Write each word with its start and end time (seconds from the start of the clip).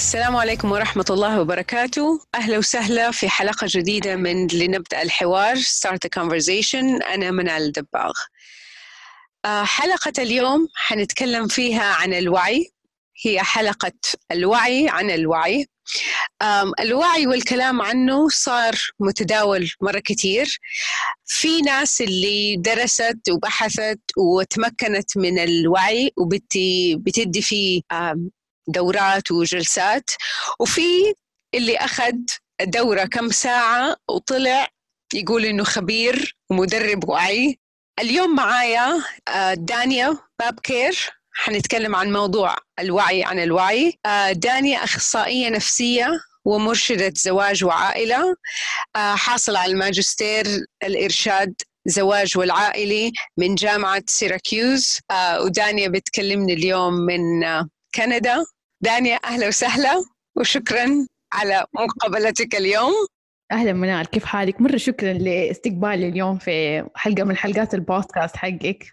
السلام 0.00 0.36
عليكم 0.36 0.72
ورحمة 0.72 1.04
الله 1.10 1.40
وبركاته. 1.40 2.20
أهلا 2.34 2.58
وسهلا 2.58 3.10
في 3.10 3.28
حلقة 3.28 3.66
جديدة 3.70 4.16
من 4.16 4.46
لنبدأ 4.46 5.02
الحوار 5.02 5.56
Start 5.56 5.98
the 6.06 6.20
Conversation. 6.20 7.06
أنا 7.12 7.30
منال 7.30 7.62
الدباغ. 7.62 8.12
آه، 9.44 9.64
حلقة 9.64 10.12
اليوم 10.18 10.68
حنتكلم 10.74 11.48
فيها 11.48 11.84
عن 11.94 12.14
الوعي. 12.14 12.70
هي 13.24 13.42
حلقة 13.42 13.92
الوعي 14.32 14.88
عن 14.88 15.10
الوعي. 15.10 15.66
الوعي 16.80 17.26
والكلام 17.26 17.82
عنه 17.82 18.28
صار 18.28 18.74
متداول 19.00 19.70
مرة 19.80 19.98
كتير. 19.98 20.58
في 21.24 21.60
ناس 21.60 22.00
اللي 22.00 22.56
درست 22.56 23.30
وبحثت 23.30 24.00
وتمكنت 24.16 25.16
من 25.16 25.38
الوعي 25.38 26.12
وبتدي 26.16 27.42
فيه 27.42 27.82
دورات 28.70 29.30
وجلسات 29.30 30.10
وفي 30.60 31.14
اللي 31.54 31.76
أخذ 31.76 32.12
دورة 32.62 33.04
كم 33.04 33.30
ساعة 33.30 33.96
وطلع 34.10 34.68
يقول 35.14 35.44
إنه 35.44 35.64
خبير 35.64 36.36
ومدرب 36.50 37.08
وعي 37.08 37.58
اليوم 38.00 38.34
معايا 38.34 39.02
آه، 39.28 39.54
دانيا 39.54 40.18
بابكير. 40.38 41.10
حنتكلم 41.32 41.96
عن 41.96 42.12
موضوع 42.12 42.56
الوعي 42.78 43.24
عن 43.24 43.38
الوعي. 43.38 43.98
آه، 44.06 44.32
دانيا 44.32 44.84
أخصائية 44.84 45.48
نفسية 45.48 46.08
ومرشدة 46.44 47.12
زواج 47.16 47.64
وعائلة. 47.64 48.36
آه، 48.96 49.14
حاصل 49.14 49.56
على 49.56 49.72
الماجستير 49.72 50.46
الإرشاد 50.82 51.54
زواج 51.86 52.38
والعائلي 52.38 53.12
من 53.36 53.54
جامعة 53.54 54.02
سيراكيوز. 54.06 54.98
ودانيا 55.40 55.88
بتكلمني 55.88 56.52
اليوم 56.52 56.94
من 56.94 57.42
كندا. 57.94 58.44
دانيا 58.82 59.18
أهلا 59.24 59.48
وسهلا 59.48 60.04
وشكرا 60.36 61.06
على 61.32 61.64
مقابلتك 61.74 62.54
اليوم. 62.54 62.92
أهلا 63.52 63.72
منال 63.72 64.06
كيف 64.06 64.24
حالك؟ 64.24 64.60
مرة 64.60 64.76
شكرا 64.76 65.12
لاستقبالي 65.12 66.08
اليوم 66.08 66.38
في 66.38 66.84
حلقة 66.94 67.24
من 67.24 67.36
حلقات 67.36 67.74
البودكاست 67.74 68.36
حقك. 68.36 68.92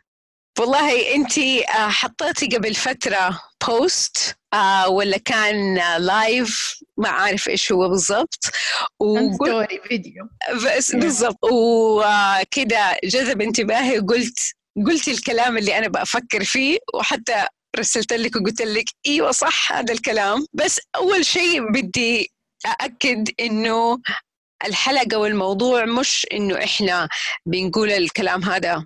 والله 0.59 1.15
أنت 1.15 1.37
آه، 1.37 1.89
حطيتي 1.89 2.45
قبل 2.57 2.75
فترة 2.75 3.39
post 3.67 4.37
آه 4.53 4.89
ولا 4.89 5.17
كان 5.17 5.75
live 5.97 6.79
ما 6.97 7.09
عارف 7.09 7.47
إيش 7.49 7.71
هو 7.71 7.89
بالضبط. 7.89 8.43
story 9.33 9.81
video 9.87 10.29
بس 10.77 10.95
بالضبط. 10.95 11.43
وكذا 11.43 12.97
جذب 13.03 13.41
انتباهي 13.41 13.99
وقلت 13.99 14.39
قلتي 14.87 15.11
الكلام 15.11 15.57
اللي 15.57 15.77
أنا 15.77 15.87
بفكر 15.87 16.43
فيه 16.43 16.77
وحتى 16.93 17.45
رسلت 17.79 18.13
لك 18.13 18.35
وقلت 18.35 18.61
لك 18.61 18.85
إيوه 19.07 19.31
صح 19.31 19.71
هذا 19.71 19.93
الكلام. 19.93 20.45
بس 20.53 20.79
أول 20.95 21.25
شيء 21.25 21.71
بدي 21.71 22.31
أأكد 22.65 23.29
إنه 23.39 23.99
الحلقة 24.65 25.17
والموضوع 25.17 25.85
مش 25.85 26.27
إنه 26.33 26.63
إحنا 26.63 27.09
بنقول 27.45 27.91
الكلام 27.91 28.43
هذا 28.43 28.85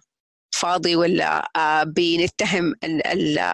فاضي 0.56 0.96
ولا 0.96 1.52
آه 1.56 1.84
بنتهم 1.84 2.76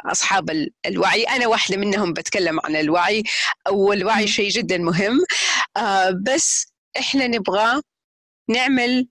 أصحاب 0.06 0.68
الوعي. 0.86 1.24
أنا 1.24 1.48
واحدة 1.48 1.78
منهم 1.78 2.14
بتكلم 2.14 2.60
عن 2.64 2.76
الوعي. 2.76 3.24
والوعي 3.70 4.28
شيء 4.28 4.50
جدا 4.50 4.78
مهم. 4.78 5.20
آه 5.78 6.10
بس 6.10 6.68
إحنا 7.00 7.28
نبغى 7.28 7.82
نعمل 8.50 9.08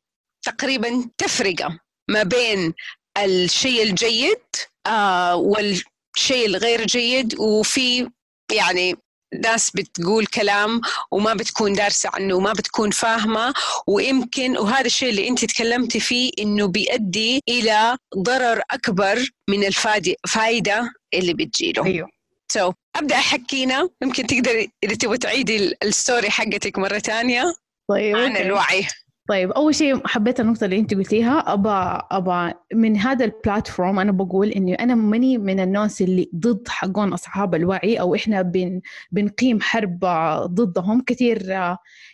تقريبا 0.47 1.11
تفرقة 1.19 1.79
ما 2.11 2.23
بين 2.23 2.75
الشيء 3.19 3.83
الجيد 3.83 4.39
آه 4.87 5.37
وال 5.37 5.83
الشيء 6.17 6.47
الغير 6.47 6.87
جيد 6.87 7.39
وفي 7.39 8.11
يعني 8.53 8.97
ناس 9.43 9.71
بتقول 9.71 10.27
كلام 10.27 10.81
وما 11.11 11.35
بتكون 11.35 11.73
دارسة 11.73 12.11
عنه 12.15 12.35
وما 12.35 12.53
بتكون 12.53 12.91
فاهمة. 12.91 13.55
ويمكن 13.87 14.57
وهذا 14.59 14.87
الشيء 14.87 15.11
اللي 15.11 15.29
أنت 15.29 15.45
تكلمتي 15.45 16.01
فيه 16.01 16.31
إنه 16.39 16.67
بيؤدي 16.67 17.41
إلى 17.49 17.97
ضرر 18.19 18.63
أكبر 18.71 19.29
من 19.51 19.65
الفائدة 19.65 20.93
اللي 21.15 21.35
بتجيله. 21.35 21.87
أيوه. 21.87 22.09
so, 22.53 22.71
so, 22.71 22.75
أبدأ 22.97 23.17
أحكينا. 23.17 23.89
يمكن 24.03 24.27
تقدري 24.27 24.71
إذا 24.85 24.95
تبغى 24.95 25.19
تعيدي 25.19 25.77
ال 25.83 25.91
story 25.91 26.31
حقتك 26.31 26.79
مرة 26.79 26.99
ثانية 26.99 27.55
طيب 27.89 28.17
عن 28.17 28.37
الوعي. 28.37 28.87
طيب 29.29 29.51
أول 29.51 29.75
شيء 29.75 30.07
حبيت 30.07 30.41
النقطة 30.41 30.65
اللي 30.65 30.79
أنت 30.79 30.95
قلتيها. 30.95 31.39
ابى 31.53 32.01
ابى 32.11 32.55
من 32.75 32.97
هذا 32.97 33.25
ال 33.25 33.33
platform 33.33 33.99
أنا 33.99 34.13
بقول 34.13 34.49
إني 34.49 34.75
أنا 34.75 34.95
ماني 34.95 35.39
من 35.39 35.61
الناس 35.61 36.03
اللي 36.03 36.31
ضد 36.37 36.69
حقون 36.69 37.13
أصحاب 37.13 37.55
الوعي 37.55 38.01
أو 38.01 38.15
إحنا 38.15 38.43
بن 38.43 38.81
بنقيم 39.13 39.61
حرب 39.61 39.99
ضدهم. 40.47 41.01
كثير 41.07 41.49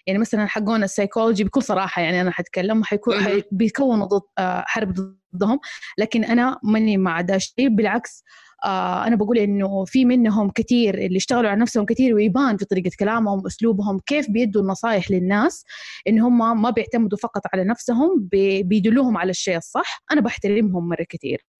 يعني 0.07 0.19
مثلا 0.19 0.47
حقون 0.47 0.83
السيكولوجي 0.83 1.45
بكل 1.45 1.63
صراحة 1.63 2.03
يعني 2.03 2.21
أنا 2.21 2.31
حتكلم 2.31 2.85
حيكون 2.85 3.15
بيكونوا 3.53 4.07
ضد 4.07 4.23
حرب 4.67 4.95
ضدهم. 5.35 5.61
لكن 5.99 6.25
أنا 6.25 6.59
ماني 6.63 6.97
مع 6.97 7.21
ده 7.21 7.35
الشيء 7.35 7.69
بالعكس 7.69 8.25
آه 8.65 9.07
أنا 9.07 9.17
بقول 9.17 9.39
إنه 9.39 9.85
في 9.85 10.05
منهم 10.05 10.51
كثير 10.51 10.95
اللي 10.99 11.17
اشتغلوا 11.17 11.51
على 11.51 11.61
نفسهم 11.61 11.85
كثير 11.87 12.15
ويبان 12.15 12.57
في 12.57 12.65
طريقة 12.65 12.91
كلامهم 12.99 13.47
اسلوبهم 13.47 13.99
كيف 14.07 14.31
بيدوا 14.31 14.63
النصائح 14.63 15.11
للناس 15.11 15.65
إن 16.09 16.21
هم 16.21 16.63
ما 16.63 16.71
بيعتمدوا 16.71 17.19
فقط 17.19 17.43
على 17.53 17.65
نفسهم 17.65 18.29
بيدلوهم 18.65 19.17
على 19.19 19.31
الشيء 19.31 19.57
الصح. 19.57 20.03
أنا 20.13 20.21
بحترمهم 20.21 20.89
مرة 20.89 21.07
كثير 21.09 21.52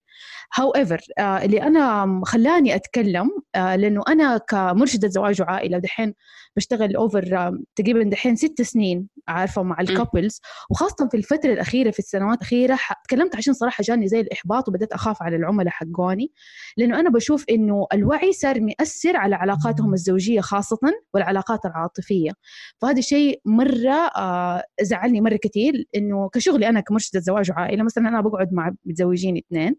however 0.61 0.97
uh, 0.97 1.21
اللي 1.21 1.61
أنا 1.61 2.21
خلاني 2.25 2.75
أتكلم 2.75 3.29
uh, 3.57 3.59
لأنه 3.59 4.03
أنا 4.07 4.37
كمرشدة 4.37 5.07
زواج 5.07 5.41
وعائلة 5.41 5.77
دحين 5.77 6.13
بشتغل 6.55 6.95
over 6.95 7.23
uh, 7.25 7.63
تقريبا 7.75 8.03
دحين 8.03 8.35
ست 8.35 8.61
سنين 8.61 9.07
عارفة 9.27 9.63
مع 9.63 9.81
ال 9.81 9.88
couples 9.88 10.41
وخاصة 10.69 11.07
في 11.11 11.17
الفترة 11.17 11.53
الأخيرة 11.53 11.91
في 11.91 11.99
السنوات 11.99 12.37
الأخيرة 12.37 12.79
تكلمت 13.03 13.35
عشان 13.35 13.53
صراحة 13.53 13.81
جاني 13.81 14.07
زي 14.07 14.19
الإحباط 14.19 14.69
وبدأت 14.69 14.91
أخاف 14.91 15.23
على 15.23 15.35
العملاء 15.35 15.73
حقوني. 15.73 16.31
لأنه 16.77 16.99
أنا 16.99 17.09
بشوف 17.09 17.45
إنه 17.49 17.87
الوعي 17.93 18.33
صار 18.33 18.61
مؤثر 18.61 19.17
على 19.17 19.35
علاقاتهم 19.35 19.93
الزوجية 19.93 20.41
خاصة 20.41 20.77
والعلاقات 21.13 21.65
العاطفية. 21.65 22.31
فهذا 22.81 22.99
الشيء 22.99 23.41
مرة 23.45 24.11
زعلني 24.81 25.21
مرة 25.21 25.39
كثير 25.43 25.85
إنه 25.95 26.29
كشغلي 26.33 26.69
أنا 26.69 26.79
كمرشدة 26.79 27.19
زواج 27.19 27.51
وعائلة 27.51 27.83
مثلا 27.83 28.09
أنا 28.09 28.21
بقعد 28.21 28.53
مع 28.53 28.71
متزوجين 28.85 29.37
اثنين. 29.37 29.75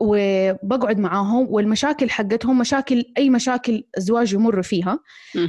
وبقعد 0.00 0.98
معاهم 0.98 1.46
والمشاكل 1.50 2.10
حقتهم 2.10 2.58
مشاكل 2.58 3.04
أي 3.18 3.30
مشاكل 3.30 3.84
الزواج 3.98 4.32
يمر 4.32 4.62
فيها. 4.62 4.98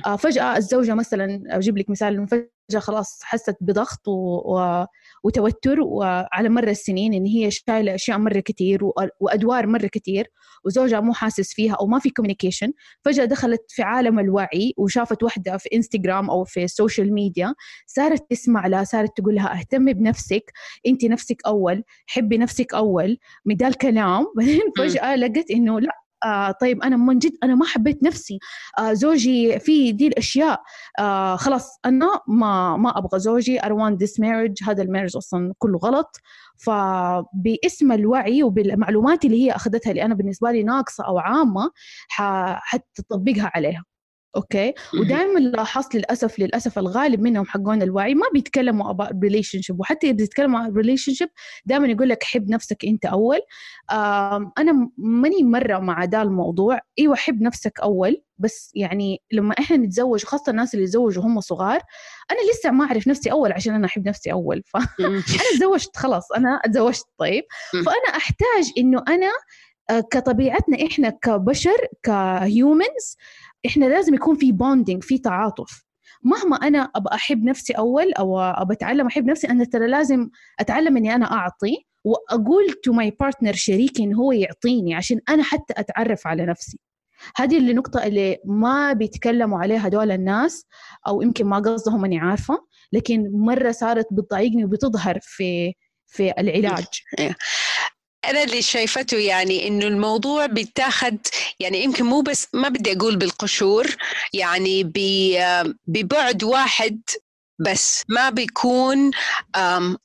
آه 0.05 0.15
فجأة 0.15 0.57
الزوجة 0.57 0.93
مثلا 0.93 1.43
أجيب 1.47 1.77
لك 1.77 1.89
مثال 1.89 2.27
فجاه 2.27 2.49
خلاص 2.77 3.19
حست 3.23 3.57
بضغط 3.61 4.07
و... 4.07 4.11
و... 4.55 4.85
وتوتر 5.23 5.81
وعلى 5.81 6.49
مر 6.49 6.67
السنين 6.67 7.13
إن 7.13 7.25
هي 7.25 7.51
شايلة 7.51 7.95
أشياء 7.95 8.17
مرة 8.17 8.39
كثير 8.39 8.79
وأدوار 9.19 9.67
مرة 9.67 9.87
كثير 9.87 10.27
وزوجها 10.65 10.99
مو 10.99 11.13
حاسس 11.13 11.53
فيها 11.53 11.73
أو 11.73 11.87
ما 11.87 11.99
في 11.99 12.09
communication 12.09 12.73
فجأة 13.05 13.25
دخلت 13.25 13.61
في 13.67 13.83
عالم 13.83 14.19
الوعي 14.19 14.73
وشافت 14.77 15.23
واحدة 15.23 15.57
في 15.57 15.69
انستغرام 15.73 16.29
أو 16.29 16.43
في 16.43 16.63
السوشيال 16.63 17.13
ميديا 17.13 17.53
صارت 17.87 18.29
تسمع 18.29 18.67
لها 18.67 18.83
صارت 18.83 19.17
تقول 19.17 19.35
لها 19.35 19.59
اهتمي 19.59 19.93
بنفسك 19.93 20.51
انت 20.87 21.05
نفسك 21.05 21.37
أول 21.45 21.83
حبي 22.07 22.37
نفسك 22.37 22.73
أول 22.73 23.17
من 23.45 23.55
ده 23.55 23.67
الكلام 23.67 24.25
بعدين 24.37 24.61
فجأة 24.77 25.15
لقت 25.15 25.51
إنه 25.51 25.79
لا 25.79 26.00
آه 26.25 26.51
طيب 26.51 26.81
أنا 26.83 26.97
من 26.97 27.19
جد 27.19 27.33
أنا 27.43 27.55
ما 27.55 27.65
حبيت 27.65 28.03
نفسي. 28.03 28.39
آه 28.79 28.93
زوجي 28.93 29.59
في 29.59 29.91
دي 29.91 30.07
الأشياء 30.07 30.61
آه 30.99 31.35
خلاص 31.35 31.79
أنا 31.85 32.07
ما 32.27 32.77
ما 32.77 32.97
أبغى 32.97 33.19
زوجي 33.19 33.59
I 33.59 33.63
want 33.63 33.95
this 34.03 34.13
marriage 34.23 34.67
هذا 34.69 34.83
ال 34.83 34.87
marriage 34.87 35.17
أصلا 35.17 35.53
كله 35.57 35.77
غلط. 35.77 36.17
فباسم 36.57 37.91
الوعي 37.91 38.43
وبالمعلومات 38.43 39.25
اللي 39.25 39.43
هي 39.45 39.51
أخذتها 39.51 39.89
اللي 39.91 40.05
أنا 40.05 40.15
بالنسبة 40.15 40.51
لي 40.51 40.63
ناقصة 40.63 41.03
أو 41.07 41.19
عامة 41.19 41.71
حتطبقها 42.59 43.51
عليها. 43.55 43.83
okay؟ 44.35 44.73
ودائما 44.99 45.39
لاحظت 45.39 45.95
للأسف 45.95 46.39
للأسف 46.39 46.79
الغالب 46.79 47.21
منهم 47.21 47.45
حقون 47.45 47.81
الوعي 47.81 48.15
ما 48.15 48.25
بيتكلموا 48.33 48.93
about 48.93 49.13
relationship 49.23 49.79
وحتى 49.79 50.07
إذا 50.07 50.15
بيتكلموا 50.15 50.59
عن 50.59 50.71
relationship 50.71 51.29
دائما 51.65 51.87
يقول 51.87 52.09
لك 52.09 52.23
حب 52.23 52.49
نفسك 52.49 52.85
أنت 52.85 53.05
أول. 53.05 53.39
أنا 54.57 54.89
ماني 54.97 55.43
مرة 55.43 55.79
مع 55.79 56.05
ده 56.05 56.21
الموضوع. 56.21 56.79
إيوه 56.99 57.15
حب 57.15 57.41
نفسك 57.41 57.79
أول 57.79 58.23
بس 58.37 58.71
يعني 58.75 59.21
لما 59.31 59.55
إحنا 59.59 59.77
نتزوج 59.77 60.23
خاصة 60.23 60.49
الناس 60.49 60.73
اللي 60.73 60.83
يتزوجوا 60.85 61.23
هم 61.23 61.39
صغار 61.39 61.81
أنا 62.31 62.51
لسه 62.51 62.71
ما 62.71 62.85
أعرف 62.85 63.07
نفسي 63.07 63.31
أول 63.31 63.51
عشان 63.51 63.73
أنا 63.73 63.85
أحب 63.85 64.07
نفسي 64.07 64.31
أول. 64.31 64.63
فانا 64.65 65.21
تزوجت 65.57 65.97
خلاص 65.97 66.31
أنا 66.31 66.61
تزوجت 66.65 67.05
طيب. 67.17 67.43
فأنا 67.71 68.17
أحتاج 68.17 68.71
إنه 68.77 69.03
أنا 69.07 69.31
آه، 69.89 69.99
كطبيعتنا 69.99 70.85
إحنا 70.87 71.09
كبشر 71.09 71.87
كهيومنز 72.03 73.17
إحنا 73.65 73.85
لازم 73.85 74.13
يكون 74.13 74.35
في 74.35 74.51
بوندينج 74.51 75.03
في 75.03 75.17
تعاطف. 75.17 75.83
مهما 76.23 76.55
أنا 76.55 76.91
أبغى 76.95 77.15
أحب 77.15 77.43
نفسي 77.43 77.73
أول 77.73 78.13
أو 78.13 78.39
أبغى 78.39 78.73
أتعلم 78.75 79.07
أحب 79.07 79.25
نفسي 79.25 79.47
أنا 79.49 79.63
ترى 79.65 79.87
لازم 79.87 80.29
أتعلم 80.59 80.97
إني 80.97 81.15
أنا 81.15 81.31
أعطي 81.31 81.85
وأقول 82.03 82.71
to 82.83 82.93
my 82.93 83.11
partner 83.19 83.53
شريكي 83.53 84.03
انه 84.03 84.17
هو 84.17 84.31
يعطيني 84.31 84.95
عشان 84.95 85.19
أنا 85.29 85.43
حتى 85.43 85.73
أتعرف 85.77 86.27
على 86.27 86.45
نفسي. 86.45 86.79
هذه 87.35 87.57
اللي 87.57 87.73
نقطة 87.73 88.03
اللي 88.03 88.37
ما 88.45 88.93
بيتكلموا 88.93 89.59
عليها 89.59 89.87
هدول 89.87 90.11
الناس 90.11 90.65
أو 91.07 91.21
يمكن 91.21 91.45
ما 91.45 91.59
قصدهم 91.59 92.05
أني 92.05 92.19
عارفة 92.19 92.57
لكن 92.93 93.31
مرة 93.33 93.71
صارت 93.71 94.07
بتضايقني 94.11 94.65
وبتظهر 94.65 95.19
في 95.21 95.73
في 96.07 96.33
العلاج. 96.39 96.85
أنا 98.25 98.43
اللي 98.43 98.61
شايفته 98.61 99.17
يعني 99.17 99.67
إنه 99.67 99.87
الموضوع 99.87 100.45
بيتاخد 100.45 101.17
يعني 101.59 101.83
يمكن 101.83 102.05
مو 102.05 102.21
بس 102.21 102.47
ما 102.53 102.69
بدي 102.69 102.97
أقول 102.97 103.15
بالقشور 103.15 103.95
يعني 104.33 104.83
ببعد 105.87 106.43
واحد 106.43 107.01
بس 107.59 108.03
ما 108.09 108.29
بيكون 108.29 109.11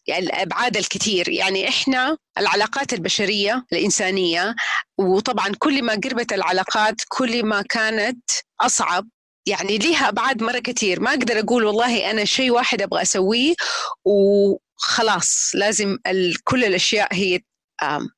يعني 0.07 0.19
الأبعاد 0.19 0.77
الكثير 0.77 1.29
يعني 1.29 1.69
إحنا 1.69 2.17
العلاقات 2.39 2.93
البشرية 2.93 3.67
الإنسانية 3.73 4.55
وطبعا 4.99 5.53
كل 5.59 5.83
ما 5.83 5.93
قربت 6.05 6.33
العلاقات 6.33 6.95
كل 7.09 7.45
ما 7.47 7.63
كانت 7.63 8.31
أصعب. 8.61 9.09
يعني 9.49 9.79
ليها 9.79 10.09
أبعاد 10.09 10.43
مرة 10.43 10.59
كثير 10.59 11.01
ما 11.01 11.11
أقدر 11.11 11.39
أقول 11.39 11.65
والله 11.65 12.11
أنا 12.11 12.25
شيء 12.25 12.51
واحد 12.51 12.83
أبغى 12.83 13.03
أسويه 13.03 13.55
وخلاص 14.05 15.51
لازم 15.55 15.99
كل 16.45 16.65
الأشياء 16.65 17.15
هي 17.15 17.41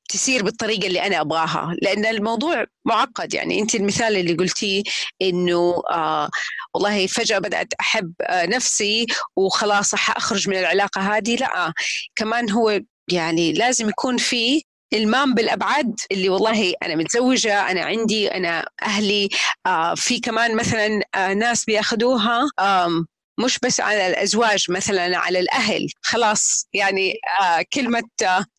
تسير 0.09 0.43
بالطريقة 0.43 0.87
اللي 0.87 1.01
أنا 1.07 1.21
أبغاها. 1.21 1.75
لأن 1.81 2.05
الموضوع 2.05 2.65
معقد. 2.85 3.33
يعني 3.33 3.59
انت 3.59 3.75
المثال 3.75 4.15
اللي 4.17 4.33
قلتيه 4.33 4.83
إنه 5.21 5.83
آه 5.91 6.29
والله 6.73 7.07
فجأة 7.07 7.39
بدأت 7.39 7.73
أحب 7.79 8.13
آه 8.21 8.45
نفسي 8.45 9.05
وخلاص 9.35 9.95
حاخرج 9.95 10.49
من 10.49 10.55
العلاقة 10.57 11.01
هذه. 11.01 11.35
لا 11.35 11.73
كمان 12.15 12.51
هو 12.51 12.79
يعني 13.11 13.53
لازم 13.53 13.89
يكون 13.89 14.17
في 14.17 14.63
إلمام 14.93 15.33
بالأبعاد 15.33 15.99
اللي 16.11 16.29
والله 16.29 16.73
أنا 16.83 16.95
متزوجة 16.95 17.71
أنا 17.71 17.81
عندي 17.81 18.27
أنا 18.27 18.65
أهلي 18.83 19.29
آه 19.65 19.95
في 19.95 20.19
كمان 20.19 20.55
مثلا 20.55 21.01
آه 21.15 21.33
ناس 21.33 21.65
بيأخذوها 21.65 22.49
مش 23.45 23.59
بس 23.63 23.79
على 23.79 24.07
الأزواج 24.07 24.65
مثلا 24.71 25.17
على 25.17 25.39
الأهل. 25.39 25.87
خلاص 26.01 26.67
يعني 26.73 27.13
آه 27.41 27.65
كلمة 27.73 28.03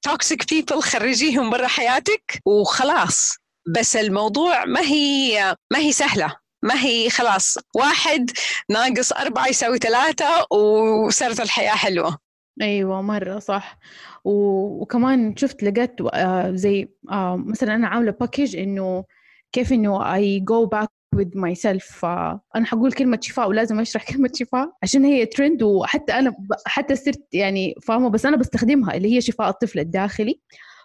toxic 0.03 0.43
آه 0.43 0.47
people 0.57 0.83
خرجيهم 0.83 1.51
برا 1.51 1.67
حياتك 1.67 2.41
وخلاص. 2.47 3.33
بس 3.79 3.97
الموضوع 3.97 4.65
ما 4.65 4.81
هي 4.81 5.57
ما 5.73 5.79
هي 5.79 5.93
سهلة. 5.93 6.37
ما 6.63 6.75
هي 6.85 7.11
خلاص 7.11 7.59
واحد 7.75 8.31
ناقص 8.71 9.13
أربعة 9.13 9.47
يساوي 9.49 9.79
ثلاثة 9.79 10.47
وصارت 10.53 11.41
الحياة 11.41 11.75
حلوة. 11.75 12.19
أيوة 12.63 13.03
مرة 13.03 13.39
صح. 13.39 13.79
وكمان 14.25 15.37
شفت 15.37 15.63
لقيت 15.63 15.95
آه 16.15 16.51
زي 16.55 16.89
مثلا 17.37 17.75
أنا 17.75 17.89
عاملة 17.89 18.11
باكيج 18.13 18.57
إنه 18.57 19.05
كيف 19.53 19.73
إنه 19.73 19.99
I 20.17 20.41
go 20.41 20.69
back 20.79 20.89
with 21.17 21.35
myself. 21.35 21.93
فأنا 21.93 22.65
حقول 22.65 22.93
كلمة 22.93 23.19
شفاء 23.23 23.49
ولازم 23.49 23.81
أشرح 23.81 24.05
كلمة 24.13 24.31
شفاء 24.35 24.73
عشان 24.83 25.05
هي 25.05 25.27
ترند 25.27 25.63
وحتى 25.63 26.13
أنا 26.13 26.35
حتى 26.67 26.97
صرت 26.97 27.23
يعني 27.33 27.75
فاهمة 27.83 28.11
بس 28.11 28.27
أنا 28.27 28.37
بستخدمها 28.37 28.95
اللي 28.95 29.17
هي 29.17 29.21
شفاء 29.21 29.49
الطفل 29.49 29.79
الداخلي. 29.79 30.41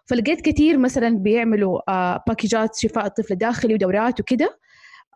فلقيت 0.06 0.42
كثير 0.42 0.78
مثلا 0.78 1.18
بيعملوا 1.18 1.92
آه 1.92 2.24
package 2.28 2.70
ات 2.70 2.76
شفاء 2.76 3.06
الطفل 3.06 3.34
الداخلي 3.34 3.74
ودورات 3.74 4.20
وكده. 4.20 4.60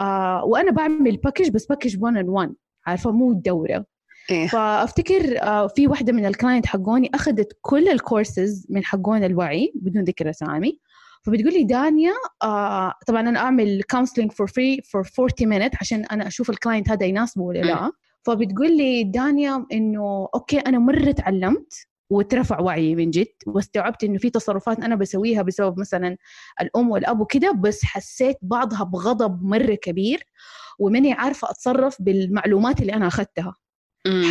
آه 0.01 0.43
وأنا 0.45 0.71
بعمل 0.71 1.17
package 1.17 1.49
بس 1.49 1.65
package 1.65 1.97
1 2.01 2.25
on 2.25 2.29
1 2.29 2.53
عارفة؟ 2.85 3.11
مو 3.11 3.31
الدورة. 3.31 3.85
إيه. 4.31 4.47
فأفتكر 4.47 5.41
آه 5.41 5.67
في 5.67 5.87
واحدة 5.87 6.13
من 6.13 6.25
ال 6.25 6.30
clients 6.30 6.65
حقوني 6.65 7.09
أخذت 7.13 7.57
كل 7.61 7.89
الكورسز 7.89 8.67
من 8.69 8.85
حقون 8.85 9.23
الوعي 9.23 9.71
بدون 9.75 10.03
ذكر 10.03 10.29
أسامي. 10.29 10.79
فبتقول 11.25 11.53
لي 11.53 11.63
دانيا 11.63 12.13
آه 12.43 12.93
طبعا 13.07 13.21
أنا 13.21 13.39
أعمل 13.39 13.83
counseling 13.91 14.31
for 14.31 14.47
free 14.47 14.81
for 14.91 15.07
40 15.19 15.31
minute 15.41 15.75
عشان 15.81 16.05
أنا 16.05 16.27
أشوف 16.27 16.49
ال 16.49 16.55
client 16.55 16.89
هذا 16.89 17.05
يناسبه 17.05 17.43
ولا 17.43 17.59
لا. 17.59 17.91
فبتقول 18.25 18.77
لي 18.77 19.03
دانيا 19.03 19.65
إنه 19.71 20.27
okay 20.35 20.57
أنا 20.59 20.79
مرة 20.79 21.11
تعلمت 21.11 21.73
وترفع 22.09 22.59
وعيي 22.61 22.95
من 22.95 23.09
جد 23.11 23.27
واستوعبت 23.47 24.03
إنه 24.03 24.17
في 24.17 24.29
تصرفات 24.29 24.79
أنا 24.79 24.95
بسويها 24.95 25.41
بسبب 25.41 25.79
مثلا 25.79 26.17
الأم 26.61 26.89
والأب 26.89 27.19
وكده 27.19 27.51
بس 27.51 27.85
حسيت 27.85 28.37
بعضها 28.41 28.83
بغضب 28.83 29.43
مرة 29.43 29.75
كبير 29.75 30.23
وماني 30.79 31.13
عارفة 31.13 31.49
أتصرف 31.51 32.01
بالمعلومات 32.01 32.81
اللي 32.81 32.93
أنا 32.93 33.07
أخذتها. 33.07 33.55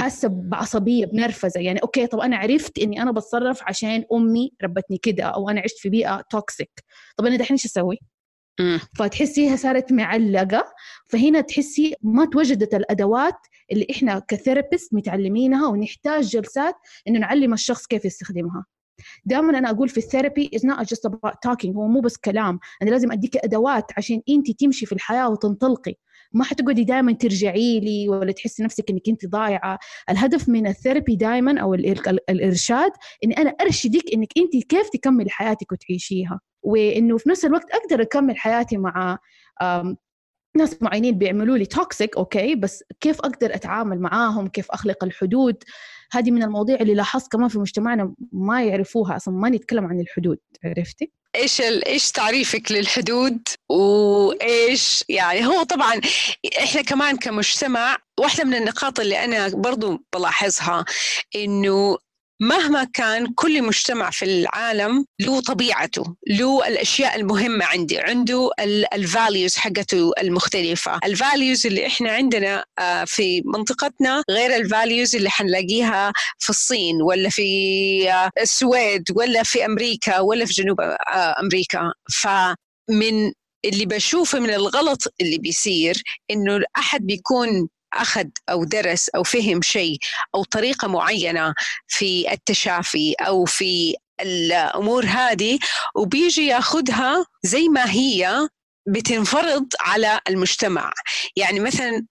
حاسة 0.00 0.29
بعصبية 0.29 1.06
بنرفزة. 1.06 1.61
يعني 1.61 1.79
okay 1.79 2.06
طب 2.06 2.20
أنا 2.20 2.37
عرفت 2.37 2.79
إني 2.79 3.02
أنا 3.02 3.12
بتصرف 3.12 3.62
عشان 3.62 4.04
أمي 4.12 4.52
ربتني 4.62 4.99
كده 4.99 5.25
أو 5.25 5.50
أنا 5.50 5.61
عشت 5.61 5.78
في 5.78 5.88
بيئة 5.88 6.25
toxic 6.31 6.85
طب 7.16 7.26
أنا 7.26 7.37
دحين 7.37 7.54
إيش 7.54 7.64
أسوي؟ 7.64 7.99
فتحسيها 8.99 9.57
صارت 9.57 9.93
معلقة. 9.93 10.64
فهنا 11.07 11.40
تحسي 11.40 11.95
ما 12.02 12.25
توجدت 12.25 12.75
الأدوات 12.75 13.38
اللي 13.73 13.87
إحنا 13.90 14.23
ك 14.28 14.35
therapist 14.35 14.95
متعلمينها 14.95 15.69
ونحتاج 15.69 16.25
جلسات 16.25 16.75
إنه 17.09 17.19
نعلم 17.19 17.52
الشخص 17.52 17.87
كيف 17.87 18.04
يستخدمها. 18.04 18.64
دائما 19.25 19.59
أنا 19.59 19.71
أقول 19.71 19.88
في 19.88 19.99
ال 19.99 20.05
therapy 20.05 20.50
is 20.55 20.67
not 20.67 20.88
just 20.88 21.07
هو 21.66 21.87
مو 21.88 22.00
بس 22.00 22.16
كلام. 22.16 22.59
أنا 22.83 22.90
لازم 22.90 23.12
أديك 23.12 23.37
أدوات 23.37 23.87
عشان 23.97 24.23
انت 24.28 24.50
تمشي 24.50 24.87
في 24.87 24.93
الحياة 24.93 25.28
وتنطلقي. 25.28 25.95
ما 26.32 26.44
حتقعدي 26.44 26.85
دائما 26.85 27.12
ترجعي 27.12 27.80
لي 27.80 28.08
ولا 28.08 28.32
تحسي 28.32 28.62
نفسك 28.62 28.90
إنك 28.90 29.08
انت 29.08 29.26
ضايعة. 29.26 29.78
الهدف 30.11 30.49
من 30.49 30.66
ال 30.67 30.73
therapy 30.73 31.17
دائما 31.16 31.61
أو 31.61 31.75
الإرشاد 31.75 32.92
إني 33.25 33.37
أنا 33.38 33.50
أرشدك 33.50 34.12
إنك 34.14 34.28
انت 34.38 34.66
كيف 34.66 34.88
تكملي 34.88 35.30
حياتك 35.30 35.73
وتعيشيها. 35.73 36.40
وإنه 36.62 37.16
في 37.18 37.28
نفس 37.28 37.44
الوقت 37.44 37.70
أقدر 37.70 38.02
أكمل 38.02 38.37
حياتي 38.37 38.76
مع 38.76 39.18
ناس 40.56 40.82
معينين 40.82 41.18
بيعملوا 41.18 41.56
لي 41.56 41.66
toxic 41.67 42.17
okay 42.17 42.55
بس 42.54 42.85
كيف 43.00 43.20
أقدر 43.20 43.54
أتعامل 43.54 44.00
معاهم؟ 44.00 44.49
كيف 44.49 44.70
أخلق 44.70 45.04
الحدود؟ 45.04 45.64
هذه 46.12 46.31
من 46.31 46.43
المواضيع 46.43 46.77
اللي 46.77 46.95
لاحظت 46.95 47.33
كمان 47.33 47.49
في 47.49 47.59
مجتمعنا 47.59 48.15
ما 48.33 48.65
يعرفوها 48.65 49.17
أصلا 49.17 49.35
ما 49.35 49.49
نتكلم 49.49 49.85
عن 49.87 50.00
الحدود 50.00 50.38
عرفتي؟ 50.65 51.12
إيش 51.37 51.61
إيش 51.61 52.11
تعريفك 52.11 52.73
للحدود؟ 52.73 53.38
وإيش 53.69 55.05
يعني 55.09 55.47
هو 55.47 55.62
طبعا 55.62 56.00
إحنا 56.62 56.83
كمان 56.83 57.17
كمجتمع 57.17 57.97
واحدة 58.21 58.45
من 58.45 58.55
النقاط 58.55 59.00
اللي 59.00 59.25
أنا 59.25 59.49
برضو 59.49 60.05
بلاحظها 60.15 60.85
إنه 61.37 61.99
مهما 62.40 62.85
كان 62.85 63.26
كل 63.35 63.62
مجتمع 63.62 64.11
في 64.11 64.25
العالم 64.25 65.04
له 65.21 65.40
طبيعته 65.40 66.16
له 66.30 66.68
الأشياء 66.68 67.16
المهمة 67.16 67.64
عندي 67.64 67.99
عنده 67.99 68.50
ال 68.95 69.03
values 69.03 69.57
حقته 69.57 70.12
المختلفة. 70.21 70.99
ال 71.05 71.13
values 71.13 71.67
اللي 71.66 71.87
إحنا 71.87 72.11
عندنا 72.11 72.64
آه، 72.78 73.04
في 73.04 73.42
منطقتنا 73.45 74.23
غير 74.30 74.57
الفاليوز 74.57 75.16
اللي 75.16 75.30
حنلاقيها 75.30 76.12
في 76.38 76.50
الصين 76.50 77.02
ولا 77.02 77.28
في 77.28 78.12
آه، 78.12 78.30
السويد 78.42 79.02
ولا 79.16 79.42
في 79.42 79.64
أمريكا 79.64 80.21
ولا 80.21 80.45
في 80.45 80.52
جنوب 80.52 80.80
آه، 80.80 81.35
أمريكا. 81.40 81.92
فمن 82.23 83.33
اللي 83.64 83.87
بشوفه 83.87 84.38
من 84.40 84.50
الغلط 84.50 85.02
اللي 85.21 85.38
بيصير 85.38 86.02
إنه 86.30 86.61
أحد 86.78 87.07
بيكون 87.07 87.68
أخذ 87.95 88.25
أو 88.50 88.64
درس 88.64 89.09
أو 89.09 89.23
فهم 89.23 89.62
شيء 89.62 89.99
أو 90.35 90.45
طريقة 90.45 90.88
معينة 90.88 91.54
في 91.87 92.33
التشافي 92.33 93.14
أو 93.21 93.45
في 93.45 93.95
الأمور 94.21 95.04
هذه 95.04 95.59
وبيجي 95.97 96.47
ياخذها 96.47 97.25
زي 97.42 97.68
ما 97.68 97.90
هي 97.90 98.49
بتنفرض 98.88 99.66
على 99.80 100.21
المجتمع. 100.28 100.92
يعني 101.37 101.61
مثلا 101.61 102.07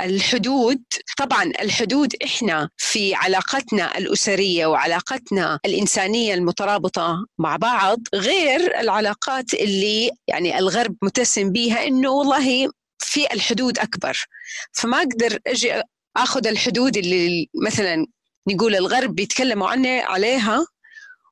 الحدود 0.00 0.82
طبعا 1.18 1.44
الحدود 1.44 2.12
إحنا 2.24 2.68
في 2.76 3.14
علاقتنا 3.14 3.98
الأسرية 3.98 4.66
وعلاقتنا 4.66 5.58
الإنسانية 5.66 6.34
المترابطة 6.34 7.26
مع 7.38 7.56
بعض 7.56 7.98
غير 8.14 8.80
العلاقات 8.80 9.54
اللي 9.54 10.10
يعني 10.28 10.58
الغرب 10.58 10.96
متسم 11.02 11.52
بها 11.52 11.86
إنه 11.86 12.10
والله 12.10 12.70
في 13.04 13.32
الحدود 13.32 13.78
أكبر. 13.78 14.24
فما 14.72 14.96
أقدر 14.98 15.38
أجي 15.46 15.82
أخذ 16.16 16.46
الحدود 16.46 16.96
اللي 16.96 17.48
مثلا 17.64 18.06
نقول 18.48 18.74
الغرب 18.74 19.14
بيتكلموا 19.14 19.68
عنها 19.68 20.02
عليها 20.04 20.66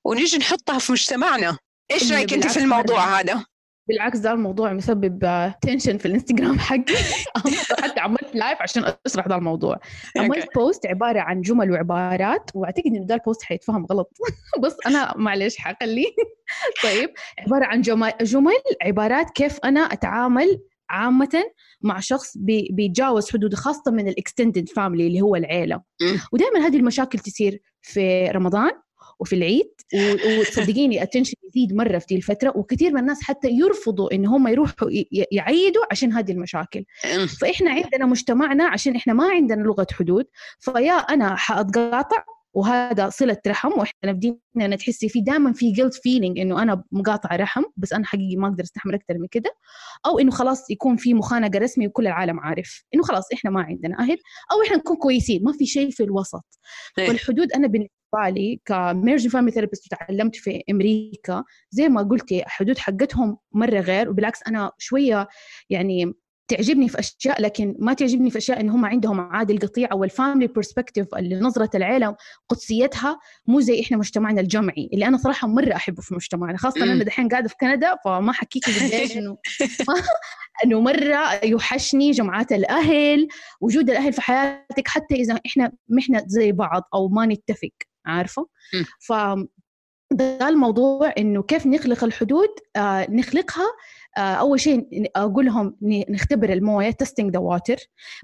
ونيجي 0.04 0.38
نحطها 0.38 0.78
في 0.78 0.92
مجتمعنا. 0.92 1.58
إيش 1.90 2.12
رأيك 2.12 2.32
أنت 2.32 2.46
في 2.46 2.58
الموضوع 2.58 3.20
هذا. 3.20 3.44
بالعكس 3.88 4.18
ده 4.18 4.32
الموضوع 4.32 4.72
مسبب 4.72 5.52
tension 5.62 5.98
في 5.98 6.06
الإنستغرام 6.06 6.58
حقي. 6.58 6.96
حتى 7.82 8.00
عملت 8.00 8.34
live 8.34 8.62
عشان 8.62 8.94
أشرح 9.06 9.26
ده 9.26 9.34
الموضوع. 9.36 9.80
عملت 10.18 10.54
post 10.54 10.86
عبارة 10.86 11.20
عن 11.20 11.40
جمل 11.40 11.70
وعبارات 11.70 12.50
وأعتقد 12.54 12.86
انه 12.86 13.06
ده 13.06 13.14
ال 13.14 13.20
post 13.20 13.42
حيتفهم 13.42 13.86
غلط. 13.86 14.12
بس 14.62 14.76
أنا 14.86 15.14
معلش 15.16 15.56
حخليه 15.56 16.06
طيب 16.84 17.10
عبارة 17.38 17.64
عن 17.64 17.80
جمل 17.80 18.12
جمل 18.22 18.62
عبارات 18.82 19.30
كيف 19.30 19.58
أنا 19.64 19.80
أتعامل 19.80 20.60
عامة 20.92 21.44
مع 21.82 22.00
شخص 22.00 22.36
بيتجاوز 22.70 23.30
حدوده 23.30 23.56
خاصة 23.56 23.90
من 23.90 24.08
ال 24.08 24.15
extended 24.15 24.68
family 24.68 25.06
اللي 25.06 25.20
هو 25.20 25.36
العيلة. 25.36 25.80
ودائما 26.32 26.66
هذه 26.66 26.76
المشاكل 26.76 27.18
تصير 27.18 27.60
في 27.82 28.26
رمضان 28.26 28.70
وفي 29.18 29.34
العيد. 29.36 29.70
وتصدقيني 30.38 31.02
ال 31.02 31.06
tension 31.06 31.34
يزيد 31.48 31.74
مرة 31.74 31.98
في 31.98 32.06
دي 32.08 32.16
الفترة. 32.16 32.52
وكثير 32.56 32.92
من 32.92 33.00
الناس 33.00 33.22
حتى 33.22 33.48
يرفضوا 33.50 34.14
إن 34.14 34.26
هم 34.26 34.48
يروحوا 34.48 34.88
يعيدوا 35.32 35.82
عشان 35.90 36.12
هذه 36.12 36.32
المشاكل. 36.32 36.84
فإحنا 37.40 37.70
عندنا 37.70 38.06
مجتمعنا 38.06 38.64
عشان 38.64 38.96
إحنا 38.96 39.12
ما 39.12 39.24
عندنا 39.30 39.62
لغة 39.62 39.86
حدود. 39.92 40.24
فيا 40.58 40.92
أنا 40.92 41.36
حأتقاطع 41.36 42.24
وهذا 42.54 43.08
صلة 43.08 43.36
رحم 43.46 43.68
وإحنا 43.72 44.12
بدينا 44.12 44.76
تحسي 44.76 45.08
في 45.08 45.20
دائما 45.20 45.52
في 45.52 45.72
guilt 45.72 45.92
feeling 45.92 46.38
إنه 46.38 46.62
أنا 46.62 46.84
مقاطعة 46.92 47.36
رحم 47.36 47.62
بس 47.76 47.92
أنا 47.92 48.04
حقيقي 48.06 48.36
ما 48.36 48.48
أقدر 48.48 48.64
أستحمل 48.64 48.94
أكثر 48.94 49.18
من 49.18 49.26
كده. 49.30 49.50
أو 50.06 50.18
إنه 50.18 50.30
خلاص 50.30 50.70
يكون 50.70 50.96
في 50.96 51.14
مخانقة 51.14 51.58
رسمي 51.58 51.86
وكل 51.86 52.06
العالم 52.06 52.40
عارف. 52.40 52.84
إنه 52.94 53.02
خلاص 53.02 53.24
إحنا 53.32 53.50
ما 53.50 53.62
عندنا 53.62 53.98
أهل 53.98 54.18
أو 54.52 54.62
إحنا 54.66 54.76
نكون 54.76 54.96
كويسين 54.96 55.44
ما 55.44 55.52
في 55.52 55.66
شيء 55.66 55.90
في 55.90 56.02
الوسط. 56.02 56.44
إيه. 56.98 57.08
والحدود 57.08 57.52
أنا 57.52 57.66
بالنسبة 57.66 57.90
لي 58.28 58.60
ك 58.64 58.71
marriage 58.71 59.28
family 59.28 59.52
therapist 59.52 59.86
وتعلمت 59.92 60.36
في 60.36 60.62
أمريكا 60.70 61.44
زي 61.70 61.88
ما 61.88 62.02
قلتي 62.02 62.42
الحدود 62.42 62.78
حقتهم 62.78 63.38
مرة 63.52 63.80
غير 63.80 64.10
وبالعكس 64.10 64.38
أنا 64.46 64.72
شوية 64.78 65.28
يعني 65.70 66.14
تعجبني 66.48 66.88
في 66.88 66.98
أشياء 66.98 67.42
لكن 67.42 67.76
ما 67.78 67.92
تعجبني 67.92 68.30
في 68.30 68.38
أشياء 68.38 68.60
إن 68.60 68.70
هم 68.70 68.84
عندهم 68.84 69.20
عادي 69.20 69.52
القطيعة 69.52 69.88
أو 69.92 70.04
ال 70.04 70.10
family 70.10 70.46
perspective 70.46 71.14
اللي 71.14 71.40
نظرة 71.40 71.70
العيله 71.74 72.16
قدسيتها 72.48 73.18
مو 73.46 73.60
زي 73.60 73.80
إحنا 73.80 73.96
مجتمعنا 73.96 74.40
الجمعي 74.40 74.90
اللي 74.92 75.06
أنا 75.06 75.16
صراحة 75.16 75.48
مرة 75.48 75.76
أحبه 75.76 76.02
في 76.02 76.14
مجتمعنا 76.14 76.58
خاصة 76.58 76.82
أنا 76.82 77.04
دحين 77.04 77.28
قاعدة 77.28 77.48
في 77.48 77.54
كندا 77.60 77.96
فما 78.04 78.32
حكيك 78.32 78.64
قديش 78.66 79.16
إنه 79.16 79.36
إنه 80.64 80.80
مرة 80.80 81.44
يوحشني 81.44 82.10
جمعات 82.10 82.52
الأهل 82.52 83.28
وجود 83.60 83.90
الأهل 83.90 84.12
في 84.12 84.20
حياتك 84.20 84.88
حتى 84.88 85.14
إذا 85.14 85.40
إحنا 85.46 85.72
محنا 85.88 86.24
زي 86.26 86.52
بعض 86.52 86.82
أو 86.94 87.08
ما 87.08 87.26
نتفق 87.26 87.72
عارفة؟ 88.06 88.48
ف 89.00 89.12
ده 90.12 90.48
الموضوع 90.48 91.14
إنه 91.18 91.42
كيف 91.42 91.66
نخلق 91.66 92.04
الحدود 92.04 92.48
آه 92.76 93.06
نخلقها 93.10 93.64
آه 93.64 93.72
أول 94.18 94.60
شيء 94.60 94.86
أقول 95.16 95.46
لهم 95.46 95.76
نختبر 96.10 96.52
الموية 96.52 96.90
testing 96.90 97.32
the 97.32 97.38
water 97.38 97.76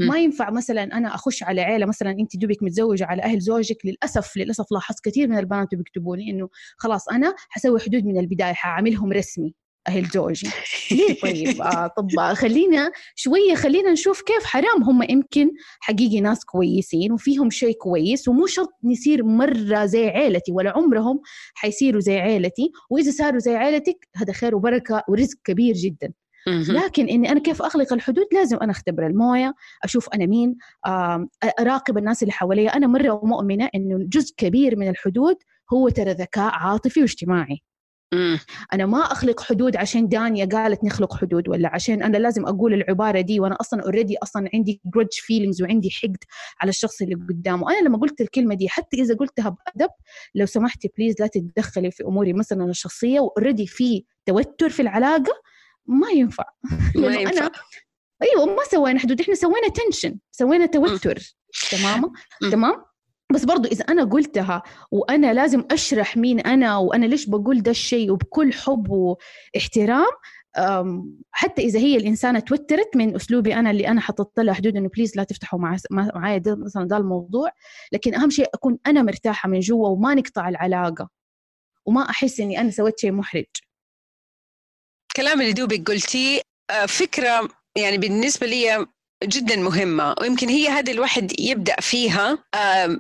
ما 0.09 0.19
ينفع 0.19 0.51
مثلا 0.51 0.83
أنا 0.83 1.15
أخش 1.15 1.43
على 1.43 1.61
عيلة 1.61 1.87
مثلا 1.87 2.11
أنت 2.11 2.37
دوبك 2.37 2.63
متزوجة 2.63 3.05
على 3.07 3.23
أهل 3.23 3.39
زوجك 3.41 3.77
للأسف 3.85 4.37
للأسف 4.37 4.73
لاحظت 4.73 5.05
كثير 5.05 5.29
من 5.29 5.39
البنات 5.39 5.75
بيكتبوا 5.75 6.17
لي 6.17 6.31
إنه 6.31 6.49
خلاص 6.77 7.09
أنا 7.09 7.35
حسوي 7.49 7.81
حدود 7.81 8.05
من 8.05 8.19
البداية 8.19 8.53
حأعملهم 8.53 9.13
رسمي. 9.13 9.55
أهل 9.89 10.05
زوجي 10.05 10.49
ليه 10.91 11.21
طيب؟ 11.21 11.63
آه 11.63 11.87
طب 11.87 12.35
خلينا 12.35 12.93
شوية 13.15 13.55
خلينا 13.55 13.93
نشوف 13.93 14.23
كيف 14.23 14.45
حرام 14.45 14.83
هم 14.83 15.03
يمكن 15.03 15.51
حقيقي 15.81 16.21
ناس 16.21 16.45
كويسين 16.45 17.13
وفيهم 17.13 17.51
شيء 17.51 17.77
كويس 17.77 18.29
ومو 18.29 18.47
شرط 18.47 18.71
نصير 18.85 19.25
مرة 19.25 19.85
زي 19.85 20.09
عيلتي 20.09 20.53
ولا 20.53 20.71
عمرهم 20.71 21.21
حيصيروا 21.55 22.01
زي 22.01 22.19
عيلتي. 22.19 22.73
وإذا 22.91 23.11
صاروا 23.11 23.39
زي 23.39 23.55
عيلتك 23.57 24.09
هذا 24.17 24.33
خير 24.33 24.55
وبركة 24.55 25.03
ورزق 25.09 25.37
كبير 25.45 25.75
جدا. 25.75 26.13
لكن 26.47 27.09
إني 27.09 27.33
أنا 27.33 27.41
كيف 27.41 27.63
أخلق 27.63 27.93
الحدود؟ 27.93 28.27
لازم 28.33 28.57
أنا 28.57 28.73
أختبر 28.73 29.07
الموية 29.07 29.55
أشوف 29.85 30.09
أنا 30.15 30.27
مين 30.27 30.57
أراقب 31.61 31.99
الناس 31.99 32.23
اللي 32.23 32.33
حواليا. 32.33 32.77
أنا 32.77 32.87
مرة 32.87 33.21
مؤمنة 33.25 33.69
إنه 33.75 33.99
جزء 34.09 34.35
كبير 34.37 34.77
من 34.77 34.89
الحدود 34.89 35.37
هو 35.73 35.89
ترى 35.89 36.13
ذكاء 36.13 36.55
عاطفي 36.55 37.01
واجتماعي. 37.01 37.63
مم. 38.13 38.39
أنا 38.73 38.87
ما 38.87 38.99
أخلق 38.99 39.41
حدود 39.41 39.77
عشان 39.77 40.09
دانيا 40.09 40.45
قالت 40.45 40.85
نخلق 40.85 41.17
حدود 41.17 41.49
ولا 41.49 41.75
عشان 41.75 42.03
أنا 42.03 42.17
لازم 42.17 42.47
أقول 42.47 42.75
العبارة 42.75 43.21
دي 43.21 43.41
وأنا 43.41 43.57
أصلا 43.61 43.83
already 43.83 44.19
أصلا 44.23 44.51
عندي 44.55 44.81
grudge 44.87 45.23
feelings 45.27 45.63
وعندي 45.63 45.91
حقد 45.91 46.25
على 46.61 46.69
الشخص 46.69 47.03
اللي 47.03 47.15
قدامه. 47.15 47.71
أنا 47.71 47.89
لما 47.89 47.99
قلت 47.99 48.21
الكلمة 48.21 48.55
دي 48.55 48.69
حتى 48.69 48.97
إذا 48.97 49.15
قلتها 49.15 49.49
بأدب 49.49 49.91
لو 50.35 50.47
سمحتي 50.47 50.91
please 50.99 51.15
لا 51.21 51.27
تتدخلي 51.27 51.91
في 51.91 52.05
أموري 52.05 52.33
مثلا 52.33 52.65
الشخصية 52.65 53.21
و 53.21 53.27
already 53.27 53.67
في 53.67 54.05
توتر 54.27 54.69
في 54.69 54.83
العلاقة 54.83 55.33
ما 55.87 56.11
ينفع. 56.11 56.45
ما 56.97 57.15
ينفع 57.15 57.39
أنا 57.41 57.51
أيوه 58.23 58.47
ما 58.47 58.65
سوينا 58.71 58.99
حدود 59.01 59.21
إحنا 59.21 59.35
سوينا 59.35 59.69
tension 59.69 60.19
سوينا 60.31 60.67
توتر. 60.67 61.19
تمام؟ 61.71 62.13
تمام؟ 62.53 62.85
بس 63.33 63.45
برضو 63.45 63.69
إذا 63.69 63.85
أنا 63.85 64.05
قلتها 64.05 64.63
وأنا 64.91 65.33
لازم 65.33 65.65
أشرح 65.71 66.17
مين 66.17 66.41
أنا 66.41 66.77
وأنا 66.77 67.07
ليش 67.07 67.27
بقول 67.27 67.63
ده 67.63 67.71
الشيء 67.71 68.11
وبكل 68.13 68.53
حب 68.53 68.89
واحترام 68.91 70.07
حتى 71.31 71.63
إذا 71.63 71.79
هي 71.79 71.97
الإنسانة 71.97 72.39
توترت 72.41 72.97
من 72.97 73.15
أسلوبي 73.15 73.55
أنا 73.55 73.71
اللي 73.71 73.89
أنا 73.89 74.01
حطيت 74.01 74.39
لها 74.39 74.55
حدود 74.55 74.77
إنه 74.77 74.89
please 74.89 75.17
لا 75.17 75.25
تفتحوا 75.25 75.61
معايا 76.15 76.43
مثلا 76.47 76.85
ده 76.85 76.97
الموضوع. 76.97 77.51
لكن 77.93 78.15
أهم 78.15 78.31
شيء 78.31 78.47
أكون 78.55 78.79
أنا 78.87 79.03
مرتاحة 79.03 79.49
من 79.49 79.61
جوا 79.61 79.89
وما 79.89 80.15
نقطع 80.15 80.49
العلاقة 80.49 81.09
وما 81.87 82.11
أحس 82.11 82.41
إني 82.41 82.61
أنا 82.61 82.71
سويت 82.71 82.99
شيء 82.99 83.13
محرج. 83.13 83.45
كلام 85.17 85.41
اللي 85.41 85.53
دوبك 85.53 85.91
قلتيه 85.91 86.41
آه، 86.71 86.87
فكرة 86.87 87.49
يعني 87.77 87.99
بالنسبة 87.99 88.47
لي 88.47 88.87
جدا 89.25 89.57
مهمة. 89.57 90.15
ويمكن 90.21 90.49
هي 90.49 90.69
هذه 90.69 90.91
الواحد 90.91 91.41
يبدأ 91.41 91.77
فيها 91.81 92.39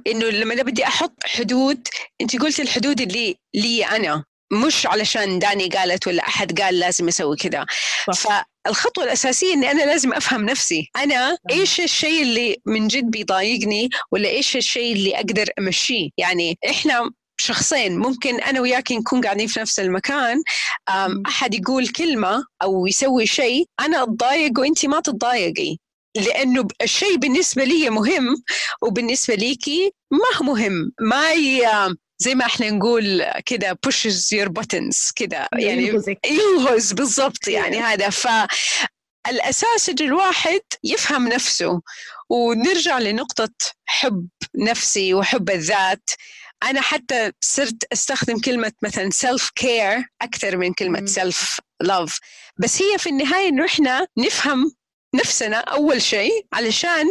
إنه 0.06 0.26
لما 0.26 0.54
أنا 0.54 0.62
بدي 0.62 0.84
أحط 0.84 1.14
حدود 1.24 1.88
أنت 2.20 2.36
قلت 2.36 2.60
الحدود 2.60 3.00
اللي 3.00 3.36
لي 3.54 3.84
أنا 3.84 4.24
مش 4.52 4.86
علشان 4.86 5.38
داني 5.38 5.68
قالت 5.68 6.06
ولا 6.06 6.28
أحد 6.28 6.60
قال 6.60 6.78
لازم 6.78 7.08
أسوي 7.08 7.36
كذا. 7.36 7.66
فالخطوة 8.16 9.04
الأساسية 9.04 9.54
إني 9.54 9.70
أنا 9.70 9.82
لازم 9.82 10.12
أفهم 10.12 10.44
نفسي. 10.44 10.88
أنا 10.96 11.38
إيش 11.50 11.80
الشيء 11.80 12.22
اللي 12.22 12.56
من 12.66 12.88
جد 12.88 13.10
بيضايقني 13.10 13.88
ولا 14.12 14.28
إيش 14.28 14.56
الشيء 14.56 14.92
اللي 14.92 15.16
أقدر 15.16 15.48
أمشيه؟ 15.58 16.08
يعني 16.18 16.58
إحنا 16.70 17.10
شخصين 17.40 17.98
ممكن 17.98 18.40
أنا 18.40 18.60
وياك 18.60 18.92
نكون 18.92 19.20
قاعدين 19.20 19.46
في 19.46 19.60
نفس 19.60 19.80
المكان 19.80 20.42
أحد 21.26 21.54
يقول 21.54 21.88
كلمة 21.88 22.44
أو 22.62 22.86
يسوي 22.86 23.26
شيء 23.26 23.64
أنا 23.80 24.02
أتضايق 24.02 24.60
وانت 24.60 24.86
ما 24.86 25.00
تتضايقي. 25.00 25.76
لأنه 26.20 26.68
الشيء 26.82 27.16
بالنسبة 27.16 27.64
لي 27.64 27.90
مهم 27.90 28.42
وبالنسبة 28.82 29.34
ليكي 29.34 29.92
ما 30.10 30.36
هو 30.36 30.44
مهم. 30.44 30.92
ما 31.00 31.32
ي... 31.32 31.62
زي 32.18 32.34
ما 32.34 32.46
إحنا 32.46 32.70
نقول 32.70 33.24
كده 33.46 33.78
pushes 33.86 34.36
your 34.38 34.48
buttons 34.48 35.12
كده 35.16 35.48
يعني 35.58 35.86
يوهز 36.26 36.92
بالضبط 36.92 37.48
يعني 37.48 37.78
هذا. 37.78 38.10
ف 38.10 38.28
الأساس 39.28 39.88
إن 39.88 39.96
الواحد 40.00 40.60
يفهم 40.84 41.28
نفسه. 41.28 41.82
ونرجع 42.30 42.98
لنقطة 42.98 43.50
حب 43.86 44.28
نفسي 44.56 45.14
وحب 45.14 45.50
الذات. 45.50 46.10
أنا 46.62 46.80
حتى 46.80 47.32
صرت 47.40 47.84
أستخدم 47.92 48.40
كلمة 48.40 48.72
مثلا 48.82 49.10
self 49.10 49.50
care 49.54 50.04
أكثر 50.22 50.56
من 50.56 50.72
كلمة 50.72 51.06
self 51.06 51.60
love 51.80 52.18
بس 52.58 52.82
هي 52.82 52.98
في 52.98 53.08
النهاية 53.08 53.48
إنه 53.48 53.64
إحنا 53.64 54.06
نفهم 54.18 54.72
نفسنا 55.14 55.56
أول 55.56 56.02
شيء 56.02 56.46
علشان 56.52 57.06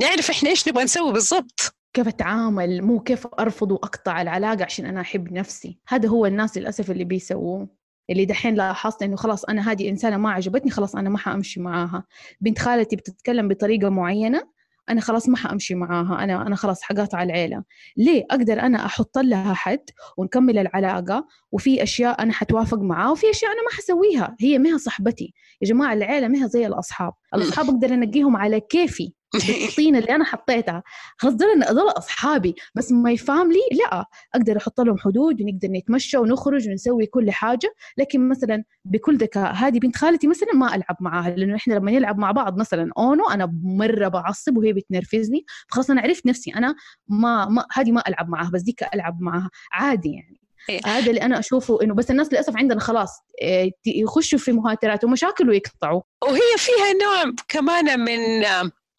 نعرف 0.00 0.30
إحنا 0.30 0.50
إيش 0.50 0.68
نبغى 0.68 0.84
نسوي 0.84 1.12
بالضبط. 1.12 1.74
كيف 1.92 2.08
أتعامل؟ 2.08 2.82
مو 2.82 3.00
كيف 3.00 3.26
أرفض 3.26 3.72
وأقطع 3.72 4.22
العلاقة 4.22 4.64
عشان 4.64 4.86
أنا 4.86 5.00
أحب 5.00 5.32
نفسي. 5.32 5.78
هذا 5.88 6.08
هو 6.08 6.26
الناس 6.26 6.58
للأسف 6.58 6.90
اللي 6.90 7.04
بيسووه. 7.04 7.68
اللي 8.10 8.24
دحين 8.24 8.54
لاحظت 8.54 9.02
إنه 9.02 9.16
خلاص 9.16 9.44
أنا 9.44 9.72
هذه 9.72 9.88
إنسانة 9.88 10.16
ما 10.16 10.30
عجبتني 10.30 10.70
خلاص 10.70 10.96
أنا 10.96 11.10
ما 11.10 11.18
حأمشي 11.18 11.60
معاها. 11.60 12.04
بنت 12.40 12.58
خالتي 12.58 12.96
بتتكلم 12.96 13.48
بطريقة 13.48 13.88
معينة 13.88 14.57
أنا 14.90 15.00
خلاص 15.00 15.28
ما 15.28 15.36
حأمشي 15.36 15.74
معاها 15.74 16.24
أنا 16.24 16.46
أنا 16.46 16.56
خلاص 16.56 16.82
حقاطع 16.82 17.22
العيلة. 17.22 17.64
ليه؟ 17.96 18.26
أقدر 18.30 18.60
أنا 18.60 18.86
أحط 18.86 19.18
لها 19.18 19.54
حد 19.54 19.84
ونكمل 20.16 20.58
العلاقة 20.58 21.26
وفي 21.52 21.82
أشياء 21.82 22.22
أنا 22.22 22.32
حتوافق 22.32 22.78
معاها 22.78 23.10
وفي 23.10 23.30
أشياء 23.30 23.52
أنا 23.52 23.62
ما 23.62 23.76
حسويها. 23.76 24.36
هي 24.40 24.58
مها 24.58 24.78
صاحبتي. 24.78 25.34
يا 25.62 25.66
جماعة 25.68 25.92
العيلة 25.92 26.28
مها 26.28 26.46
زي 26.46 26.66
الأصحاب. 26.66 27.12
الأصحاب 27.34 27.68
أقدر 27.68 27.94
أنقيهم 27.94 28.36
على 28.36 28.60
كيفي. 28.60 29.12
بالطينه 29.48 29.98
اللي 29.98 30.14
أنا 30.14 30.24
حطيتها. 30.24 30.82
خلاص 31.16 31.34
دول 31.34 31.60
دول 31.60 31.88
أصحابي. 31.88 32.54
بس 32.74 32.92
ماي 32.92 33.16
فاملي 33.16 33.60
لا. 33.72 34.04
أقدر 34.34 34.56
أحط 34.56 34.80
لهم 34.80 34.98
حدود 34.98 35.42
ونقدر 35.42 35.68
نتمشى 35.68 36.18
ونخرج 36.18 36.68
ونسوي 36.68 37.06
كل 37.06 37.30
حاجة. 37.30 37.74
لكن 37.98 38.28
مثلا 38.28 38.64
بكل 38.84 39.16
ذكاء 39.16 39.52
هذه 39.52 39.78
بنت 39.78 39.96
خالتي 39.96 40.26
مثلا 40.26 40.54
ما 40.54 40.74
ألعب 40.74 40.96
معاها. 41.00 41.30
لأنه 41.30 41.56
إحنا 41.56 41.74
لما 41.74 41.90
نلعب 41.92 42.18
مع 42.18 42.32
بعض 42.32 42.58
مثلا 42.58 42.90
أونو 42.98 43.28
أنا 43.30 43.52
مرة 43.62 44.08
بعصب 44.08 44.56
وهي 44.56 44.72
بتنرفزني. 44.72 45.44
فخلاص 45.68 45.90
أنا 45.90 46.00
عرفت 46.00 46.26
نفسي 46.26 46.50
أنا 46.50 46.74
ما, 47.08 47.48
ما 47.48 47.64
هذه 47.72 47.92
ما 47.92 48.02
ألعب 48.08 48.28
معاها 48.28 48.50
بس 48.50 48.62
ديك 48.62 48.82
ألعب 48.94 49.20
معاها. 49.20 49.50
عادي 49.72 50.08
يعني. 50.12 50.40
إيه. 50.68 50.80
هذا 50.86 51.10
اللي 51.10 51.22
أنا 51.22 51.38
أشوفه 51.38 51.78
إنه 51.82 51.94
بس 51.94 52.10
الناس 52.10 52.32
للأسف 52.32 52.56
عندنا 52.56 52.80
خلاص 52.80 53.10
إيه، 53.42 53.72
يخشوا 53.86 54.38
في 54.38 54.52
مهاترات 54.52 55.04
ومشاكل 55.04 55.48
ويقطعوا. 55.48 56.02
وهي 56.22 56.56
فيها 56.56 56.92
نوع 57.02 57.34
كمان 57.48 58.00
من 58.00 58.44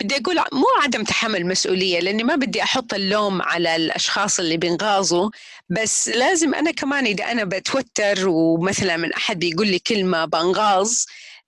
بدي 0.03 0.17
أقول 0.17 0.35
مو 0.53 0.65
عدم 0.83 1.03
تحمل 1.03 1.45
مسؤولية 1.45 1.99
لأني 1.99 2.23
ما 2.23 2.35
بدي 2.35 2.63
أحط 2.63 2.93
اللوم 2.93 3.41
على 3.41 3.75
الأشخاص 3.75 4.39
اللي 4.39 4.57
بينغاظوا 4.57 5.29
بس 5.69 6.07
لازم 6.09 6.53
أنا 6.55 6.71
كمان 6.71 7.05
إذا 7.05 7.31
أنا 7.31 7.43
بتوتر 7.43 8.27
ومثلا 8.27 8.97
من 8.97 9.13
أحد 9.13 9.39
بيقول 9.39 9.67
لي 9.67 9.79
كلمة 9.79 10.25
بنغاظ 10.25 10.93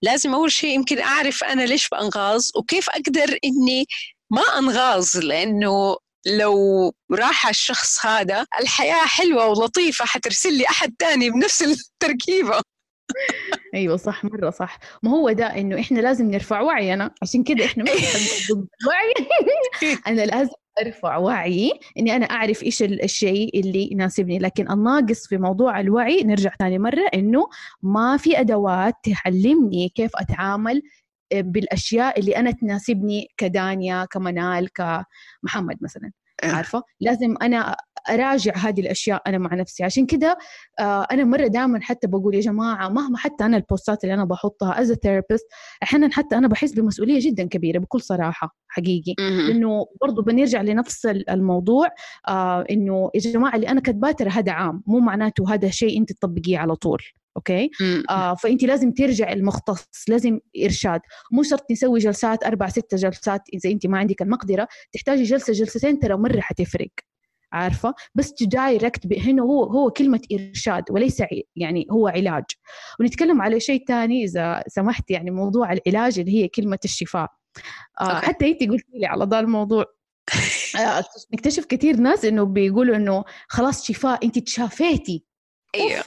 لازم 0.01 0.34
أول 0.34 0.51
شيء 0.51 0.70
يمكن 0.75 1.00
أعرف 1.00 1.43
أنا 1.43 1.62
ليش 1.62 1.89
بنغاظ 1.89 2.50
وكيف 2.55 2.89
أقدر 2.89 3.38
إني 3.43 3.86
ما 4.31 4.41
أنغاظ 4.60 5.17
لأنه 5.17 5.98
لو 6.25 6.93
راح 7.12 7.48
الشخص 7.48 8.05
هذا 8.05 8.46
الحياة 8.60 9.05
حلوة 9.05 9.46
ولطيفة 9.48 10.05
حترسل 10.05 10.53
لي 10.53 10.65
أحد 10.70 10.93
تاني 11.00 11.29
بنفس 11.29 11.62
التركيبة. 11.62 12.62
أيوه 13.74 13.98
صح 13.98 14.25
مرة 14.25 14.50
صح. 14.50 14.80
ما 15.03 15.12
هو 15.12 15.32
ده 15.32 15.46
إنه 15.46 15.80
إحنا 15.80 16.00
لازم 16.00 16.32
نرفع 16.32 16.62
وعينا 16.62 17.12
عشان 17.22 17.44
كده 17.44 17.65
إحنا 17.65 17.84
ما 17.84 17.91
وعي 18.88 19.13
أنا 20.08 20.22
لازم 20.22 20.51
أرفع 20.82 21.18
وعي 21.18 21.72
إني 21.98 22.15
أنا 22.15 22.25
أعرف 22.25 22.63
إيش 22.63 22.84
الشيء 22.84 23.60
اللي 23.60 23.89
يناسبني. 23.91 24.39
لكن 24.39 24.72
الناقص 24.72 25.27
في 25.27 25.38
موضوع 25.38 25.80
الوعي 25.80 26.24
نرجع 26.24 26.51
ثاني 26.60 26.80
مرة 26.80 27.08
إنه 27.13 27.48
ما 27.84 28.18
في 28.18 28.39
أدوات 28.39 28.94
تعلمني 29.03 29.89
كيف 29.89 30.12
أتعامل 30.15 30.82
بالأشياء 31.34 32.20
اللي 32.20 32.38
أنا 32.38 32.51
تناسبني 32.51 33.27
كدانيا 33.38 34.06
كمنال 34.06 34.70
كمحمد 34.74 35.77
مثلا. 35.82 36.12
إيه. 36.44 36.51
عارفة؟ 36.51 36.84
لازم 37.00 37.36
أنا 37.41 37.75
اراجع 38.10 38.55
هذه 38.55 38.81
الأشياء 38.81 39.22
أنا 39.27 39.38
مع 39.38 39.55
نفسي. 39.55 39.84
عشان 39.84 40.05
كده 40.05 40.38
آه 40.79 41.08
أنا 41.12 41.24
مرة 41.24 41.48
دائما 41.48 41.79
حتى 41.81 42.08
بقول 42.08 42.36
يا 42.36 42.39
جماعة 42.41 42.89
مهما 42.89 43.17
حتى 43.17 43.46
أنا 43.46 43.58
البوستات 43.58 44.03
اللي 44.03 44.13
أنا 44.13 44.25
بحطها 44.25 44.81
as 44.82 44.94
therapist 44.94 45.46
أحيانا 45.84 46.10
حتى 46.12 46.36
أنا 46.38 46.48
بحس 46.48 46.72
بمسؤولية 46.72 47.20
جدا 47.29 47.48
كبيرة 47.48 47.79
بكل 47.79 48.01
صراحة 48.01 48.55
حقيقي. 48.67 49.15
لأنه 49.48 49.86
برضه 50.01 50.22
بنرجع 50.22 50.62
لنفس 50.62 51.05
الموضوع 51.05 51.88
آه 52.27 52.65
إنه 52.72 53.10
يا 53.15 53.20
جماعة 53.20 53.55
اللي 53.55 53.67
أنا 53.70 53.81
كاتباه 53.81 54.12
ترى 54.12 54.29
هذا 54.29 54.51
عام 54.51 54.84
مو 54.88 55.00
معناته 55.00 55.53
هذا 55.53 55.70
شيء 55.70 56.00
أنت 56.00 56.12
تطبقيه 56.12 56.58
على 56.58 56.75
طول 56.75 57.01
okay؟ 57.38 57.70
آه 58.10 58.34
فأنت 58.36 58.63
لازم 58.63 58.91
ترجع 58.91 59.31
المختص 59.31 59.86
لازم 60.08 60.39
إرشاد. 60.63 61.01
مو 61.31 61.43
شرط 61.43 61.72
نسوي 61.72 62.00
جلسات 62.00 62.43
أربع 62.43 62.67
ست 62.67 62.96
جلسات 62.96 63.41
إذا 63.53 63.70
أنت 63.70 63.88
ما 63.88 63.98
عندك 63.98 64.22
المقدرة 64.22 64.67
تحتاجي 64.93 65.24
جلسة 65.24 65.53
جلستين 65.53 66.00
ترى 66.00 66.17
مرة 66.17 66.39
حتفرق. 66.39 66.89
عارفة؟ 67.53 67.93
بس 68.15 68.34
direct 68.44 69.13
هنا 69.13 69.41
هو 69.41 69.63
هو 69.63 69.91
كلمة 69.91 70.22
إرشاد 70.34 70.84
وليس 70.89 71.23
يعني 71.56 71.88
هو 71.91 72.08
علاج. 72.08 72.43
ونتكلم 72.99 73.41
على 73.41 73.60
شيء 73.60 73.86
ثاني 73.88 74.23
إذا 74.23 74.63
سمحت 74.67 75.12
يعني 75.12 75.32
موضوع 75.32 75.71
العلاج 75.73 76.19
اللي 76.19 76.32
هي 76.43 76.47
كلمة 76.47 76.80
الشفاء. 76.86 77.30
آه 78.02 78.19
حتى 78.19 78.52
انت 78.52 78.69
قلتي 78.69 78.91
لي 78.93 79.06
على 79.06 79.28
ذا 79.32 79.39
الموضوع. 79.39 79.86
آه 80.80 81.04
نكتشف 81.34 81.65
كثير 81.65 81.97
ناس 81.97 82.26
إنه 82.26 82.43
بيقولوا 82.43 82.95
إنه 82.95 83.23
خلاص 83.47 83.86
شفاء 83.86 84.26
انت 84.26 84.39
تشافيتي. 84.39 85.26
إيوه. 85.76 86.04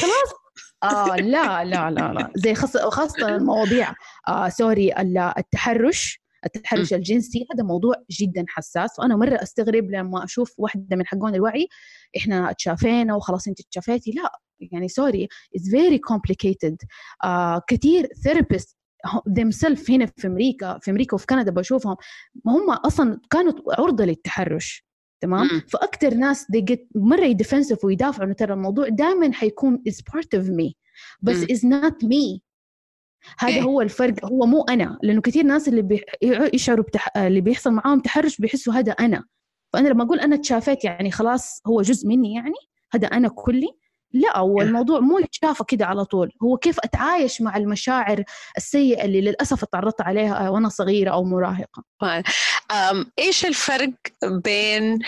خلاص. 0.00 0.42
آه 0.82 1.16
لا 1.16 1.64
لا 1.64 1.90
لا 1.90 2.12
لا. 2.12 2.32
زي 2.34 2.54
خاصة 2.54 3.36
المواضيع. 3.36 3.94
آه 4.28 4.48
sorry 4.48 4.92
التحرش. 5.38 6.21
التحرش 6.44 6.92
الجنسي 6.92 7.46
هذا 7.54 7.64
موضوع 7.64 7.94
جدا 8.10 8.44
حساس 8.48 8.98
وأنا 8.98 9.16
مرة 9.16 9.42
أستغرب 9.42 9.90
لما 9.90 10.24
أشوف 10.24 10.54
واحدة 10.58 10.96
من 10.96 11.06
حقون 11.06 11.34
الوعي 11.34 11.68
إحنا 12.16 12.52
تشافينا 12.52 13.14
وخلاص 13.14 13.48
أنت 13.48 13.62
تشافيتي. 13.62 14.10
لا 14.10 14.30
يعني 14.60 14.88
sorry 14.88 15.28
it's 15.56 15.70
very 15.70 15.98
complicated 15.98 16.76
كثير 17.68 18.08
therapist 18.24 18.76
themselves 19.40 19.90
هنا 19.90 20.06
في 20.06 20.26
أمريكا 20.26 20.78
في 20.78 20.90
أمريكا 20.90 21.14
وفي 21.14 21.26
كندا 21.26 21.50
بشوفهم 21.50 21.96
هم 22.46 22.70
أصلا 22.70 23.20
كانوا 23.30 23.52
عرضة 23.78 24.04
للتحرش 24.04 24.86
تمام؟ 25.20 25.48
فاكثر 25.68 26.14
ناس 26.14 26.42
they 26.44 26.72
get 26.72 26.80
مرة 26.94 27.24
يدفنسف 27.24 27.84
ويدافعوا 27.84 28.26
إنه 28.26 28.34
ترى 28.34 28.54
الموضوع 28.54 28.88
دائما 28.88 29.32
حيكون 29.32 29.82
is 29.88 29.92
part 29.92 30.40
of 30.40 30.44
me 30.46 30.72
بس 31.22 31.36
م. 31.36 31.46
is 31.46 31.58
not 31.58 32.06
me. 32.06 32.40
هذا 33.38 33.54
إيه؟ 33.54 33.62
هو 33.62 33.80
الفرق 33.80 34.24
هو 34.24 34.46
مو 34.46 34.62
أنا 34.64 34.98
لأنه 35.02 35.20
كثير 35.20 35.44
ناس 35.44 35.68
اللي 35.68 36.00
يشعروا 36.54 36.84
بتح... 36.84 37.16
اللي 37.16 37.40
بيحصل 37.40 37.70
معاهم 37.72 38.00
تحرش 38.00 38.38
بيحسوا 38.38 38.74
هذا 38.74 38.92
أنا. 38.92 39.24
فأنا 39.72 39.88
لما 39.88 40.04
أقول 40.04 40.20
أنا 40.20 40.36
تشافيت 40.36 40.84
يعني 40.84 41.10
خلاص 41.10 41.60
هو 41.66 41.82
جزء 41.82 42.08
مني 42.08 42.34
يعني 42.34 42.54
هذا 42.92 43.06
أنا 43.06 43.28
كلي. 43.28 43.68
لا 44.12 44.38
هو 44.38 44.60
إيه. 44.60 44.66
الموضوع 44.66 45.00
مو 45.00 45.18
يتشافى 45.18 45.64
كده 45.68 45.86
على 45.86 46.04
طول. 46.04 46.32
هو 46.42 46.56
كيف 46.56 46.78
أتعايش 46.84 47.42
مع 47.42 47.56
المشاعر 47.56 48.24
السيئة 48.56 49.04
اللي 49.04 49.20
للأسف 49.20 49.64
تعرضت 49.64 50.00
عليها 50.00 50.48
وأنا 50.48 50.68
صغيرة 50.68 51.10
أو 51.10 51.24
مراهقة. 51.24 51.84
إيش 53.18 53.46
الفرق 53.46 53.92
بين 54.24 54.98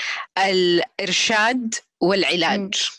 الإرشاد 0.47 1.75
والعلاج؟ 2.01 2.91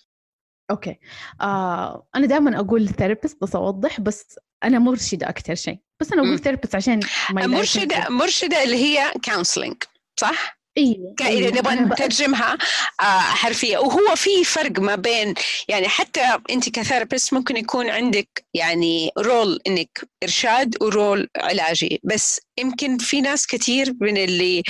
okay. 0.72 1.00
آه 1.42 2.08
أنا 2.16 2.26
دائما 2.26 2.60
أقول 2.60 2.90
therapist 2.90 3.42
بس 3.42 3.56
أوضح 3.56 4.02
بس 4.02 4.40
أنا 4.64 4.80
مرشدة 4.80 5.30
أكثر 5.30 5.56
شيء. 5.56 5.78
بس 6.00 6.14
أنا 6.14 6.22
أقول 6.22 6.40
therapist 6.40 6.76
عشان 6.76 7.00
مرشدة 7.30 8.10
مرشدة 8.10 8.64
اللي 8.64 8.76
هي 8.78 9.12
counseling 9.26 9.76
صح؟ 10.20 10.58
أيوه 10.78 11.16
إذا. 11.22 11.60
نبغى 11.60 11.76
نترجمها 11.76 12.58
آه 13.02 13.20
حرفية. 13.20 13.78
وهو 13.78 14.16
في 14.16 14.44
فرق 14.44 14.80
ما 14.80 14.96
بين 14.96 15.34
يعني 15.68 15.88
حتى 15.88 16.38
أنت 16.50 16.70
ك 16.70 16.76
therapist 16.76 17.34
ممكن 17.34 17.58
يكون 17.58 17.90
عندك 17.90 18.46
يعني 18.54 19.12
role 19.18 19.60
إنك 19.68 20.10
إرشاد 20.24 20.84
و 20.84 20.93
role 20.93 21.28
علاجي. 21.38 22.02
بس 22.04 22.42
يمكن 22.60 22.98
في 22.98 23.22
ناس 23.22 23.48
كثير 23.48 23.94
من 24.02 24.18
اللي 24.18 24.64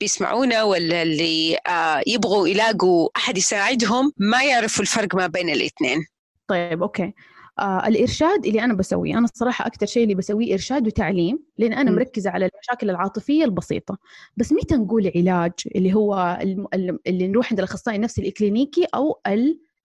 بيسمعونا 0.00 0.62
ولا 0.62 1.02
اللي 1.02 1.58
آه 1.66 2.02
يبغوا 2.06 2.48
يلاقوا 2.48 3.08
أحد 3.16 3.38
يساعدهم 3.38 4.12
ما 4.16 4.42
يعرفوا 4.42 4.82
الفرق 4.82 5.14
ما 5.14 5.26
بين 5.26 5.50
الاثنين. 5.50 6.06
طيب 6.48 6.82
okay. 6.82 7.12
آه 7.58 7.86
الإرشاد 7.88 8.46
اللي 8.46 8.64
أنا 8.64 8.74
بسويه 8.74 9.18
أنا 9.18 9.24
الصراحة 9.24 9.66
أكثر 9.66 9.86
شيء 9.86 10.02
اللي 10.02 10.14
بسويه 10.14 10.52
إرشاد 10.52 10.86
وتعليم 10.86 11.38
لأن 11.58 11.72
أنا 11.72 11.90
م. 11.90 11.94
مركزة 11.94 12.30
على 12.30 12.50
المشاكل 12.54 12.90
العاطفية 12.90 13.44
البسيطة. 13.44 13.98
بس 14.36 14.52
متى 14.52 14.76
نقول 14.76 15.12
علاج؟ 15.16 15.52
اللي 15.76 15.94
هو 15.94 16.38
اللي 17.06 17.28
نروح 17.28 17.50
عند 17.52 17.58
الأخصائي 17.58 17.96
النفسي 17.96 18.20
الإكلينيكي 18.22 18.86
أو 18.94 19.20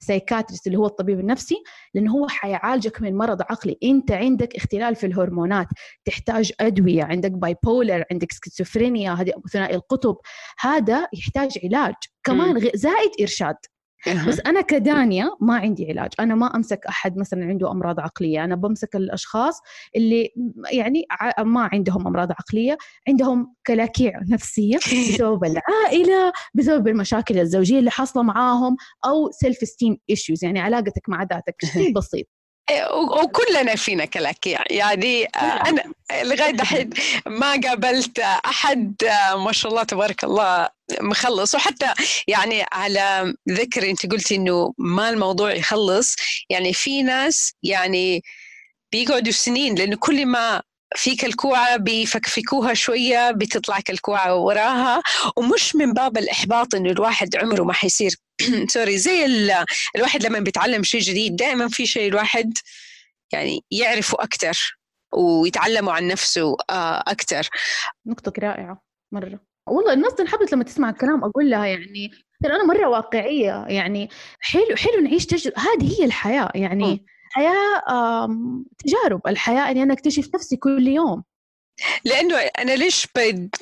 ال 0.01 0.06
psychiatrist 0.06 0.67
اللي 0.67 0.77
هو 0.77 0.85
الطبيب 0.85 1.19
النفسي 1.19 1.55
لأنه 1.93 2.11
هو 2.11 2.27
حيعالجك 2.27 3.01
من 3.01 3.17
مرض 3.17 3.41
عقلي. 3.41 3.77
أنت 3.83 4.11
عندك 4.11 4.55
اختلال 4.55 4.95
في 4.95 5.05
الهرمونات 5.05 5.67
تحتاج 6.05 6.51
أدوية 6.59 7.03
عندك 7.03 7.31
bipolar 7.31 8.03
عندك 8.11 8.31
سكيزوفرينيا 8.31 9.13
هذه 9.13 9.33
ثنائي 9.53 9.75
القطب. 9.75 10.17
هذا 10.59 11.07
يحتاج 11.13 11.59
علاج. 11.63 11.93
كمان 12.23 12.69
زائد 12.75 13.11
إرشاد. 13.21 13.55
بس 14.27 14.39
أنا 14.39 14.61
ك 14.61 14.78
دانيا 14.78 15.29
ما 15.41 15.55
عندي 15.55 15.89
علاج. 15.91 16.09
أنا 16.19 16.35
ما 16.35 16.55
أمسك 16.55 16.85
أحد 16.85 17.17
مثلا 17.17 17.45
عنده 17.45 17.71
أمراض 17.71 17.99
عقلية. 17.99 18.43
أنا 18.43 18.55
بمسك 18.55 18.95
الأشخاص 18.95 19.61
اللي 19.95 20.29
يعني 20.71 21.05
ما 21.39 21.69
عندهم 21.73 22.07
أمراض 22.07 22.31
عقلية 22.31 22.77
عندهم 23.07 23.55
كلاكيع 23.67 24.19
نفسية 24.29 24.77
بسبب 24.77 25.43
العائلة 25.43 26.31
بسبب 26.53 26.87
المشاكل 26.87 27.39
الزوجية 27.39 27.79
اللي 27.79 27.91
حاصلة 27.91 28.23
معاهم 28.23 28.77
أو 29.05 29.31
self 29.31 29.57
esteem 29.57 29.97
issues 30.09 30.43
يعني 30.43 30.59
علاقتك 30.59 31.09
مع 31.09 31.23
ذاتك. 31.23 31.55
شيء 31.73 31.93
بسيط. 31.97 32.40
وكلنا 32.91 33.75
فينا 33.75 34.05
كلاكيع 34.05 34.63
يعني 34.69 35.25
آه، 35.25 35.39
أنا 35.39 35.83
لغاية 36.23 36.51
دحين 36.51 36.89
ما 37.25 37.51
قابلت 37.51 38.19
أحد 38.19 39.03
آه، 39.03 39.35
ما 39.35 39.51
شاء 39.51 39.71
الله 39.71 39.83
تبارك 39.83 40.23
الله 40.23 40.69
مخلص. 41.01 41.55
وحتى 41.55 41.93
يعني 42.27 42.65
على 42.71 43.33
ذكر 43.49 43.89
أنت 43.89 44.11
قلتي 44.11 44.35
إنه 44.35 44.73
ما 44.77 45.09
الموضوع 45.09 45.53
يخلص 45.53 46.15
يعني 46.49 46.73
في 46.73 47.03
ناس 47.03 47.53
يعني 47.63 48.21
بيقعدوا 48.91 49.31
سنين 49.31 49.75
لأنه 49.75 49.95
كل 49.95 50.25
ما 50.25 50.61
في 50.95 51.15
كلكوعة 51.15 51.77
بيفكفكوها 51.77 52.73
شوية 52.73 53.31
بتطلع 53.31 53.79
كلكوعة 53.79 54.35
وراها. 54.35 55.01
ومش 55.37 55.75
من 55.75 55.93
باب 55.93 56.17
الإحباط 56.17 56.75
إنه 56.75 56.91
الواحد 56.91 57.35
عمره 57.35 57.63
ما 57.63 57.73
حيصير 57.73 58.15
سوري 58.73 58.97
زي 58.97 59.25
الواحد 59.95 60.23
لما 60.25 60.39
بيتعلم 60.39 60.83
شيء 60.83 61.01
جديد 61.01 61.35
دائما 61.35 61.67
في 61.67 61.85
شيء 61.85 62.07
الواحد 62.07 62.53
يعني 63.33 63.65
يعرفه 63.71 64.23
أكثر 64.23 64.77
ويتعلموا 65.13 65.93
عن 65.93 66.07
نفسه 66.07 66.57
آه، 66.69 67.03
أكثر 67.07 67.49
نقطة 68.05 68.33
رائعة 68.39 68.81
مرة. 69.11 69.39
والله 69.67 69.93
الناس 69.93 70.15
تنحبط 70.15 70.53
لما 70.53 70.63
تسمع 70.63 70.89
الكلام 70.89 71.23
أقول 71.23 71.49
لها 71.49 71.65
يعني 71.65 72.11
ترى 72.43 72.55
أنا 72.55 72.63
مرة 72.63 72.87
واقعية 72.87 73.65
يعني 73.67 74.09
حلو 74.39 74.75
حلو 74.75 75.01
نعيش 75.03 75.25
تجربة 75.25 75.57
هذه 75.57 75.99
هي 75.99 76.05
الحياة 76.05 76.51
يعني 76.55 77.05
حياة 77.31 77.81
تجارب. 78.77 79.27
الحياة 79.27 79.71
إني 79.71 79.83
أنا 79.83 79.93
أكتشف 79.93 80.29
نفسي 80.35 80.57
كل 80.57 80.87
يوم. 80.87 81.23
لأنه 82.05 82.37
أنا 82.37 82.71
ليش 82.71 83.07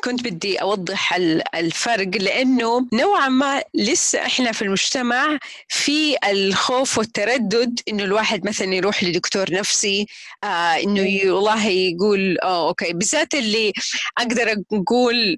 كنت 0.04 0.24
بدي 0.24 0.62
أوضح 0.62 1.14
الفرق؟ 1.56 2.08
لأنه 2.08 2.88
نوعا 2.94 3.30
ما 3.30 3.64
لسه 3.74 4.26
إحنا 4.26 4.52
في 4.52 4.62
المجتمع 4.62 5.40
في 5.68 6.18
الخوف 6.32 6.98
والتردد 6.98 7.80
إنه 7.90 8.04
الواحد 8.04 8.48
مثلا 8.48 8.76
يروح 8.76 9.04
لدكتور 9.04 9.52
نفسي 9.54 10.06
آه 10.44 10.48
إنه 10.84 11.34
والله 11.34 11.66
يقول 11.68 12.38
آه 12.44 12.68
okay. 12.68 12.94
بالذات 12.94 13.34
اللي 13.36 13.74
أقدر 14.18 14.56
أقول 14.74 15.38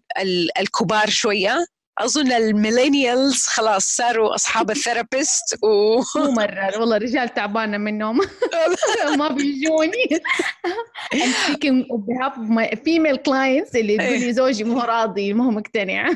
الكبار 0.60 1.10
شوية. 1.10 1.66
أظن 2.00 2.32
ال 2.32 2.41
millennials 2.41 3.44
خلاص 3.46 3.86
صاروا 3.86 4.36
أصحاب 4.36 4.72
ال 4.76 4.84
therapist 4.84 5.58
و 5.64 5.96
مو 6.16 6.32
مرة. 6.32 6.80
والله 6.80 6.98
رجال 6.98 7.34
تعبانة 7.34 7.78
منهم. 7.78 8.20
ما 9.20 9.28
بيجوني. 9.28 10.08
I'm 11.14 11.34
speaking 11.46 11.86
on 11.94 12.00
behalf 12.10 12.34
of 12.38 12.50
my 12.50 12.68
female 12.86 13.18
clients 13.18 13.76
اللي 13.76 13.98
تقول 13.98 14.20
لي 14.20 14.34
زوجي 14.34 14.64
مو 14.64 14.80
راضي 14.80 15.34
ما 15.34 15.46
هو 15.46 15.52
مقتنع. 15.52 16.10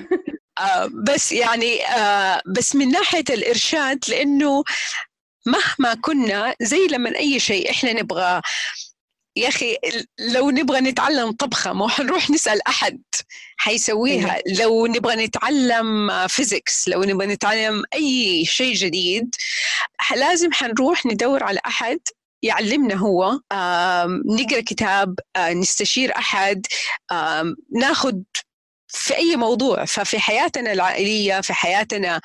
آه 0.60 0.89
بس 0.93 1.31
يعني 1.31 1.86
آه 1.86 2.41
بس 2.45 2.75
من 2.75 2.89
ناحية 2.89 3.23
الإرشاد 3.29 3.99
لأنه 4.10 4.63
مهما 5.45 5.93
كنا 6.01 6.55
زي 6.62 6.88
لما 6.91 7.15
أي 7.19 7.39
شيء 7.39 7.71
إحنا 7.71 7.93
نبغى 7.93 8.41
يا 9.38 9.47
أخي 9.47 9.77
لو 10.19 10.49
نبغى 10.49 10.79
نتعلم 10.81 11.31
طبخة 11.31 11.73
ما 11.73 11.88
حنروح 11.88 12.29
نسأل 12.29 12.67
أحد 12.67 13.01
حيسويها. 13.58 14.36
أيوة. 14.47 14.60
لو 14.60 14.88
نبغى 14.88 15.25
نتعلم 15.25 16.12
فيزيكس 16.27 16.88
لو 16.88 17.03
نبغى 17.03 17.27
نتعلم 17.27 17.84
أي 17.93 18.45
شيء 18.45 18.73
جديد 18.73 19.36
لازم 20.15 20.51
حنروح 20.53 21.05
ندور 21.05 21.43
على 21.43 21.60
أحد 21.67 21.99
يعلمنا 22.45 22.95
هو 22.95 23.39
نقرأ 24.25 24.62
كتاب 24.62 25.19
نستشير 25.38 26.17
أحد 26.17 26.65
ناخذ 27.71 28.21
في 28.88 29.15
أي 29.17 29.36
موضوع. 29.36 29.86
ففي 29.86 30.19
حياتنا 30.19 30.71
العائلية 30.71 31.41
في 31.41 31.53
حياتنا 31.53 32.21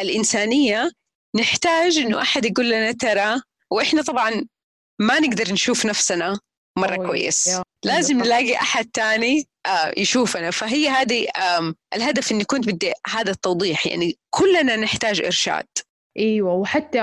الإنسانية 0.00 0.90
نحتاج 1.36 1.98
إنه 1.98 2.22
أحد 2.22 2.44
يقول 2.44 2.70
لنا 2.70 2.92
ترى 2.92 3.40
وإحنا 3.70 4.02
طبعا 4.02 4.44
ما 5.00 5.20
نقدر 5.20 5.52
نشوف 5.52 5.86
نفسنا 5.86 6.38
مرة 6.78 6.96
كويس. 6.96 7.60
لازم 7.84 8.18
نلاقي 8.18 8.54
أحد 8.54 8.86
تاني 8.86 9.48
آه، 9.66 9.92
يشوفنا. 9.96 10.50
فهي 10.50 10.88
هذه 10.88 11.26
الهدف 11.94 12.32
إني 12.32 12.44
كنت 12.44 12.66
بدي 12.66 12.92
هذا 13.06 13.30
التوضيح. 13.30 13.86
يعني 13.86 14.18
كلنا 14.30 14.76
نحتاج 14.76 15.20
إرشاد. 15.20 15.66
إيوه 16.18 16.54
وحتى 16.54 16.98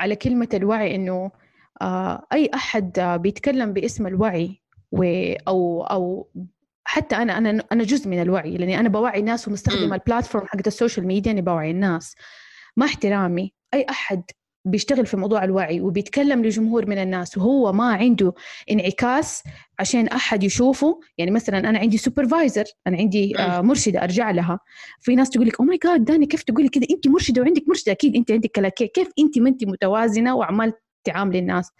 على 0.00 0.16
كلمة 0.16 0.48
الوعي 0.54 0.94
إنه 0.94 1.30
آه، 1.82 2.26
أي 2.32 2.50
أحد 2.54 3.18
بيتكلم 3.22 3.72
باسم 3.72 4.06
الوعي 4.06 4.62
و 4.92 5.02
أو 5.48 5.82
أو 5.82 6.28
حتى 6.84 7.16
أنا 7.16 7.38
أنا 7.38 7.64
أنا 7.72 7.84
جزء 7.84 8.08
من 8.08 8.22
الوعي 8.22 8.56
لأني 8.56 8.80
أنا 8.80 8.88
بوعي 8.88 9.20
الناس 9.20 9.48
ومستخدم 9.48 9.92
ال 9.94 10.00
platform 10.00 10.46
حقت 10.46 10.66
ال 10.66 10.72
social 10.72 11.06
media 11.06 11.32
أني 11.32 11.42
بوعي 11.42 11.70
الناس. 11.70 12.14
مع 12.76 12.86
احترامي 12.86 13.52
أي 13.74 13.86
أحد 13.90 14.22
بيشتغل 14.64 15.06
في 15.06 15.16
موضوع 15.16 15.44
الوعي 15.44 15.80
وبيتكلم 15.80 16.44
لجمهور 16.44 16.86
من 16.86 16.98
الناس 16.98 17.38
وهو 17.38 17.72
ما 17.72 17.92
عنده 17.94 18.32
انعكاس 18.70 19.42
عشان 19.78 20.08
أحد 20.08 20.42
يشوفه 20.44 21.00
يعني 21.18 21.30
مثلا 21.30 21.58
أنا 21.58 21.78
عندي 21.78 21.98
supervisor 21.98 22.64
أنا 22.86 22.96
عندي 22.96 23.38
آه 23.38 23.60
مرشدة 23.60 24.04
أرجع 24.04 24.30
لها. 24.30 24.60
في 25.00 25.14
ناس 25.14 25.30
تقول 25.30 25.46
لك 25.46 25.60
oh 25.60 25.64
my 25.66 25.78
God 25.84 26.04
دانيا 26.04 26.26
كيف 26.26 26.42
تقولي 26.42 26.68
كذا؟ 26.68 26.86
أنت 26.90 27.08
مرشدة 27.08 27.42
وعندك 27.42 27.68
مرشدة 27.68 27.92
أكيد 27.92 28.16
أنت 28.16 28.30
عندك 28.32 28.50
كلاكيع 28.50 28.86
كيف 28.86 29.08
أنت 29.18 29.38
ما 29.38 29.48
أنت 29.48 29.64
متوازنة 29.64 30.36
وعمال 30.36 30.72
تعاملي 31.06 31.38
الناس 31.38 31.70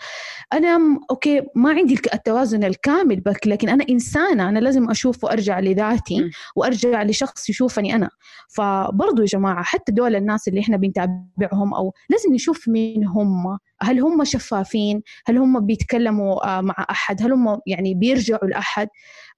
أنا 0.53 0.99
okay 1.11 1.43
ما 1.55 1.71
عندي 1.71 1.95
التوازن 2.15 2.65
الكامل 2.65 3.21
بك 3.21 3.47
لكن 3.47 3.69
أنا 3.69 3.85
إنسانة 3.91 4.49
أنا 4.49 4.59
لازم 4.59 4.91
أشوف 4.91 5.25
وأرجع 5.25 5.61
لذاتي 5.61 6.31
وأرجع 6.57 7.03
لشخص 7.03 7.49
يشوفني 7.51 7.95
أنا. 7.95 8.11
فبرضو 8.49 9.23
يا 9.23 9.27
جماعة 9.27 9.63
حتى 9.63 9.93
دول 9.93 10.17
الناس 10.17 10.49
اللي 10.49 10.61
إحنا 10.61 10.77
بنتابعهم 10.77 11.75
أو 11.75 11.95
لازم 12.11 12.35
نشوف 12.35 12.69
مين 12.69 13.05
هم. 13.07 13.59
هل 13.83 14.01
هم 14.01 14.25
شفافين؟ 14.25 15.03
هل 15.27 15.39
هم 15.39 15.67
بيتكلموا 15.67 16.59
آه، 16.59 16.61
مع 16.61 16.87
أحد؟ 16.91 17.23
هل 17.23 17.33
هم 17.33 17.61
يعني 17.67 17.95
بيرجعوا 17.95 18.49
لأحد؟ 18.49 18.89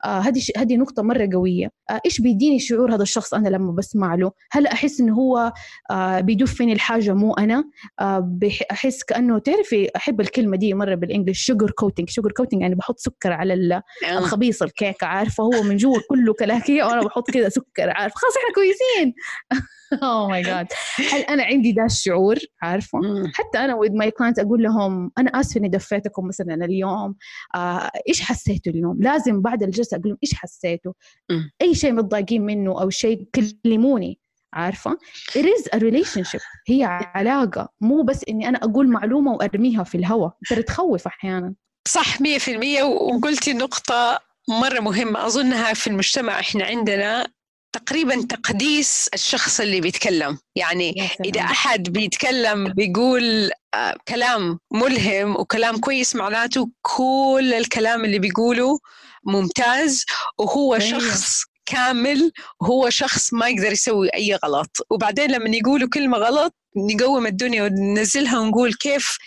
هذه 0.05 0.43
آه 0.57 0.61
هذه 0.61 0.77
نقطة 0.77 1.03
مرة 1.03 1.29
قوية. 1.33 1.71
آه 1.91 2.01
إيش 2.07 2.21
بيديني 2.21 2.59
شعور 2.59 2.95
هذا 2.95 3.03
الشخص 3.03 3.35
أنا 3.35 3.49
لما 3.49 3.73
بسمع 3.73 4.15
له؟ 4.15 4.33
هل 4.53 4.67
أحس 4.67 5.01
إنه 5.01 5.15
هو 5.15 5.53
آه 5.91 6.21
بيدفني 6.21 6.73
الحاجة 6.73 7.15
مو 7.15 7.35
أنا؟ 7.35 7.65
آه 8.01 8.39
أحس 8.73 9.05
كأنه 9.05 9.39
تعرفي 9.39 9.89
أحب 9.97 10.21
الكلمة 10.21 10.57
دي 10.57 10.75
مرة 10.75 10.95
بال 10.95 11.06
English 11.06 11.45
sugar 11.45 11.71
coating 11.71 12.11
sugar 12.11 12.33
coating 12.33 12.63
يعني 12.63 12.75
بحط 12.75 12.99
سكر 12.99 13.33
على 13.33 13.83
آه. 14.09 14.19
الخبيص 14.19 14.63
الكيكة 14.63 15.07
عارفة؟ 15.07 15.45
هو 15.45 15.63
من 15.63 15.77
جوا 15.77 15.99
كله 16.09 16.35
كلاكيع 16.35 16.85
وأنا 16.85 17.03
بحط 17.03 17.31
كذا 17.31 17.49
سكر 17.49 17.91
عارفة 17.91 18.15
خلاص 18.17 18.33
إحنا 18.37 18.55
كويسين. 18.55 19.15
oh 20.03 20.29
my 20.29 20.43
God 20.43 20.67
هل 21.13 21.21
أنا 21.21 21.43
عندي 21.45 21.73
ذا 21.73 21.85
الشعور؟ 21.85 22.37
عارفة؟ 22.63 22.99
حتى 23.35 23.59
أنا 23.59 23.75
with 23.75 23.93
my 23.93 24.11
client 24.11 24.39
أقول 24.39 24.63
لهم 24.63 25.11
أنا 25.19 25.31
آسفة 25.41 25.61
إني 25.61 25.69
دفيتكم 25.69 26.27
مثلا 26.27 26.55
اليوم. 26.55 27.15
آه 27.55 27.91
إيش 28.09 28.21
حسيتوا 28.21 28.73
اليوم؟ 28.73 28.97
لازم 29.01 29.43
بعد 29.43 29.63
الجلسة 29.63 29.88
أقول 29.95 30.09
لهم 30.09 30.19
إيش 30.23 30.35
حسيتوا؟ 30.35 30.93
أي 31.63 31.75
شيء 31.75 31.93
متضايقين 31.93 32.43
منه 32.43 32.81
أو 32.83 32.91
شيء 32.91 33.27
كلموني 33.65 34.19
عارفة؟ 34.53 34.99
It 35.31 35.43
is 35.43 35.65
a 35.77 35.79
relationship. 35.79 36.41
هي 36.69 36.85
علاقة. 37.15 37.69
مو 37.81 38.03
بس 38.03 38.25
إني 38.29 38.49
أنا 38.49 38.59
أقول 38.59 38.89
معلومة 38.89 39.33
وأرميها 39.33 39.85
في 39.85 39.95
الهواء 39.95 40.33
ترى 40.49 40.63
تخوف 40.63 41.07
أحيانا. 41.07 41.55
صح 41.89 42.21
مية 42.21 42.39
في 42.39 42.51
المية. 42.51 42.83
وقلتي 42.83 43.53
نقطة 43.53 44.21
مرة 44.49 44.81
مهمة. 44.81 45.27
أظنها 45.27 45.73
في 45.75 45.87
المجتمع 45.87 46.41
إحنا 46.41 46.65
عندنا 46.65 47.27
تقريبا 47.73 48.27
تقديس 48.27 49.09
الشخص 49.15 49.61
اللي 49.61 49.81
بيتكلم. 49.81 50.39
يعني 50.57 50.95
إذا 51.25 51.41
أحد 51.41 51.83
بيتكلم 51.83 52.73
بيقول 52.73 53.51
آه 53.75 53.97
كلام 54.09 54.59
ملهم 54.73 55.37
وكلام 55.37 55.77
كويس 55.77 56.17
معناته 56.17 56.71
كل 56.83 57.55
الكلام 57.55 58.05
اللي 58.05 58.19
بيقوله 58.19 58.79
ممتاز 59.29 60.05
وهو 60.39 60.75
أيوة. 60.75 60.99
شخص 60.99 61.45
كامل 61.67 62.33
وهو 62.61 62.91
شخص 62.91 63.33
ما 63.33 63.49
يقدر 63.49 63.73
يسوي 63.73 64.09
أي 64.15 64.35
غلط 64.45 64.87
وبعدين 64.91 65.31
لما 65.31 65.57
يقولوا 65.57 65.89
كلمة 65.89 66.19
غلط 66.19 66.55
نقوم 66.77 67.27
الدنيا 67.27 67.63
وننزلها 67.63 68.39
ونقول 68.39 68.75
كيف 68.75 69.19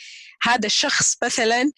هذا 0.44 0.66
الشخص 0.66 1.18
مثلا 1.24 1.72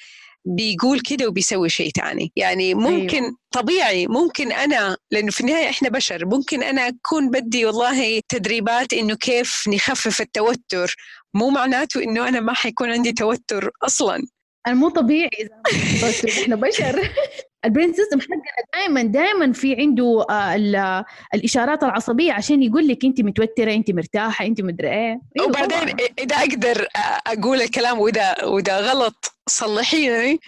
بيقول 0.45 0.99
كده 0.99 1.27
وبيسوي 1.27 1.69
شيء 1.69 1.91
تاني 1.91 2.31
يعني 2.35 2.67
أيوه. 2.67 2.79
ممكن 2.79 3.23
أيوه. 3.23 3.35
طبيعي 3.51 4.07
ممكن 4.07 4.51
أنا 4.51 4.97
لأنه 5.11 5.31
في 5.31 5.41
النهاية 5.41 5.69
إحنا 5.69 5.89
بشر 5.89 6.25
ممكن 6.25 6.63
أنا 6.63 6.87
أكون 6.87 7.29
بدي 7.29 7.65
والله 7.65 8.21
تدريبات 8.29 8.93
إنه 8.93 9.15
كيف 9.15 9.63
نخفف 9.67 10.21
التوتر 10.21 10.95
مو 11.33 11.49
معناته 11.49 12.03
إنه 12.03 12.27
أنا 12.27 12.39
ما 12.39 12.53
حيكون 12.53 12.91
عندي 12.91 13.11
توتر 13.11 13.71
أصلا 13.83 14.23
أنا 14.67 14.75
مو 14.75 14.89
طبيعي 14.89 15.29
إذا 15.39 16.11
إحنا 16.41 16.55
بشر 16.55 17.01
ال 17.65 17.70
brain 17.70 17.93
system 17.93 18.21
حقنا 18.21 18.41
دائما 18.73 19.01
دائما 19.01 19.53
في 19.53 19.75
عنده 19.75 20.25
آه 20.29 21.05
الإشارات 21.33 21.83
العصبية 21.83 22.33
عشان 22.33 22.63
يقول 22.63 22.87
لك 22.87 23.05
أنت 23.05 23.21
متوترة 23.21 23.73
أنت 23.73 23.91
مرتاحة 23.91 24.45
أنت 24.45 24.61
مدري 24.61 24.89
إيه. 24.89 25.21
وبعدين 25.41 25.95
إذا 26.19 26.35
أقدر 26.35 26.87
أقول 27.27 27.61
الكلام 27.61 27.99
وإذا 27.99 28.45
وإذا 28.45 28.79
غلط 28.79 29.35
صلحيني. 29.49 30.39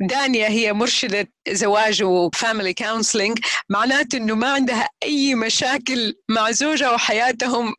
دانيا 0.00 0.48
هي 0.48 0.72
مرشدة 0.72 1.28
زواج 1.48 2.02
و 2.02 2.12
family 2.12 2.74
counseling. 2.74 3.38
معناته 3.68 4.16
إنه 4.16 4.34
ما 4.34 4.52
عندها 4.52 4.88
أي 5.02 5.34
مشاكل 5.34 6.14
مع 6.28 6.50
زوجها 6.50 6.90
وحياتهم 6.90 7.74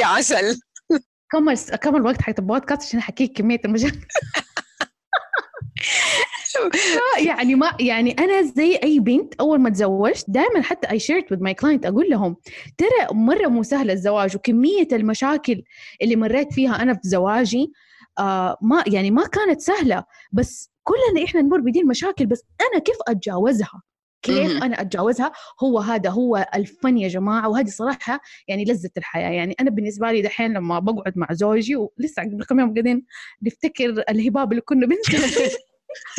100% 0.00 0.04
عسل. 0.04 0.60
كم 1.32 1.54
كم 1.54 1.96
الوقت 1.96 2.22
حق 2.22 2.34
البودكاست 2.38 2.82
عشان 2.82 2.98
احكي 2.98 3.26
كمية 3.26 3.60
المشاكل. 3.64 3.98
يعني 7.28 7.54
ما 7.54 7.76
يعني 7.80 8.12
أنا 8.18 8.42
زي 8.42 8.76
أي 8.76 9.00
بنت 9.00 9.34
أول 9.40 9.58
ما 9.60 9.70
تزوجت 9.70 10.24
دائما 10.28 10.62
حتى 10.62 10.90
I 10.90 10.98
shared 10.98 11.32
with 11.32 11.42
my 11.42 11.54
client 11.54 11.86
أقول 11.86 12.10
لهم 12.10 12.36
ترى 12.78 12.88
مرة 13.12 13.46
مو 13.46 13.62
سهل 13.62 13.90
الزواج 13.90 14.36
وكمية 14.36 14.88
المشاكل 14.92 15.62
اللي 16.02 16.16
مريت 16.16 16.52
فيها 16.52 16.82
أنا 16.82 16.94
في 16.94 17.00
زواجي 17.04 17.72
آه 18.18 18.56
ما 18.62 18.84
يعني 18.86 19.10
ما 19.10 19.26
كانت 19.26 19.60
سهلة. 19.60 20.04
بس 20.32 20.70
كلنا 20.82 21.24
إحنا 21.24 21.40
نمر 21.42 21.60
بدي 21.60 21.80
المشاكل 21.80 22.26
بس 22.26 22.42
أنا 22.60 22.80
كيف 22.80 22.96
أتجاوزها؟ 23.08 23.82
كيف. 24.22 24.62
أنا 24.62 24.80
أتجاوزها؟ 24.80 25.32
هو 25.62 25.78
هذا 25.78 26.10
هو 26.10 26.48
الفن 26.54 26.98
يا 26.98 27.08
جماعة 27.08 27.48
وهذه 27.48 27.68
صراحة 27.68 28.20
يعني 28.48 28.64
لذة 28.64 28.90
الحياة. 28.96 29.30
يعني 29.30 29.54
أنا 29.60 29.70
بالنسبة 29.70 30.12
لي 30.12 30.22
دحين 30.22 30.52
لما 30.52 30.78
بقعد 30.78 31.12
مع 31.18 31.28
زوجي 31.32 31.76
ولسه 31.76 32.22
قبل 32.22 32.44
كم 32.44 32.60
يوم 32.60 32.72
قاعدين 32.74 33.04
نفتكر 33.42 34.04
الهباب 34.10 34.52
اللي 34.52 34.60
كنا 34.62 34.86
بنسويه. 34.86 35.50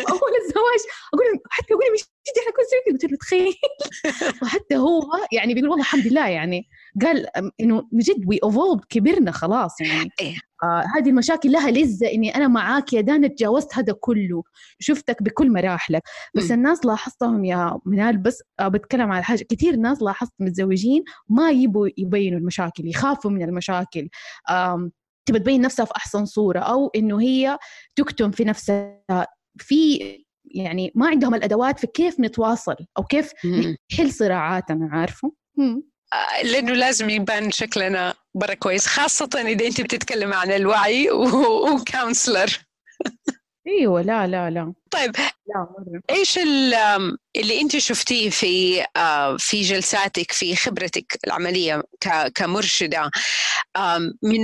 أول 0.09 0.31
الزواج 0.45 0.79
أقول 1.13 1.25
له 1.33 1.39
حتى 1.49 1.67
يقول 1.71 1.83
لي 1.85 1.91
مش 1.93 2.01
إحنا 2.39 2.51
كنا 2.51 2.65
كده. 2.85 2.93
قلت 2.93 3.11
له 3.11 3.17
تخيل 3.17 3.53
وحتى 4.43 4.75
هو 4.77 5.01
يعني 5.31 5.53
بيقول 5.53 5.69
والله 5.69 5.83
الحمد 5.83 6.07
لله 6.07 6.27
يعني 6.27 6.67
قال 7.01 7.27
إنه 7.61 7.87
من 7.91 7.99
جد 7.99 8.23
we 8.27 8.39
evolved 8.45 8.81
كبرنا 8.89 9.31
خلاص 9.31 9.81
يعني 9.81 10.09
إيه. 10.21 10.35
آه 10.63 10.83
هذه 10.95 11.09
المشاكل 11.09 11.51
لها 11.51 11.71
لذة 11.71 12.11
إني 12.13 12.35
أنا 12.35 12.47
معاك 12.47 12.93
يا 12.93 13.01
دانيا 13.01 13.27
تجاوزت 13.27 13.75
هذا 13.77 13.93
كله 13.99 14.43
شفتك 14.79 15.23
بكل 15.23 15.51
مراحلك 15.51 16.01
بس. 16.35 16.51
الناس 16.51 16.85
لاحظتهم 16.85 17.45
يا 17.45 17.79
منال 17.85 18.17
بس 18.17 18.43
آه 18.59 18.67
بتكلم 18.67 19.11
على 19.11 19.23
حاجة 19.23 19.43
كثير 19.49 19.75
ناس 19.75 20.01
لاحظت 20.01 20.31
متزوجين 20.39 21.03
ما 21.29 21.51
يبوا 21.51 21.87
يبينوا 21.97 22.39
المشاكل 22.39 22.87
يخافوا 22.87 23.31
من 23.31 23.41
المشاكل 23.43 24.09
آم، 24.49 24.91
تبى 25.25 25.39
تبين 25.39 25.61
نفسها 25.61 25.85
في 25.85 25.91
أحسن 25.95 26.25
صورة 26.25 26.59
أو 26.59 26.91
إنه 26.95 27.21
هي 27.21 27.57
تكتم 27.95 28.31
في 28.31 28.43
نفسها 28.43 29.03
في 29.57 29.99
يعني 30.45 30.91
ما 30.95 31.07
عندهم 31.07 31.35
الأدوات 31.35 31.79
في 31.79 31.87
كيف 31.87 32.19
نتواصل 32.19 32.75
أو 32.97 33.03
كيف. 33.03 33.31
نحل 33.93 34.11
صراعاتنا 34.11 34.89
عارفة. 34.91 35.31
آه، 36.13 36.41
لأنه 36.43 36.73
لازم 36.73 37.09
يبان 37.09 37.51
شكلنا 37.51 38.13
برا 38.35 38.53
كويس 38.53 38.87
خاصة 38.87 39.29
إذا 39.35 39.65
أنت 39.67 39.81
بتتكلم 39.81 40.33
عن 40.33 40.51
الوعي 40.51 41.11
وكونسلر 41.11 42.47
أيوه 43.67 44.01
لا 44.01 44.27
لا 44.27 44.49
لا 44.49 44.73
طيب 44.91 45.11
لا 45.47 45.57
مرة 45.57 46.01
إيش 46.09 46.37
اللي 46.37 47.61
أنت 47.61 47.77
شفتيه 47.77 48.29
في 48.29 48.85
آه، 48.97 49.37
في 49.39 49.61
جلساتك 49.61 50.31
في 50.31 50.55
خبرتك 50.55 51.19
العملية 51.27 51.83
ك- 51.99 52.31
كمرشدة 52.35 53.11
من 54.23 54.41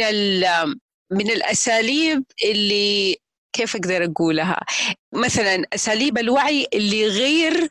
من 1.12 1.30
الأساليب 1.30 2.24
اللي 2.46 3.16
كيف 3.58 3.76
أقدر 3.76 4.04
أقولها؟ 4.04 4.60
مثلا 5.14 5.64
اساليب 5.74 6.18
الوعي 6.18 6.68
اللي 6.74 7.08
غير 7.08 7.68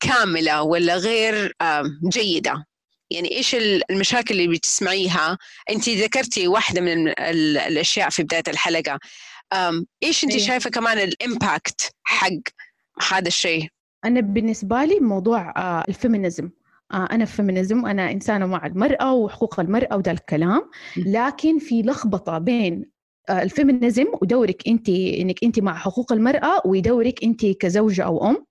كاملة 0.00 0.62
ولا 0.62 0.96
غير 0.96 1.52
جيدة. 2.12 2.64
يعني 3.10 3.36
إيش 3.36 3.54
ال- 3.54 3.90
المشاكل 3.90 4.34
اللي 4.40 4.48
بتسمعيها؟ 4.48 5.38
انت 5.70 5.88
ذكرتي 5.88 6.48
واحدة 6.48 6.80
من 6.80 7.08
ال- 7.08 7.58
الأشياء 7.58 8.10
في 8.10 8.22
بداية 8.22 8.42
الحلقة. 8.48 8.98
إيش 10.02 10.24
انت 10.24 10.32
أيوة. 10.32 10.46
شايفة 10.46 10.70
كمان 10.70 10.98
ال 10.98 11.11
impact 11.11 11.90
حق 12.04 12.28
هذا 13.10 13.28
الشيء؟ 13.28 13.68
أنا 14.04 14.20
بالنسبة 14.20 14.84
لي 14.84 15.00
موضوع 15.00 15.52
ال 15.88 15.94
feminism. 15.94 16.50
آه، 16.92 17.08
أنا 17.12 17.24
feminism 17.24 17.86
أنا 17.86 18.10
إنسانة 18.10 18.46
مع 18.46 18.66
المرأة 18.66 19.12
وحقوق 19.12 19.60
المرأة 19.60 19.96
وده 19.96 20.10
الكلام. 20.10 20.70
لكن 20.96 21.58
في 21.58 21.82
لخبطة 21.82 22.38
بين 22.38 22.93
ال 23.30 23.38
feminism 23.38 24.06
ودورك 24.22 24.68
أنت 24.68 24.88
إنك 24.88 25.44
أنت 25.44 25.60
مع 25.60 25.74
حقوق 25.74 26.12
المرأة 26.12 26.62
ودورك 26.64 27.24
أنت 27.24 27.46
كزوجة 27.46 28.02
أو 28.04 28.30
أم. 28.30 28.46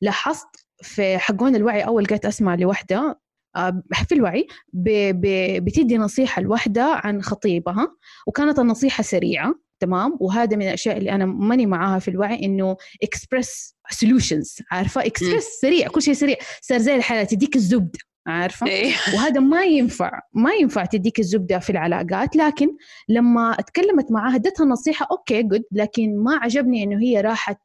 لاحظت 0.00 0.46
في 0.82 1.18
حقون 1.18 1.56
الوعي 1.56 1.80
أول 1.80 2.06
قاعدة 2.06 2.28
أسمع 2.28 2.54
لوحدة 2.54 3.20
آه، 3.56 3.82
في 4.08 4.14
الوعي 4.14 4.46
بتدي 4.72 5.98
نصيحة 5.98 6.42
لوحدة 6.42 6.82
عن 6.82 7.22
خطيبها 7.22 7.88
وكانت 8.26 8.58
النصيحة 8.58 9.02
سريعة 9.02 9.54
تمام؟ 9.80 10.16
وهذا 10.20 10.56
من 10.56 10.62
الأشياء 10.62 10.96
اللي 10.98 11.10
أنا 11.12 11.26
ماني 11.26 11.66
معاها 11.66 11.98
في 11.98 12.08
الوعي 12.08 12.44
إنه 12.44 12.76
express 13.02 13.74
solutions 13.90 14.56
عارفة؟ 14.70 15.06
اكسبرس 15.06 15.44
سريع 15.44 15.88
كل 15.88 16.02
شيء 16.02 16.14
سريع. 16.14 16.36
صار 16.60 16.78
زي 16.78 16.96
الحياة 16.96 17.24
تديك 17.24 17.56
الزبده 17.56 17.98
عارفة؟ 18.28 18.66
إيه. 18.66 18.92
وهذا 19.14 19.40
ما 19.40 19.64
ينفع 19.64 20.20
ما 20.34 20.52
ينفع 20.54 20.84
تديك 20.84 21.18
الزبدة 21.18 21.58
في 21.58 21.70
العلاقات 21.70 22.36
لكن 22.36 22.68
لما 23.08 23.50
اتكلمت 23.58 24.12
معاها 24.12 24.34
ادتها 24.36 24.66
نصيحة 24.66 25.06
okay 25.10 25.42
good 25.42 25.62
لكن 25.72 26.16
ما 26.18 26.36
عجبني 26.42 26.82
إنه 26.84 27.00
هي 27.02 27.20
راحت 27.20 27.58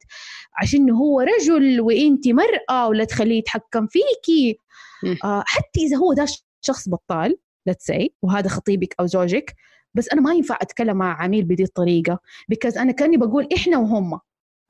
عشان 0.62 0.90
هو 0.90 1.20
رجل 1.20 1.80
وانت 1.80 2.28
مرأة 2.28 2.88
ولا 2.88 3.04
تخليه 3.04 3.38
يتحكم 3.38 3.86
فيكي. 3.86 4.58
آه 5.24 5.44
حتى 5.46 5.80
إذا 5.80 5.96
هو 5.96 6.12
ده 6.12 6.26
شخص 6.60 6.88
بطال 6.88 7.36
let's 7.70 7.94
say 7.94 8.06
وهذا 8.22 8.48
خطيبك 8.48 8.94
أو 9.00 9.06
زوجك 9.06 9.54
بس 9.94 10.08
أنا 10.08 10.20
ما 10.20 10.34
ينفع 10.34 10.58
أتكلم 10.62 10.96
مع 10.96 11.22
عميل 11.22 11.44
بدي 11.44 11.62
الطريقة 11.62 12.18
بيكوز 12.48 12.78
أنا 12.78 12.92
كأني 12.92 13.16
بقول 13.16 13.48
إحنا 13.56 13.78
وهم. 13.78 14.20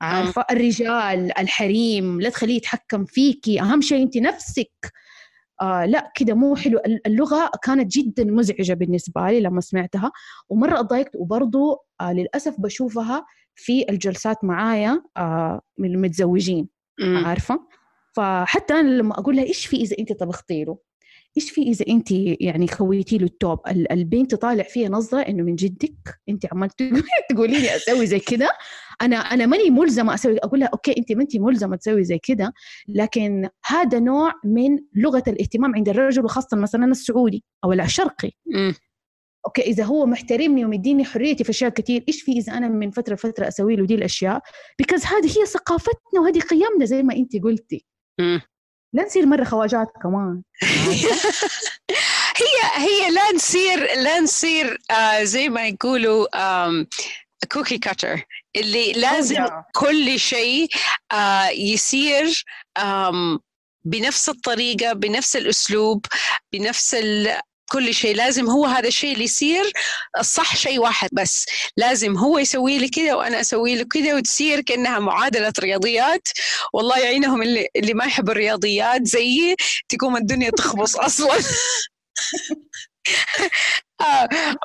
عارفة؟ 0.01 0.45
الرجال 0.51 1.37
الحريم 1.39 2.21
لا 2.21 2.29
تخليه 2.29 2.55
يتحكم 2.55 3.05
فيكي 3.05 3.61
أهم 3.61 3.81
شيء 3.81 4.03
انت 4.03 4.17
نفسك. 4.17 4.71
آه 5.61 5.85
لا 5.85 6.11
كده 6.15 6.33
مو 6.33 6.55
حلو. 6.55 6.79
اللغة 7.05 7.51
كانت 7.63 7.91
جدا 7.97 8.23
مزعجة 8.23 8.73
بالنسبة 8.73 9.27
لي 9.27 9.39
لما 9.39 9.61
سمعتها. 9.61 10.11
ومرة 10.49 10.79
اتضايقت 10.79 11.15
وبرضو 11.15 11.77
آه 12.01 12.13
للأسف 12.13 12.55
بشوفها 12.59 13.25
في 13.55 13.85
الجلسات 13.89 14.43
معايا 14.43 15.03
آه 15.17 15.61
من 15.77 15.91
المتزوجين 15.91 16.67
مم. 16.99 17.25
عارفة؟ 17.25 17.59
فحتى 18.13 18.73
أنا 18.73 18.87
لما 18.89 19.19
أقول 19.19 19.35
لها 19.35 19.43
إيش 19.45 19.65
في 19.65 19.77
إذا 19.77 19.95
أنت 19.99 20.13
طبختي 20.13 20.63
له؟ 20.63 20.77
إيش 21.37 21.51
في 21.51 21.61
إذا 21.61 21.85
أنت 21.89 22.11
يعني 22.41 22.67
خويتي 22.67 23.17
له 23.17 23.25
التوب؟ 23.25 23.59
ال- 23.67 23.91
البنت 23.91 24.35
طالع 24.35 24.63
فيها 24.63 24.89
نظرة 24.89 25.19
إنه 25.19 25.43
من 25.43 25.55
جدك. 25.55 26.19
أنت 26.29 26.53
عمال 26.53 26.69
تقولي 27.29 27.59
لي 27.61 27.75
أسوي 27.75 28.05
زي 28.05 28.19
كده. 28.19 28.49
أنا 29.01 29.15
أنا 29.15 29.45
ماني 29.45 29.69
ملزمة 29.69 30.13
أسوي 30.13 30.37
أقول 30.37 30.59
لها 30.59 30.69
okay 30.73 30.97
انت 30.97 31.11
ما 31.11 31.21
انت 31.21 31.37
ملزمة 31.37 31.75
تسوي 31.75 32.03
زي 32.03 32.19
كده 32.23 32.53
لكن 32.87 33.49
هذا 33.65 33.99
نوع 33.99 34.33
من 34.43 34.79
لغة 34.95 35.23
الاهتمام 35.27 35.75
عند 35.75 35.89
الرجل 35.89 36.25
وخاصة 36.25 36.57
مثلا 36.57 36.85
السعودي 36.85 37.43
أو 37.63 37.73
الشرقي. 37.73 38.31
okay 39.45 39.61
إذا 39.61 39.83
هو 39.83 40.05
محترمني 40.05 40.65
ومديني 40.65 41.05
حريتي 41.05 41.43
في 41.43 41.49
أشياء 41.49 41.69
كثير 41.69 42.03
إيش 42.07 42.21
في 42.21 42.31
إذا 42.31 42.53
أنا 42.53 42.67
من 42.67 42.91
فترة 42.91 43.13
لفترة 43.13 43.47
أسوي 43.47 43.75
له 43.75 43.85
دي 43.85 43.95
الأشياء 43.95 44.41
because 44.79 45.05
هذه 45.05 45.39
هي 45.39 45.45
ثقافتنا 45.45 46.21
وهذه 46.21 46.39
قيمنا 46.39 46.85
زي 46.85 47.03
ما 47.03 47.15
انت 47.15 47.43
قلتي. 47.43 47.85
لا 48.93 49.03
نصير 49.03 49.25
مرة 49.25 49.43
خواجات 49.43 49.87
كمان 50.03 50.41
هي 52.41 52.57
هي 52.75 53.11
لا 53.11 53.31
نصير 53.35 53.79
لا 53.79 54.19
نصير 54.19 54.77
آه 54.91 55.23
زي 55.23 55.49
ما 55.49 55.67
يقولوا 55.67 56.27
كوكي 57.45 57.77
كاتر 57.77 58.23
اللي 58.55 58.93
لازم 58.93 59.41
أوه. 59.41 59.65
كل 59.73 60.19
شيء 60.19 60.67
آه 61.11 61.47
يصير 61.47 62.45
بنفس 63.85 64.29
الطريقة 64.29 64.93
بنفس 64.93 65.35
الأسلوب 65.35 66.05
بنفس 66.53 66.93
ال... 66.95 67.39
كل 67.71 67.93
شيء. 67.93 68.15
لازم 68.15 68.49
هو 68.49 68.65
هذا 68.65 68.87
الشيء 68.87 69.13
اللي 69.13 69.23
يصير 69.23 69.71
الصح 70.19 70.55
شيء 70.55 70.79
واحد 70.79 71.09
بس. 71.13 71.45
لازم 71.77 72.17
هو 72.17 72.39
يسوي 72.39 72.77
لي 72.77 72.89
كذا 72.89 73.13
وأنا 73.13 73.41
أسوي 73.41 73.75
له 73.75 73.83
كذا 73.83 74.15
وتصير 74.15 74.61
كأنها 74.61 74.99
معادلة 74.99 75.53
رياضيات. 75.59 76.27
والله 76.73 76.99
يعينهم 76.99 77.41
اللي 77.41 77.67
اللي 77.75 77.93
ما 77.93 78.05
يحب 78.05 78.29
الرياضيات 78.29 79.07
زيي 79.07 79.55
تقوم 79.89 80.17
الدنيا 80.17 80.49
تخبص 80.49 80.95
أصلا. 80.95 81.37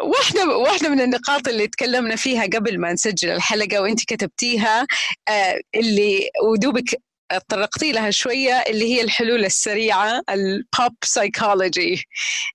واحدة 0.03 0.57
واحدة 0.59 0.89
من 0.89 1.01
النقاط 1.01 1.49
اللي 1.49 1.67
تكلمنا 1.69 2.17
فيها 2.17 2.43
قبل 2.43 2.81
ما 2.81 2.93
نسجل 2.93 3.31
الحلقة 3.31 3.81
وانت 3.83 4.05
كتبتيها 4.05 4.87
آه 5.29 5.61
اللي 5.75 6.31
ودوبك 6.45 6.85
تطرقتي 7.31 7.93
لها 7.93 8.11
شوية 8.11 8.53
اللي 8.53 8.95
هي 8.95 9.03
الحلول 9.03 9.45
السريعة 9.45 10.23
ال 10.31 10.47
pop 10.47 10.95
psychology 11.05 12.05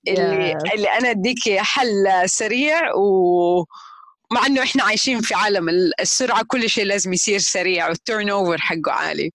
اللي, 0.08 0.54
Yes. 0.54 0.72
اللي 0.74 0.88
أنا 0.88 1.10
أديك 1.10 1.58
حل 1.58 2.22
سريع 2.26 2.94
و 2.94 3.64
مع 4.32 4.46
إنه 4.46 4.62
إحنا 4.62 4.84
عايشين 4.84 5.20
في 5.20 5.34
عالم 5.34 5.68
السرعة 6.00 6.44
كل 6.46 6.70
شيء 6.70 6.84
لازم 6.84 7.12
يصير 7.12 7.38
سريع 7.38 7.88
وال 7.88 8.30
turnover 8.30 8.58
حقه 8.60 8.92
عالي 8.92 9.30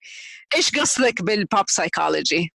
إيش 0.56 0.70
قصدك 0.70 1.22
بال 1.22 1.39
pop 1.39 1.64
psychology 1.68 2.52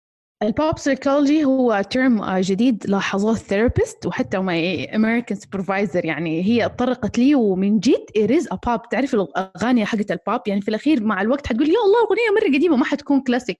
ال 0.46 0.54
pop 0.54 0.78
psychology 0.78 1.46
هو 1.46 1.82
term 1.89 2.39
جديد 2.40 2.88
لاحظوه 2.88 3.32
ال 3.32 3.39
therapist 3.39 4.06
وحتى 4.06 4.38
my 4.38 4.96
American 4.96 5.38
supervisor 5.38 6.06
يعني 6.06 6.44
هي 6.44 6.70
طرقت 6.70 7.18
لي 7.18 7.36
ومن 7.36 7.80
جد 7.80 8.06
it 8.18 8.33
is 8.33 8.48
a 8.48 8.56
pop 8.56 8.89
تعرف 8.90 9.16
الأغاني 9.16 9.86
حقت 9.86 10.12
البوب 10.12 10.42
يعني 10.48 10.62
في 10.62 10.70
الأخير 10.70 11.04
مع 11.04 11.22
الوقت 11.22 11.48
حتقول 11.48 11.70
يا 11.70 11.80
الله 11.86 12.00
أغنية 12.00 12.42
مرة 12.42 12.58
قديمة 12.58 12.76
ما 12.76 12.86
حتكون 12.86 13.22
كلاسيك 13.22 13.60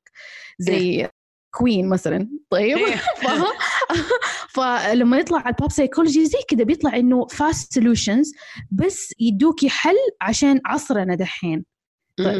زي 0.60 1.10
Queen 1.52 1.90
مثلا. 1.90 2.30
طيب. 2.50 2.78
إيه. 2.78 2.96
فلما 4.56 5.18
يطلع 5.18 5.50
ال 5.50 5.55
pop 5.55 5.72
psychology 5.72 6.26
زي 6.26 6.40
كده 6.48 6.64
بيطلع 6.64 6.96
إنه 6.96 7.26
fast 7.26 7.74
solutions 7.74 8.34
بس 8.72 9.14
يدوكي 9.20 9.70
حل 9.70 9.96
عشان 10.22 10.62
عصرنا 10.66 11.16
دحين. 11.16 11.66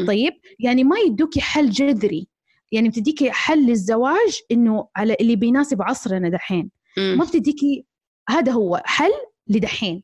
طيب. 0.06 0.32
يعني 0.58 0.84
ما 0.84 0.96
يدوكي 0.98 1.40
حل 1.40 1.70
جذري. 1.70 2.35
يعني 2.72 2.88
بتديكي 2.88 3.30
حل 3.30 3.66
للزواج 3.66 4.40
إنه 4.50 4.88
على 4.96 5.16
اللي 5.20 5.36
بيناسب 5.36 5.82
عصرنا 5.82 6.28
دحين. 6.28 6.70
ما 6.98 7.24
بتديكي 7.24 7.86
هذا 8.28 8.52
هو 8.52 8.82
حل 8.84 9.12
لدحين. 9.48 10.02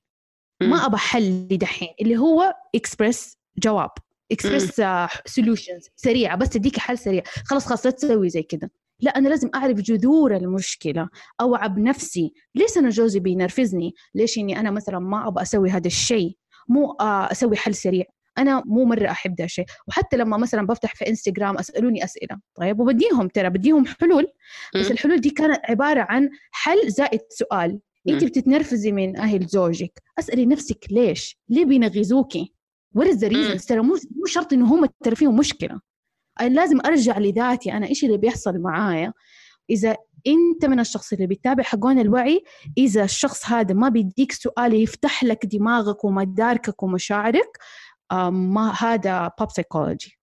ما 0.63 0.87
أبى 0.87 0.97
حل 0.97 1.49
دحين 1.51 1.89
اللي 2.01 2.17
هو 2.19 2.55
اكسبرس 2.75 3.37
جواب 3.59 3.91
express 4.33 4.83
solutions 5.27 5.89
سريعة 5.97 6.37
بس 6.37 6.49
تديك 6.49 6.79
حل 6.79 6.99
سريع. 6.99 7.23
خلاص 7.47 7.67
خلاص 7.67 7.87
لا 7.87 7.93
تسوي 7.93 8.29
زي 8.29 8.43
كذا 8.43 8.69
لا 9.01 9.11
أنا 9.11 9.29
لازم 9.29 9.51
أعرف 9.55 9.79
جذور 9.81 10.37
المشكلة 10.37 11.09
اوعى 11.41 11.69
بنفسي 11.69 12.33
ليش 12.55 12.79
أنا 12.79 12.89
جوزي 12.89 13.21
بينرفزني؟ 13.21 13.95
ليش 14.15 14.39
اني 14.39 14.61
أنا 14.61 14.71
مثلا 14.71 14.99
ما 14.99 15.29
أبغى 15.29 15.43
أسوي 15.43 15.71
هذا 15.71 15.87
الشيء؟ 15.87 16.37
مو 16.69 16.93
أسوي 17.01 17.57
حل 17.57 17.75
سريع. 17.75 18.05
أنا 18.39 18.63
مو 18.67 18.85
مرة 18.85 19.11
أحب 19.11 19.35
ده 19.35 19.45
الشيء. 19.45 19.65
وحتى 19.89 20.17
لما 20.17 20.37
مثلا 20.37 20.67
بفتح 20.67 20.95
في 20.95 21.09
إنستغرام 21.09 21.59
أسألوني 21.59 22.05
أسئلة. 22.05 22.39
طيب 22.55 22.81
وبديهم 22.81 23.29
ترى 23.29 23.51
بديهم 23.51 23.87
حلول. 23.87 24.27
بس 24.75 24.91
الحلول 24.91 25.21
دي 25.21 25.31
كانت 25.31 25.61
عبارة 25.69 26.07
عن 26.09 26.31
حل 26.51 26.91
زائد 26.91 27.21
سؤال. 27.29 27.81
انت 28.09 28.25
بتتنرفزي 28.25 28.93
من 28.93 29.17
أهل 29.17 29.47
زوجك. 29.47 30.03
أسألي 30.19 30.47
نفسك 30.47 30.87
ليش؟ 30.91 31.39
ليه 31.49 31.65
بينرفزوكي 31.65 32.55
is 32.97 33.17
the 33.17 33.29
reason 33.29 33.57
ترى 33.57 33.81
مو 33.81 33.99
مو 34.17 34.27
شرط 34.27 34.53
إنه 34.53 34.75
هم 34.75 34.89
ترى 35.05 35.15
فيهم 35.15 35.37
مشكلة. 35.37 35.81
أنا 36.41 36.55
لازم 36.55 36.79
أرجع 36.87 37.19
لذاتي 37.19 37.73
أنا. 37.73 37.87
إيش 37.87 38.05
اللي 38.05 38.19
بيحصل 38.19 38.59
معايا؟ 38.59 39.13
إذا 39.71 39.97
أنت 40.27 40.65
من 40.65 40.81
الشخص 40.81 41.13
اللي 41.13 41.27
بيتابع 41.27 41.63
حقون 41.63 41.99
الوعي 41.99 42.43
إذا 42.79 43.05
الشخص 43.05 43.47
هذا 43.47 43.75
ما 43.75 43.89
بيديك 43.89 44.33
سؤال 44.33 44.75
يفتح 44.75 45.25
لك 45.25 45.47
دماغك 45.47 46.05
ومداركك 46.05 46.83
ومشاعرك 46.83 47.59
ما 48.31 48.75
هذا 48.79 49.31
pop 49.39 49.51
psychology 49.51 50.19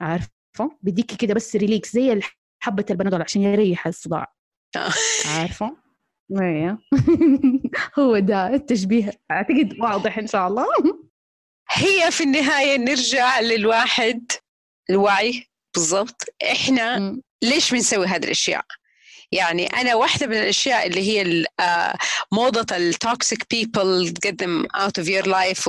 عارفة؟ 0.00 0.78
بيديك 0.82 1.14
كده 1.14 1.34
بس 1.34 1.56
relax 1.56 1.92
زي 1.92 2.20
حبة 2.62 2.84
البنادول 2.90 3.22
عشان 3.22 3.42
يريح 3.42 3.86
الصداع. 3.86 4.34
آه. 4.76 4.92
عارفة؟ 5.26 5.76
إيه 6.40 6.78
هو 7.98 8.18
ده 8.18 8.54
التشبيه. 8.54 9.12
أعتقد 9.30 9.76
واضح 9.80 10.18
إن 10.18 10.26
شاء 10.26 10.48
الله. 10.48 10.66
هي 11.70 12.10
في 12.10 12.24
النهاية 12.24 12.76
نرجع 12.78 13.40
للواحد 13.40 14.32
الوعي. 14.90 15.46
بالضبط. 15.74 16.22
إحنا 16.52 16.98
م. 16.98 17.22
ليش 17.42 17.70
بنسوي 17.70 18.06
هذه 18.06 18.24
الأشياء؟ 18.24 18.64
يعني 19.32 19.66
أنا 19.66 19.94
واحدة 19.94 20.26
من 20.26 20.36
الأشياء 20.36 20.86
اللي 20.86 21.00
هي 21.00 21.44
آه، 21.60 21.94
موضة 22.32 22.76
ال 22.76 22.88
toxic 22.88 23.50
people 23.50 24.10
cut 24.10 24.34
them 24.34 24.66
out 24.74 24.98
of 24.98 25.08
your 25.08 25.26
life 25.26 25.68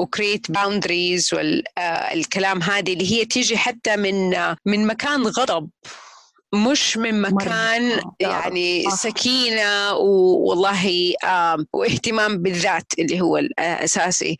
و 0.00 0.07
create 0.07 0.50
boundaries 0.50 1.34
والكلام 1.34 2.62
هذه 2.62 2.92
اللي 2.92 3.12
هي 3.12 3.24
تيجي 3.24 3.58
حتى 3.58 3.96
من 3.96 4.30
من 4.66 4.86
مكان 4.86 5.22
غضب 5.26 5.70
مش 6.54 6.96
من 6.96 7.22
مكان 7.22 8.00
يعني 8.20 8.90
سكينة 8.90 9.94
والله 9.94 11.12
واهتمام 11.72 12.38
بالذات 12.38 12.86
اللي 12.98 13.20
هو 13.20 13.36
الأساسي 13.38 14.36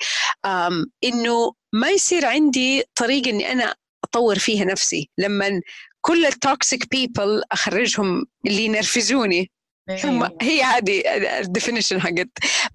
إنه 1.04 1.52
ما 1.72 1.90
يصير 1.90 2.26
عندي 2.26 2.84
طريقة 2.96 3.30
إني 3.30 3.52
أنا 3.52 3.74
أطور 4.04 4.38
فيها 4.38 4.64
نفسي. 4.64 5.10
لما 5.18 5.60
كل 6.00 6.26
ال 6.26 6.37
toxic 6.37 6.90
people 6.90 7.42
أخرجهم 7.52 8.24
اللي 8.46 8.64
ينرفزوني 8.64 9.50
ثم 9.96 10.22
أيوه. 10.22 10.36
هي 10.42 10.62
هذه 10.62 11.02
ال 11.40 11.46
definition 11.46 12.00
حقت. 12.00 12.28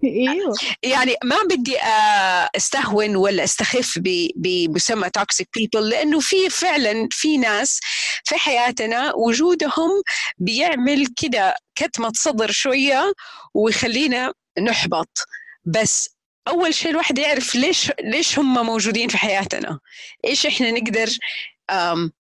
إيوه. 0.04 0.56
يعني 0.84 1.16
ما 1.24 1.38
بدي 1.50 1.80
آه، 1.80 2.50
استهون 2.56 3.16
ولا 3.16 3.44
استخف 3.44 4.00
بمسمى 4.36 5.10
toxic 5.10 5.50
people 5.56 5.90
لأنه 5.90 6.20
في 6.20 6.50
فعلا 6.50 7.08
في 7.12 7.38
ناس 7.38 7.80
في 8.24 8.36
حياتنا 8.38 9.14
وجودهم 9.16 10.02
بيعمل 10.38 11.08
كده 11.22 11.56
كتمة 11.76 12.12
صدر 12.16 12.52
شوية 12.52 13.14
ويخلينا 13.54 14.34
نحبط. 14.62 15.20
بس 15.66 16.10
أول 16.48 16.74
شيء 16.74 16.92
الواحد 16.92 17.18
يعرف 17.18 17.56
ليش 17.56 17.92
ليش 18.04 18.40
هم 18.40 18.66
موجودين 18.66 19.10
في 19.10 19.18
حياتنا. 19.18 19.80
إيش 20.26 20.46
إحنا 20.46 20.72
نقدر 20.72 21.10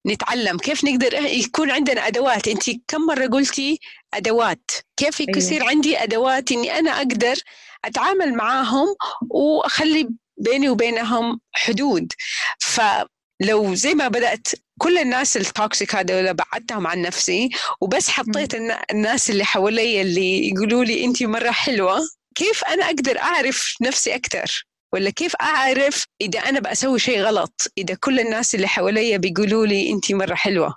نتعلم 0.08 0.58
كيف 0.58 0.84
نقدر 0.84 1.14
يكون 1.14 1.70
عندنا 1.70 2.06
أدوات. 2.06 2.48
انت 2.48 2.70
كم 2.88 3.00
مرة 3.00 3.26
قلتي 3.26 3.80
أدوات؟ 4.14 4.70
كيف 4.96 5.20
يصير 5.20 5.60
أيوه. 5.60 5.70
عندي 5.70 6.02
أدوات 6.02 6.52
إني 6.52 6.78
أنا 6.78 6.90
أقدر 6.90 7.36
أتعامل 7.84 8.34
معاهم 8.34 8.86
وأخلي 9.30 10.08
بيني 10.36 10.68
وبينهم 10.68 11.40
حدود؟ 11.52 12.12
فلو 12.60 13.74
زي 13.74 13.94
ما 13.94 14.08
بدأت 14.08 14.48
كل 14.78 14.98
الناس 14.98 15.36
التوكسيك 15.36 15.94
هذول 15.94 16.34
بعدتهم 16.34 16.86
عن 16.86 17.02
نفسي 17.02 17.50
وبس 17.80 18.08
حطيت 18.08 18.54
الناس 18.90 19.30
اللي 19.30 19.44
حوالي 19.44 20.02
اللي 20.02 20.48
يقولوا 20.48 20.84
لي 20.84 21.04
انت 21.04 21.22
مرة 21.22 21.50
حلوة 21.50 22.00
كيف 22.34 22.64
أنا 22.64 22.84
أقدر 22.84 23.18
أعرف 23.18 23.74
نفسي 23.82 24.14
أكثر 24.14 24.66
ولا 24.92 25.10
كيف 25.10 25.36
أعرف 25.36 26.04
إذا 26.20 26.38
أنا 26.40 26.60
بسوي 26.60 26.98
شيء 26.98 27.20
غلط؟ 27.20 27.62
إذا 27.78 27.94
كل 28.00 28.20
الناس 28.20 28.54
اللي 28.54 28.68
حواليا 28.68 29.16
بيقولوا 29.16 29.66
لي 29.66 29.90
أنت 29.90 30.12
مرة 30.12 30.34
حلوة 30.34 30.74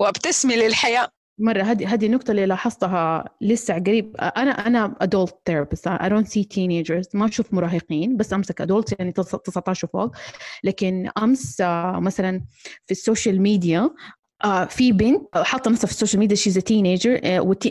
وأبتسمي 0.00 0.56
للحياة. 0.56 1.08
مرة 1.38 1.62
هذه 1.62 1.94
هذه 1.94 2.06
النقطة 2.06 2.30
اللي 2.30 2.46
لاحظتها 2.46 3.24
لسه 3.40 3.74
قريب. 3.74 4.16
أنا 4.16 4.50
أنا 4.50 4.94
adult 5.04 5.30
therapist 5.50 5.98
I 6.00 6.08
don't 6.08 6.26
see 6.26 6.44
teenagers 6.44 7.14
ما 7.14 7.26
أشوف 7.28 7.54
مراهقين 7.54 8.16
بس 8.16 8.32
أمسك 8.32 8.62
adults 8.62 8.94
يعني 8.98 9.12
19 9.12 9.88
فوق. 9.88 10.12
لكن 10.64 11.10
أمس 11.18 11.56
مثلا 11.96 12.40
في 12.86 12.90
ال 12.90 12.97
social 12.97 13.42
media 13.42 13.90
آه 14.44 14.64
في 14.64 14.92
بنت 14.92 15.22
حاطة 15.36 15.70
نفسها 15.70 15.86
في 15.86 15.92
ال 15.92 15.96
social 15.96 16.20
media 16.20 16.36
she's 16.36 16.54
teenager 16.54 17.20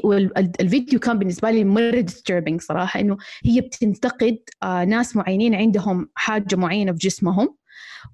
والفيديو 0.04 1.00
كان 1.00 1.20
بالنسبة 1.20 1.52
لي 1.52 1.64
مرة 1.64 2.00
disturbing 2.00 2.62
صراحة 2.62 3.00
إنه 3.00 3.18
هي 3.46 3.62
بتنتقد 3.62 4.38
آه 4.64 4.84
ناس 4.86 5.16
معينين 5.16 5.56
عندهم 5.56 6.10
حاجة 6.16 6.56
معينة 6.56 6.92
في 6.92 6.98
جسمهم 6.98 7.56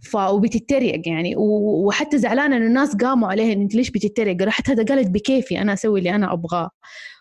ف 0.02 0.16
وبتتريق 0.16 1.08
يعني 1.08 1.36
وحتى 1.38 2.18
زعلانة 2.18 2.58
إنه 2.58 2.66
الناس 2.66 2.96
قاموا 2.96 3.28
عليها 3.30 3.54
أنت 3.54 3.76
ليش 3.76 3.90
بتتريق؟ 3.92 4.42
راحت 4.42 4.70
هذا 4.70 4.84
قالت 4.84 5.10
بكيفي 5.10 5.62
أنا 5.62 5.74
أسوي 5.74 6.00
اللي 6.00 6.16
أنا 6.16 6.34
أبغاه. 6.34 6.70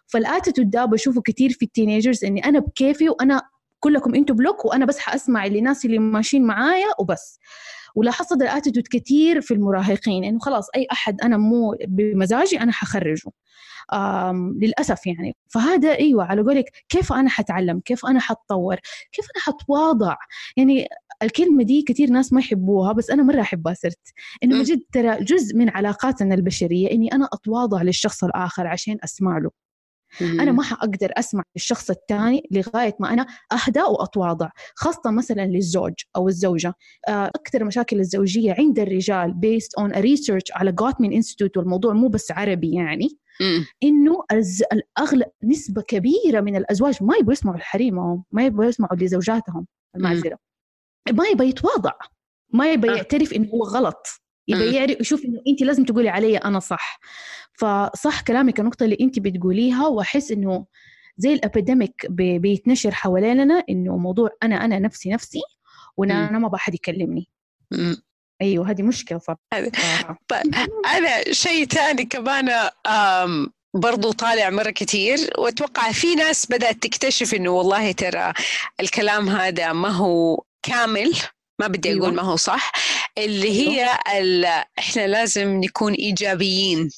فال 0.07 0.20
attitude 0.20 0.71
ده 0.71 0.85
بشوفه 0.85 1.23
كثير 1.23 1.51
في 1.51 1.65
ال 1.65 1.71
teenagers 1.71 2.25
إني 2.25 2.45
أنا 2.45 2.59
بكيفي 2.59 3.09
وأنا 3.09 3.43
كلكم 3.81 4.15
أنتوا 4.15 4.37
block 4.37 4.65
وأنا 4.65 4.85
بس 4.87 4.99
حأسمع 4.99 5.47
اللي 5.47 5.59
الناس 5.59 5.85
اللي 5.85 5.99
ماشيين 5.99 6.43
معايا 6.47 6.87
وبس. 7.01 7.39
ولاحظت 7.97 8.43
ال 8.43 8.47
attitude 8.47 8.85
كثير 8.91 9.41
في 9.41 9.55
المراهقين 9.55 10.25
إنه 10.25 10.39
خلاص 10.39 10.67
أي 10.77 10.87
أحد 10.93 11.21
أنا 11.21 11.37
مو 11.37 11.77
بمزاجي 11.89 12.61
أنا 12.61 12.73
حخرجه. 12.73 13.31
للأسف 14.63 15.07
يعني. 15.07 15.37
فهذا 15.49 15.99
أيوه 15.99 16.25
على 16.25 16.43
قولك 16.43 16.65
كيف 16.89 17.13
أنا 17.13 17.29
حتعلم؟ 17.31 17.81
كيف 17.81 18.07
أنا 18.07 18.21
حتطور؟ 18.21 18.77
كيف 19.13 19.25
أنا 19.25 19.43
حتواضع؟ 19.57 20.17
يعني 20.57 20.89
الكلمة 21.23 21.63
دي 21.65 21.83
كثير 21.83 22.11
ناس 22.11 22.33
ما 22.33 22.41
يحبوها 22.41 22.93
بس 22.93 23.11
أنا 23.11 23.23
مرة 23.23 23.41
أحبها 23.41 23.75
صرت. 23.75 24.13
إنه 24.45 24.59
بجد 24.63 24.83
ترى 24.93 25.25
جزء 25.25 25.57
من 25.57 25.69
علاقاتنا 25.69 26.35
البشرية 26.35 26.91
إني 26.91 27.13
أنا 27.13 27.29
أتواضع 27.33 27.83
للشخص 27.83 28.25
الآخر 28.25 28.67
عشان 28.67 28.97
أسمع 29.05 29.39
له. 29.39 29.51
أنا 30.23 30.53
ما 30.53 30.63
حأقدر 30.63 31.13
أسمع 31.17 31.43
الشخص 31.57 31.91
الثاني 31.91 32.49
لغاية 32.51 32.97
ما 33.01 33.13
أنا 33.13 33.27
أهدى 33.53 33.81
وأتواضع 33.81 34.51
خاصة 34.75 35.11
مثلا 35.11 35.47
للزوج 35.47 35.95
أو 36.17 36.29
الزوجة. 36.29 36.75
آه، 37.09 37.27
أكثر 37.27 37.65
مشاكل 37.65 38.01
الزوجية 38.01 38.55
عند 38.59 38.79
الرجال 38.79 39.35
on 39.81 39.93
a 39.93 39.99
research 39.99 40.51
على 40.53 40.73
Gottman 40.73 41.13
Institute 41.13 41.57
والموضوع 41.57 41.93
مو 41.93 42.09
بس 42.09 42.33
عربي 42.33 42.75
يعني 42.75 43.09
إنه 43.83 44.25
الاغلب 44.73 45.27
نسبة 45.45 45.83
كبيرة 45.83 46.41
من 46.41 46.57
الأزواج 46.57 47.03
ما 47.03 47.17
يبغوا 47.17 47.33
يسمعوا 47.33 47.57
لحريمهم 47.57 48.25
ما 48.33 48.47
يبغوا 48.47 48.65
يسمعوا 48.65 48.97
لزوجاتهم 48.97 49.67
المعذره 49.97 50.39
ما 51.13 51.27
يبغى 51.27 51.49
يتواضع 51.49 51.93
ما 52.53 52.73
يبغى. 52.73 52.97
يعترف 52.97 53.33
إنه 53.33 53.49
هو 53.49 53.63
غلط. 53.63 54.07
يبغى 54.49 54.75
يعرف 54.75 55.01
يشوف 55.01 55.25
إنه 55.25 55.41
انت 55.49 55.63
لازم 55.63 55.85
تقولي 55.85 56.09
علي 56.09 56.37
أنا 56.37 56.61
صح. 56.61 57.01
فصح 57.53 58.21
كلامك 58.21 58.61
النقطه 58.61 58.85
اللي 58.85 58.97
انت 59.01 59.19
بتقوليها 59.19 59.87
وأحس 59.87 60.31
إنه 60.31 60.67
زي 61.19 61.33
ال 61.35 61.43
epidemic 61.43 62.07
بيتنشر 62.11 62.95
حواليننا 62.95 63.65
إنه 63.71 63.97
موضوع 63.97 64.31
أنا 64.43 64.65
أنا 64.65 64.79
نفسي 64.79 65.11
نفسي 65.11 65.41
وأنا 65.97 66.29
أنا 66.31 66.39
ما 66.39 66.49
بحد 66.49 66.75
يكلمني. 66.75 67.29
أيوه 68.43 68.71
هذه 68.71 68.83
مشكلة 68.83 69.19
صراحة 69.19 69.41
طيب 70.29 70.55
أنا 70.87 71.33
شيء 71.33 71.65
ثاني 71.65 72.05
كمان 72.05 72.71
برضو 73.75 74.13
طالع 74.13 74.51
مرة 74.51 74.71
كثير 74.71 75.19
وأتوقع 75.39 75.93
في 75.93 76.15
ناس 76.15 76.47
بدأت 76.47 76.83
تكتشف 76.83 77.35
إنه 77.35 77.51
والله 77.51 77.93
ترى 77.93 78.33
الكلام 78.81 79.29
هذا 79.29 79.73
ما 79.73 79.89
هو 79.89 80.43
كامل. 80.63 81.13
ما 81.61 81.67
بدي 81.67 81.89
أقول 81.91 82.03
أيوة. 82.03 82.15
ما 82.15 82.23
هو 82.23 82.37
صح 82.37 82.73
اللي 83.19 83.51
هي 83.51 83.99
أيوة. 84.09 84.65
إحنا 84.79 85.07
لازم 85.07 85.61
نكون 85.61 85.93
إيجابيين. 85.93 86.91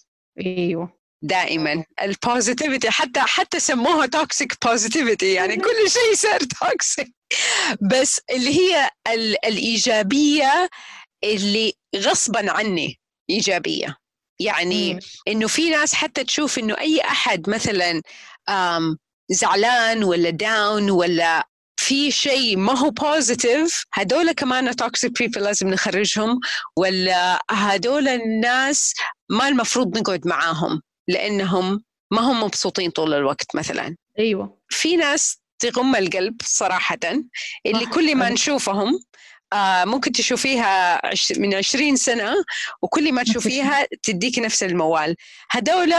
أيوه. 0.47 0.99
دائما. 1.23 1.85
ال 2.03 2.11
positivity 2.11 2.91
حتى 2.91 3.21
حتى 3.21 3.61
سموها 3.61 4.07
toxic 4.07 4.67
positivity 4.67 5.33
يعني 5.35 5.57
كل 5.67 5.91
شيء 5.91 6.15
صار 6.15 6.41
toxic 6.41 7.15
بس 7.91 8.21
اللي 8.31 8.59
هي 8.59 8.91
الإيجابية 9.47 10.69
اللي 11.25 11.73
غصبا 11.97 12.53
عني 12.53 13.01
إيجابية. 13.31 13.97
يعني 14.41 14.99
إنه 15.29 15.47
في 15.47 15.71
ناس 15.71 15.95
حتى 15.95 16.25
تشوف 16.25 16.59
إنه 16.59 16.79
أي 16.79 17.01
أحد 17.01 17.51
مثلا 17.51 18.03
زعلان 19.31 20.05
ولا 20.05 20.31
down 20.31 20.91
ولا 20.91 21.48
في 21.89 22.11
شيء 22.11 22.57
ما 22.57 22.79
هو 22.79 22.91
positive 22.91 23.85
هدول 23.93 24.33
كمان 24.33 24.77
toxic 24.77 25.19
people 25.19 25.43
لازم 25.43 25.69
نخرجهم 25.69 26.41
ولا 26.77 27.43
هدول 27.51 28.09
الناس 28.09 28.95
ما 29.31 29.49
المفروض 29.49 29.99
نقعد 29.99 30.27
معاهم 30.27 30.83
لأنهم 31.09 31.85
ما 32.11 32.21
هم 32.21 32.43
مبسوطين 32.43 32.91
طول 32.91 33.15
الوقت 33.15 33.57
مثلا. 33.57 33.97
أيوه. 34.19 34.59
في 34.69 34.97
ناس 34.97 35.37
تغم 35.59 35.97
القلب 35.97 36.37
صراحة 36.43 36.99
اللي 37.67 37.87
كل 37.87 38.15
ما 38.15 38.31
نشوفهم 38.31 39.01
آه 39.53 39.85
ممكن 39.85 40.13
تشوفيها 40.13 41.01
من 41.37 41.55
عشرين 41.55 41.97
سنة 41.97 42.35
وكل 42.83 43.13
ما 43.13 43.23
تشوفيها 43.23 43.87
تديك 44.03 44.39
نفس 44.39 44.63
الموال. 44.63 45.17
هدول 45.51 45.95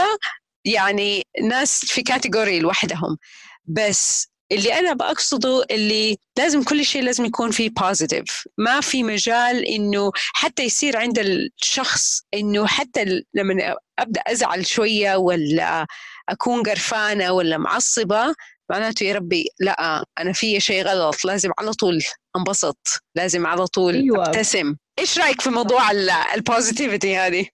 يعني 0.64 1.26
ناس 1.42 1.84
في 1.84 2.02
category 2.02 2.60
لوحدهم. 2.60 3.16
بس 3.64 4.29
اللي 4.52 4.78
أنا 4.78 4.92
بقصده 4.92 5.64
اللي 5.70 6.16
لازم 6.38 6.62
كل 6.62 6.84
شيء 6.84 7.02
لازم 7.02 7.24
يكون 7.24 7.50
فيه 7.50 7.70
positive 7.70 8.48
ما 8.58 8.80
في 8.80 9.02
مجال 9.02 9.64
إنه 9.64 10.12
حتى 10.14 10.62
يصير 10.64 10.96
عند 10.96 11.18
الشخص 11.18 12.22
إنه 12.34 12.66
حتى 12.66 13.22
لما 13.34 13.76
أبدأ 13.98 14.20
أزعل 14.26 14.66
شوية 14.66 15.16
ولا 15.16 15.86
أكون 16.28 16.62
قرفانة 16.62 17.32
ولا 17.32 17.58
معصبة 17.58 18.34
معناته 18.70 19.04
يا 19.04 19.14
ربي 19.14 19.48
لا 19.60 20.04
أنا 20.18 20.32
في 20.32 20.60
شيء 20.60 20.84
غلط 20.84 21.24
لازم 21.24 21.50
على 21.58 21.72
طول 21.72 22.02
أنبسط 22.36 23.02
لازم 23.16 23.46
على 23.46 23.66
طول 23.66 23.94
أيوة. 23.94 24.26
أبتسم. 24.26 24.76
إيش 24.98 25.18
رأيك 25.18 25.40
في 25.40 25.50
موضوع 25.50 25.90
ال 26.34 26.41
positivity 26.41 27.16
هذه؟ 27.16 27.46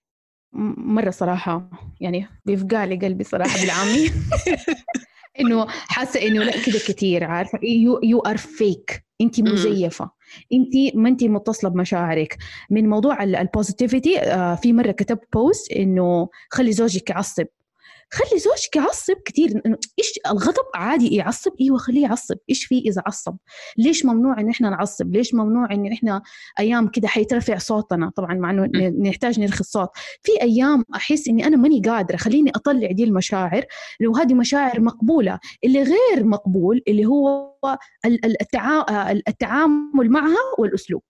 مرة 0.77 1.11
صراحة 1.11 1.69
يعني 2.01 2.29
بيفقع 2.45 2.83
لي 2.83 2.95
قلبي 2.95 3.23
صراحة 3.23 3.59
بالعامي 3.61 4.11
إنه 5.39 5.65
حاسة 5.69 6.27
إنه 6.27 6.43
لا 6.43 6.51
كده 6.51 6.79
كثير 6.79 7.23
عارفة؟ 7.23 7.59
you 7.63 7.99
you 8.03 8.19
are 8.19 8.37
fake 8.37 9.03
أنت 9.21 9.39
مزيفة. 9.41 10.09
أنت 10.53 10.95
ما 10.95 11.09
أنت 11.09 11.23
متصلة 11.23 11.69
بمشاعرك. 11.69 12.37
من 12.69 12.89
موضوع 12.89 13.23
ال 13.23 13.32
positivity 13.32 14.19
آه 14.19 14.55
في 14.55 14.73
مرة 14.73 14.91
كتبت 14.91 15.27
post 15.33 15.71
إنه 15.71 16.29
خلي 16.49 16.71
زوجك 16.71 17.09
يعصب. 17.09 17.45
خلي 18.11 18.39
زوجك 18.39 18.75
يعصب 18.75 19.15
كثير 19.25 19.61
إيش 19.99 20.19
الغضب؟ 20.31 20.65
عادي 20.75 21.15
يعصب. 21.15 21.51
إيوه 21.61 21.77
خليه 21.77 22.01
يعصب. 22.01 22.37
إيش 22.49 22.65
في 22.65 22.79
إذا 22.79 23.03
عصب؟ 23.05 23.35
ليش 23.77 24.05
ممنوع 24.05 24.39
إن 24.39 24.49
إحنا 24.49 24.69
نعصب؟ 24.69 25.15
ليش 25.15 25.33
ممنوع 25.33 25.67
إن 25.71 25.91
إحنا 25.91 26.21
أيام 26.59 26.87
كده 26.87 27.07
حيترفع 27.07 27.57
صوتنا؟ 27.57 28.11
طبعا 28.15 28.33
مع 28.33 28.51
إنه 28.51 28.65
نحتاج 29.09 29.39
نرخي 29.39 29.59
الصوت 29.59 29.89
في 30.23 30.41
أيام 30.41 30.83
أحس 30.95 31.27
إني 31.27 31.47
أنا 31.47 31.57
ماني 31.57 31.81
قادرة. 31.81 32.17
خليني 32.17 32.51
أطلع 32.55 32.91
دي 32.91 33.03
المشاعر. 33.03 33.65
لو 33.99 34.15
هذه 34.15 34.33
مشاعر 34.33 34.81
مقبولة. 34.81 35.39
اللي 35.63 35.83
غير 35.83 36.23
مقبول 36.25 36.81
اللي 36.87 37.05
هو 37.05 37.51
التعامل 39.27 40.09
معها 40.09 40.37
والأسلوب. 40.59 41.01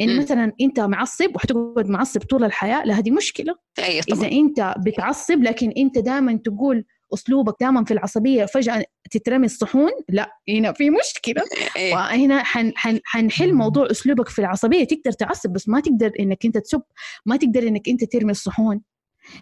يعني. 0.00 0.18
مثلا 0.18 0.52
أنت 0.60 0.80
معصب 0.80 1.36
وحتقعد 1.36 1.88
معصب 1.88 2.20
طول 2.20 2.44
الحياة 2.44 2.84
لا 2.84 2.94
هذه 2.94 3.10
مشكلة 3.10 3.54
أيه 3.78 4.00
طبعا. 4.00 4.18
إذا 4.18 4.36
أنت 4.36 4.74
بتعصب 4.86 5.42
لكن 5.42 5.72
أنت 5.76 5.98
دائما 5.98 6.40
تقول 6.44 6.84
أسلوبك 7.14 7.54
دائما 7.60 7.84
في 7.84 7.94
العصبية 7.94 8.44
فجأة 8.44 8.84
تترمي 9.10 9.46
الصحون 9.46 9.90
لا 10.08 10.30
هنا 10.48 10.72
في 10.72 10.90
مشكلة 10.90 11.42
أيه. 11.76 11.94
وهنا 11.94 12.42
حن 12.42 12.72
حن 12.76 13.00
حنحل 13.04 13.54
موضوع 13.54 13.90
أسلوبك 13.90 14.28
في 14.28 14.38
العصبية 14.38 14.84
تقدر 14.84 15.12
تعصب 15.12 15.50
بس 15.50 15.68
ما 15.68 15.80
تقدر 15.80 16.12
إنك 16.20 16.46
أنت 16.46 16.58
تسب 16.58 16.82
ما 17.26 17.36
تقدر 17.36 17.62
إنك 17.62 17.88
أنت 17.88 18.04
ترمي 18.04 18.30
الصحون 18.30 18.80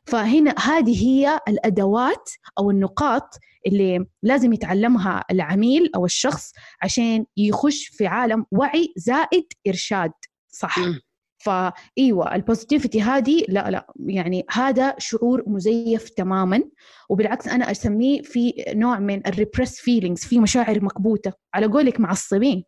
فهنا 0.04 0.54
هذه 0.58 1.04
هي 1.06 1.40
الأدوات 1.48 2.30
أو 2.58 2.70
النقاط 2.70 3.38
اللي 3.66 4.06
لازم 4.22 4.52
يتعلمها 4.52 5.24
العميل 5.30 5.90
أو 5.94 6.04
الشخص 6.04 6.52
عشان 6.82 7.26
يخش 7.36 7.86
في 7.88 8.06
عالم 8.06 8.46
وعي 8.50 8.92
زائد 8.96 9.44
إرشاد 9.68 10.12
صح. 10.50 10.78
فايوه 11.38 12.34
البوزيتيفيتي 12.34 13.02
هذه 13.02 13.44
لا 13.48 13.70
لا 13.70 13.86
يعني 14.06 14.46
هذا 14.50 14.94
شعور 14.98 15.42
مزيف 15.46 16.08
تماما 16.08 16.62
وبالعكس 17.08 17.48
أنا 17.48 17.70
أسميه 17.70 18.22
في 18.22 18.64
نوع 18.68 18.98
من 18.98 19.26
ال 19.26 19.32
repressed 19.32 19.80
feelings 19.80 20.24
في 20.24 20.38
مشاعر 20.38 20.84
مكبوتة. 20.84 21.32
على 21.54 21.66
قولك 21.66 22.00
معصبين. 22.00 22.64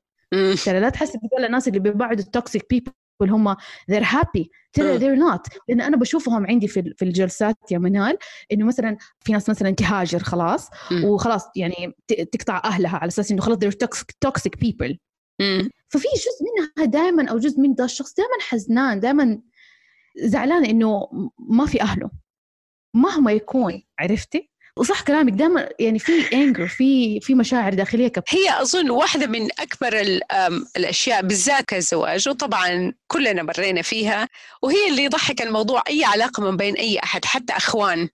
ترى 0.65 0.81
لا 0.81 0.89
تحس 0.89 1.17
بكل 1.17 1.45
الناس 1.45 1.69
اللي 1.69 1.79
بيبعدوا 1.79 2.25
ال 2.25 2.32
toxic 2.32 2.67
people 2.71 2.93
هم 3.23 3.55
they're 3.93 4.05
happy. 4.05 4.47
ترى 4.73 4.99
they're 4.99 5.21
not. 5.21 5.59
لأن 5.69 5.81
أنا 5.81 5.97
بشوفهم 5.97 6.47
عندي 6.47 6.69
في 6.69 6.95
في 6.97 7.05
الجلسات 7.05 7.57
يا 7.71 7.79
منال 7.79 8.19
إنه 8.53 8.67
مثلا 8.67 8.97
في 9.21 9.33
ناس 9.33 9.51
مثلا 9.51 9.71
تهاجر 9.71 10.19
خلاص 10.19 10.69
وخلاص 11.05 11.45
يعني 11.57 11.93
تقطع 12.33 12.63
أهلها 12.65 12.97
على 12.97 13.09
أساس 13.09 13.31
إنه 13.33 13.41
خلاص 13.43 13.59
they're 13.59 13.87
toxic, 13.87 14.29
toxic 14.29 14.65
people. 14.65 14.97
ففي 15.89 16.09
جزء 16.17 16.45
منها 16.45 16.87
دائما 16.87 17.31
أو 17.31 17.39
جزء 17.39 17.61
من 17.61 17.75
ده 17.75 17.85
الشخص 17.85 18.15
دائما 18.15 18.33
حزنان 18.41 19.01
دائما 19.01 19.41
زعلان 20.17 20.65
إنه 20.65 21.09
ما 21.39 21.67
في 21.67 21.83
أهله. 21.83 22.11
مهما 22.95 23.33
يكون 23.33 23.83
عرفتي؟ 23.99 24.53
وصح 24.77 25.03
كلامك 25.03 25.33
دائما 25.33 25.69
يعني 25.79 25.99
في 25.99 26.13
انجر 26.33 26.69
في 26.69 27.21
في 27.21 27.35
مشاعر 27.35 27.75
داخلية 27.75 28.09
كب. 28.09 28.23
هي 28.29 28.63
أظن 28.63 28.91
واحدة 28.91 29.27
من 29.27 29.49
أكبر 29.59 30.01
الأشياء 30.77 31.23
بالذات 31.23 31.65
كالزواج 31.65 32.29
وطبعا 32.29 32.93
كلنا 33.07 33.43
مرينا 33.43 33.83
فيها 33.83 34.29
وهي 34.63 34.89
اللي 34.89 35.05
يضحك 35.05 35.43
الموضوع 35.43 35.83
أي 35.89 36.05
علاقة 36.05 36.51
من 36.51 36.57
بين 36.57 36.75
أي 36.75 36.99
أحد 36.99 37.25
حتى 37.25 37.53
أخوان. 37.53 38.09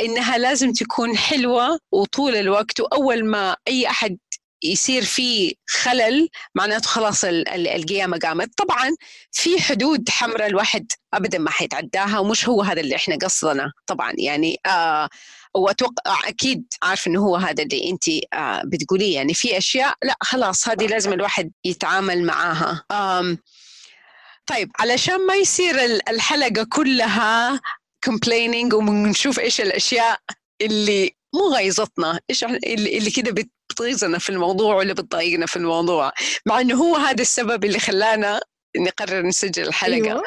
إنها 0.00 0.38
لازم 0.38 0.72
تكون 0.72 1.16
حلوة 1.16 1.78
وطول 1.92 2.34
الوقت 2.36 2.80
وأول 2.80 3.24
ما 3.24 3.56
أي 3.68 3.86
أحد 3.86 4.18
يصير 4.64 5.04
في 5.04 5.56
خلل 5.68 6.28
معناته 6.54 6.88
خلاص 6.88 7.24
القيامة 7.24 8.18
قامت. 8.18 8.50
طبعا 8.56 8.90
في 9.32 9.62
حدود 9.62 10.08
حمراء 10.10 10.46
الواحد 10.46 10.86
ابدا 11.14 11.38
ما 11.38 11.50
حيتعداها 11.50 12.18
ومش 12.18 12.48
هو 12.48 12.62
هذا 12.62 12.80
اللي 12.80 12.96
إحنا 12.96 13.16
قصدنا 13.16 13.72
طبعا. 13.86 14.12
يعني 14.18 14.56
آه 14.66 15.08
وأتوقع 15.54 16.28
أكيد 16.28 16.64
عارف 16.82 17.06
إنه 17.06 17.20
هو 17.20 17.36
هذا 17.36 17.62
اللي 17.62 17.90
أنت 17.90 18.04
آه 18.34 18.62
بتقوليه. 18.64 19.14
يعني 19.14 19.34
في 19.34 19.58
أشياء 19.58 19.94
لا 20.04 20.16
خلاص 20.20 20.68
هذه 20.68 20.86
لازم 20.86 21.12
الواحد 21.12 21.52
يتعامل 21.64 22.24
معاها. 22.24 22.84
طيب 24.46 24.70
علشان 24.78 25.26
ما 25.26 25.34
يصير 25.34 25.74
الحلقة 26.08 26.66
كلها 26.70 27.60
complaining 28.06 28.74
ونشوف 28.74 29.40
إيش 29.40 29.60
الأشياء 29.60 30.18
اللي 30.60 31.10
مو 31.34 31.54
غيظتنا 31.54 32.20
إيش 32.30 32.44
اللي, 32.44 33.10
كده 33.10 33.44
بتغيظنا 33.70 34.18
في 34.18 34.30
الموضوع 34.30 34.74
ولا 34.74 34.92
بتضايقنا 34.92 35.46
في 35.46 35.56
الموضوع. 35.56 36.12
مع 36.46 36.60
إنه 36.60 36.74
هو 36.74 36.96
هذا 36.96 37.22
السبب 37.22 37.64
اللي 37.64 37.78
خلانا 37.78 38.40
نقرر 38.76 39.22
نسجل 39.26 39.68
الحلقة. 39.68 39.94
أيوة. 40.06 40.22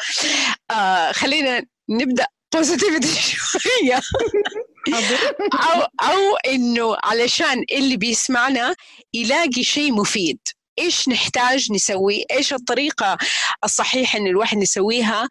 آه 0.72 1.12
خلينا 1.12 1.66
نبدأ 1.90 2.28
بوزيتيفيتي 2.56 3.08
شوية. 3.38 4.02
أو 5.54 5.82
أو 5.82 6.36
إنه 6.48 6.98
علشان 7.04 7.64
اللي 7.72 7.98
بيسمعنا 7.98 8.76
يلاقي 9.14 9.64
شيء 9.64 9.92
مفيد. 9.92 10.40
إيش 10.80 11.10
نحتاج 11.10 11.72
نسوي؟ 11.72 12.26
إيش 12.32 12.54
الطريقة 12.54 13.18
الصحيحة 13.64 14.20
إن 14.20 14.28
الواحد 14.28 14.62
يسويها؟ 14.62 15.28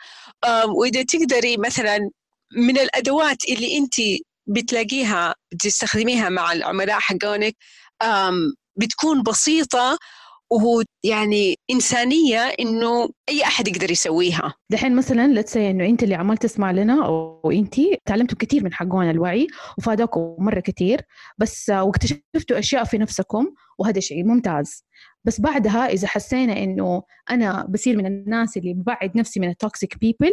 وإذا 0.65 1.03
تقدري 1.03 1.57
مثلا 1.57 2.11
من 2.57 2.79
الأدوات 2.79 3.45
اللي 3.49 3.79
انت 3.79 3.95
بتلاقيها 4.47 5.35
بتستخدميها 5.53 6.29
مع 6.29 6.53
العملاء 6.53 6.99
حقونك 7.01 7.57
بتكون 8.77 9.23
بسيطة 9.23 9.99
وهو 10.51 10.83
يعني 11.05 11.59
إنسانية 11.71 12.39
إنه 12.39 13.09
أي 13.29 13.45
أحد 13.45 13.69
يقدر 13.69 13.91
يسويها. 13.91 14.55
دحين 14.71 14.97
مثلا 14.97 15.41
لتسي 15.41 15.71
إنه 15.71 15.85
أنت 15.87 16.03
اللي 16.03 16.15
عمال 16.15 16.37
تسمع 16.37 16.71
لنا 16.71 17.07
أو 17.07 17.51
أنت 17.51 17.75
تعلمتوا 18.07 18.39
كثير 18.39 18.65
من 18.65 18.73
حقون 18.75 19.11
الوعي 19.11 19.47
وفادوكم 19.79 20.37
مرة 20.39 20.61
كثير 20.61 21.01
بس 21.39 21.71
واكتشفتوا 21.71 22.59
أشياء 22.59 22.85
في 22.85 22.99
نفسكم 22.99 23.47
وهذا 23.79 24.01
شيء 24.01 24.25
ممتاز. 24.25 24.85
بس 25.25 25.41
بعدها 25.41 25.87
إذا 25.87 26.09
حسينا 26.09 26.53
إنه 26.53 27.03
أنا 27.31 27.67
بصير 27.69 27.97
من 27.97 28.07
الناس 28.07 28.57
اللي 28.57 28.75
ببعد 28.75 29.17
نفسي 29.17 29.41
من 29.41 29.49
ال 29.49 29.57
toxic 29.57 29.99
people 29.99 30.33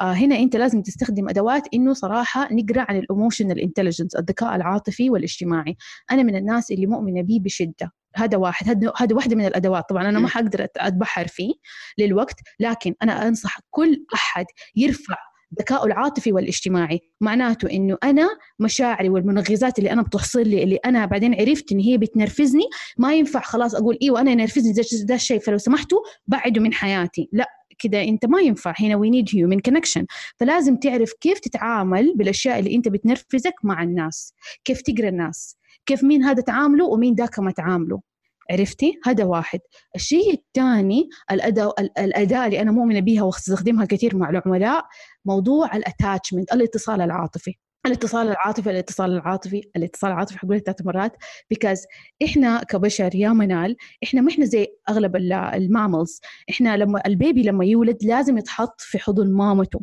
آه 0.00 0.12
هنا 0.12 0.36
أنت 0.36 0.56
لازم 0.56 0.82
تستخدم 0.82 1.28
أدوات 1.28 1.62
إنه 1.74 1.92
صراحة 1.92 2.48
نقرأ 2.52 2.86
عن 2.88 2.96
ال 2.96 3.02
emotional 3.02 3.60
intelligence 3.60 4.16
الذكاء 4.16 4.56
العاطفي 4.56 5.10
والاجتماعي. 5.10 5.76
أنا 6.10 6.22
من 6.22 6.36
الناس 6.36 6.70
اللي 6.70 6.86
مؤمنة 6.86 7.22
به 7.22 7.38
بشدة. 7.42 7.92
هذا 8.16 8.38
واحد 8.38 8.68
هذا 9.00 9.14
واحدة 9.14 9.36
من 9.36 9.46
الأدوات. 9.46 9.84
طبعا 9.88 10.08
أنا 10.08 10.18
ما 10.18 10.28
حقدر 10.28 10.66
أتبحر 10.76 11.26
فيه 11.26 11.52
للوقت 11.98 12.36
لكن 12.60 12.94
أنا 13.02 13.28
أنصح 13.28 13.58
كل 13.70 14.04
أحد 14.14 14.46
يرفع 14.76 15.27
ذكاء 15.60 15.86
العاطفي 15.86 16.32
والاجتماعي. 16.32 17.00
معناته 17.20 17.70
إنه 17.70 17.96
أنا 18.04 18.28
مشاعري 18.58 19.08
والمنغزات 19.08 19.78
اللي 19.78 19.92
أنا 19.92 20.02
بتحصل 20.02 20.48
لي 20.48 20.62
اللي 20.62 20.76
أنا 20.76 21.06
بعدين 21.06 21.34
عرفت 21.34 21.72
إن 21.72 21.80
هي 21.80 21.98
بتنرفزني 21.98 22.64
ما 22.98 23.14
ينفع 23.14 23.40
خلاص 23.40 23.74
أقول 23.74 23.98
أيوه 24.02 24.20
أنا 24.20 24.30
ينرفزني 24.30 24.72
ده 25.04 25.14
الشيء. 25.14 25.38
فلو 25.40 25.58
سمحتوا 25.58 25.98
بعدوا 26.26 26.62
من 26.62 26.72
حياتي. 26.72 27.28
لا 27.32 27.48
كده 27.78 28.02
أنت 28.02 28.26
ما 28.26 28.40
ينفع. 28.40 28.74
هنا 28.80 28.96
we 28.96 29.10
need 29.10 29.28
human 29.34 29.60
connection 29.60 30.06
فلازم 30.36 30.76
تعرف 30.76 31.12
كيف 31.20 31.38
تتعامل 31.38 32.12
بالأشياء 32.16 32.58
اللي 32.58 32.74
أنت 32.74 32.88
بتنرفزك 32.88 33.54
مع 33.64 33.82
الناس. 33.82 34.34
كيف 34.64 34.82
تقرأ 34.82 35.08
الناس. 35.08 35.56
كيف 35.86 36.04
مين 36.04 36.24
هذا 36.24 36.42
تعامله 36.42 36.84
ومين 36.84 37.14
ذاك 37.14 37.38
ما 37.38 37.50
تعامله. 37.50 38.07
عرفتي؟ 38.50 39.00
هذا 39.06 39.24
واحد. 39.24 39.60
الشيء 39.96 40.32
الثاني 40.32 41.08
الأداة 41.30 41.74
الأداة 41.98 42.46
اللي 42.46 42.60
أنا 42.62 42.70
مؤمنة 42.72 43.00
بها 43.00 43.22
واستخدمها 43.22 43.84
كثير 43.84 44.16
مع 44.16 44.30
العملاء 44.30 44.84
موضوع 45.24 45.76
ال 45.76 45.83
attachment 45.83 46.52
الاتصال 46.52 47.00
العاطفي. 47.00 47.54
الاتصال 47.86 48.28
العاطفي 48.28 48.70
الاتصال 48.70 49.12
العاطفي 49.12 49.62
الاتصال 49.76 50.10
العاطفي 50.10 50.38
حقولها 50.38 50.58
ثلاث 50.58 50.86
مرات. 50.86 51.16
because 51.50 51.84
إحنا 52.24 52.62
كبشر 52.64 53.14
يا 53.14 53.28
منال 53.28 53.76
إحنا 54.04 54.20
ما 54.20 54.30
إحنا 54.30 54.44
زي 54.44 54.66
أغلب 54.88 55.16
ال 55.16 55.29
mammals 55.29 56.20
إحنا 56.50 56.76
لما 56.76 57.02
ال 57.06 57.13
baby 57.13 57.42
لما 57.42 57.64
يولد 57.64 57.98
لازم 58.04 58.38
يتحط 58.38 58.80
في 58.80 58.98
حضن 58.98 59.32
مامته. 59.32 59.80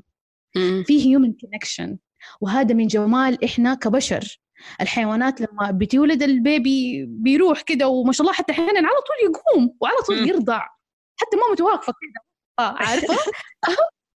في 0.85 1.05
human 1.05 1.33
connection 1.33 1.97
وهذا 2.41 2.73
من 2.75 2.87
جمال 2.87 3.43
إحنا 3.43 3.73
كبشر. 3.73 4.39
الحيوانات 4.81 5.41
لما 5.41 5.71
بتولد 5.71 6.23
ال 6.23 6.40
baby 6.40 7.05
بيروح 7.05 7.61
كده 7.61 7.87
وما 7.87 8.11
شاء 8.11 8.21
الله 8.21 8.33
حتى 8.33 8.51
أحيانا 8.53 8.79
على 8.79 8.97
طول 9.07 9.31
يقوم 9.31 9.77
وعلى 9.81 9.97
طول 10.07 10.29
يرضع. 10.29 10.61
حتى 11.17 11.37
مامته 11.37 11.65
واقفه 11.65 11.93
كده. 12.01 12.25
آه 12.59 12.75
عارفة؟ 12.89 13.13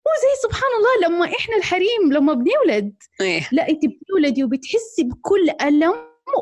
مو 0.06 0.12
زي 0.22 0.48
سبحان 0.48 0.70
الله 0.78 1.08
لما 1.08 1.24
إحنا 1.36 1.56
الحريم 1.56 2.12
لما 2.12 2.32
بنولد. 2.34 2.94
إيه. 3.20 3.48
لا 3.52 3.68
أنت 3.68 3.82
بتولدي 3.86 4.44
وبتحسي 4.44 5.02
بكل 5.04 5.50
ألم 5.62 5.94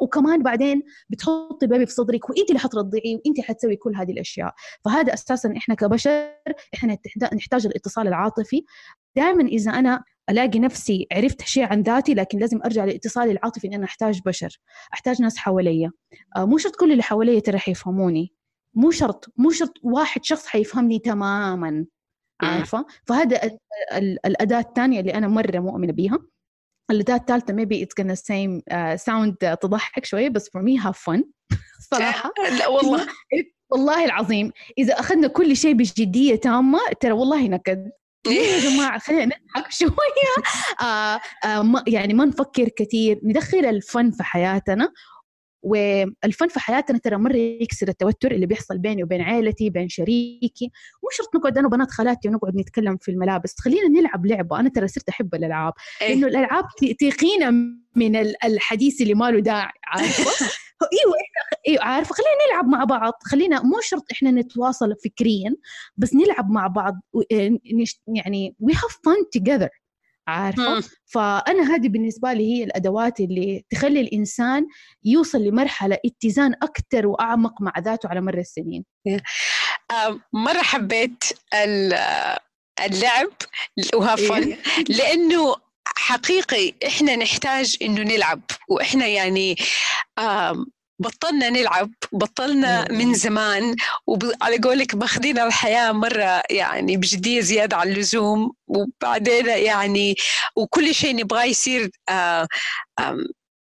وكمان 0.02 0.42
بعدين 0.42 0.82
بتحطي 1.10 1.66
بيبي 1.66 1.86
في 1.86 1.92
صدرك 1.92 2.30
وأنت 2.30 2.48
اللي 2.48 2.58
حترضعيه 2.60 3.16
وأنت 3.16 3.40
حتسوي 3.40 3.76
كل 3.76 3.96
هذه 3.96 4.12
الأشياء. 4.12 4.54
فهذا 4.84 5.14
أساسا 5.14 5.54
إحنا 5.56 5.74
كبشر 5.74 6.34
إحنا 6.74 6.98
نحتاج 7.34 7.66
الإتصال 7.66 8.08
العاطفي. 8.08 8.64
دائما 9.16 9.42
إذا 9.42 9.70
أنا 9.70 10.04
ألاقي 10.30 10.58
نفسي 10.58 11.06
عرفت 11.12 11.42
شيء 11.42 11.64
عن 11.64 11.82
ذاتي 11.82 12.14
لكن 12.14 12.38
لازم 12.38 12.60
أرجع 12.64 12.84
لاتصالي 12.84 13.32
العاطفي 13.32 13.66
ان 13.66 13.74
أنا 13.74 13.84
أحتاج 13.84 14.20
بشر 14.26 14.60
أحتاج 14.94 15.22
ناس 15.22 15.36
حواليا. 15.36 15.92
آه، 16.36 16.44
مو 16.44 16.58
شرط 16.58 16.76
كل 16.76 16.92
اللي 16.92 17.02
حواليا 17.02 17.40
ترى 17.40 17.58
حيفهموني. 17.58 18.32
مو 18.74 18.90
شرط 18.90 19.32
مو 19.36 19.50
شرط 19.50 19.72
واحد 19.82 20.24
شخص 20.24 20.46
حيفهمني 20.46 20.98
تماما 20.98 21.86
عارفة؟ 22.42 22.86
فهذا 23.06 23.50
الأداة 24.26 24.60
الثانية 24.60 25.00
اللي 25.00 25.14
أنا 25.14 25.28
مرة 25.28 25.58
مؤمنة 25.58 25.92
بيها. 25.92 26.18
الأداة 26.90 27.16
الثالثة 27.16 27.54
maybe 27.54 27.84
it's 27.84 28.02
gonna 28.02 28.16
same 28.16 28.62
uh, 28.72 28.96
sound 28.96 29.56
تضحك 29.60 30.04
شوية 30.04 30.28
بس 30.28 30.48
for 30.48 30.60
me 30.60 30.82
have 30.82 30.96
fun. 30.96 31.22
صراحة. 31.90 32.32
لا 32.58 32.68
والله. 32.68 33.06
والله 33.72 34.04
العظيم 34.04 34.52
إذا 34.78 35.00
أخذنا 35.00 35.28
كل 35.28 35.56
شيء 35.56 35.74
بجدية 35.74 36.36
تامة 36.36 36.78
ترى 37.00 37.12
والله 37.12 37.48
نكد. 37.48 37.90
يا 38.26 38.58
جماعة؟ 38.70 38.98
خلينا 38.98 39.24
نضحك 39.24 39.70
شوية. 39.80 39.90
آه 40.80 41.20
آه 41.44 41.62
ما 41.62 41.84
يعني 41.86 42.14
ما 42.14 42.24
نفكر 42.24 42.68
كثير. 42.68 43.20
ندخل 43.24 43.64
الفن 43.64 44.10
في 44.10 44.22
حياتنا 44.24 44.92
والفن 45.62 46.48
في 46.48 46.60
حياتنا 46.60 46.98
ترى 46.98 47.16
مرة 47.16 47.36
يكسر 47.36 47.88
التوتر 47.88 48.32
اللي 48.32 48.46
بيحصل 48.46 48.78
بيني 48.78 49.02
وبين 49.02 49.20
عائلتي 49.20 49.70
بين 49.70 49.88
شريكي. 49.88 50.70
مو 51.02 51.08
شرط 51.12 51.36
نقعد 51.36 51.58
أنا 51.58 51.66
وبنات 51.66 51.90
خالاتي 51.90 52.28
ونقعد 52.28 52.56
نتكلم 52.56 52.96
في 52.96 53.10
الملابس. 53.10 53.54
خلينا 53.60 53.88
نلعب 54.00 54.26
لعبة. 54.26 54.60
أنا 54.60 54.68
ترى 54.68 54.88
صرت 54.88 55.08
أحب 55.08 55.34
الألعاب. 55.34 55.72
إيه. 56.02 56.08
لأنه 56.14 56.26
الألعاب 56.26 56.64
تقينا 57.00 57.50
من 57.96 58.16
الحديث 58.44 59.00
اللي 59.02 59.14
ما 59.14 59.30
له 59.30 59.40
داعي 59.40 59.72
عارفة؟ 59.84 60.46
إيوه 60.82 61.14
إحنا 61.14 61.58
إيوه 61.68 61.84
عارفة 61.84 62.14
خلينا 62.14 62.30
نلعب 62.52 62.66
مع 62.66 62.84
بعض. 62.84 63.12
خلينا 63.24 63.62
مو 63.62 63.80
شرط 63.80 64.04
إحنا 64.12 64.30
نتواصل 64.30 64.94
فكريا 65.04 65.54
بس 65.96 66.14
نلعب 66.14 66.50
مع 66.50 66.66
بعض 66.66 67.00
يعني 68.08 68.56
we 68.64 68.74
have 68.74 68.92
fun 68.92 69.38
together 69.38 69.68
عارفة؟ 70.26 70.82
فأنا 71.04 71.74
هذه 71.74 71.88
بالنسبة 71.88 72.32
لي 72.32 72.54
هي 72.54 72.64
الأدوات 72.64 73.20
اللي 73.20 73.64
تخلي 73.70 74.00
الإنسان 74.00 74.66
يوصل 75.04 75.42
لمرحلة 75.44 75.98
اتزان 76.04 76.54
أكثر 76.62 77.06
وأعمق 77.06 77.62
مع 77.62 77.72
ذاته 77.78 78.08
على 78.08 78.20
مر 78.20 78.38
السنين. 78.38 78.84
مرة 80.32 80.62
حبيت 80.62 81.24
اللعب 82.84 83.28
وهافن 83.94 84.42
إيه. 84.42 84.58
لأنه 84.88 85.54
حقيقي 86.04 86.74
إحنا 86.86 87.16
نحتاج 87.16 87.76
إنه 87.82 88.02
نلعب 88.02 88.40
وإحنا 88.68 89.06
يعني 89.06 89.56
بطلنا 90.98 91.50
نلعب 91.50 91.90
بطلنا 92.12 92.92
من 92.92 93.14
زمان 93.14 93.76
وعلى 94.06 94.58
قولك 94.64 94.94
ماخذين 94.94 95.38
الحياة 95.38 95.92
مرة 95.92 96.42
يعني 96.50 96.96
بجدية 96.96 97.40
زيادة 97.40 97.76
عن 97.76 97.88
اللزوم 97.88 98.52
وبعدين 98.66 99.46
يعني 99.46 100.14
وكل 100.56 100.94
شيء 100.94 101.16
نبغاه 101.16 101.44
يصير 101.44 101.90
آه، 102.08 102.46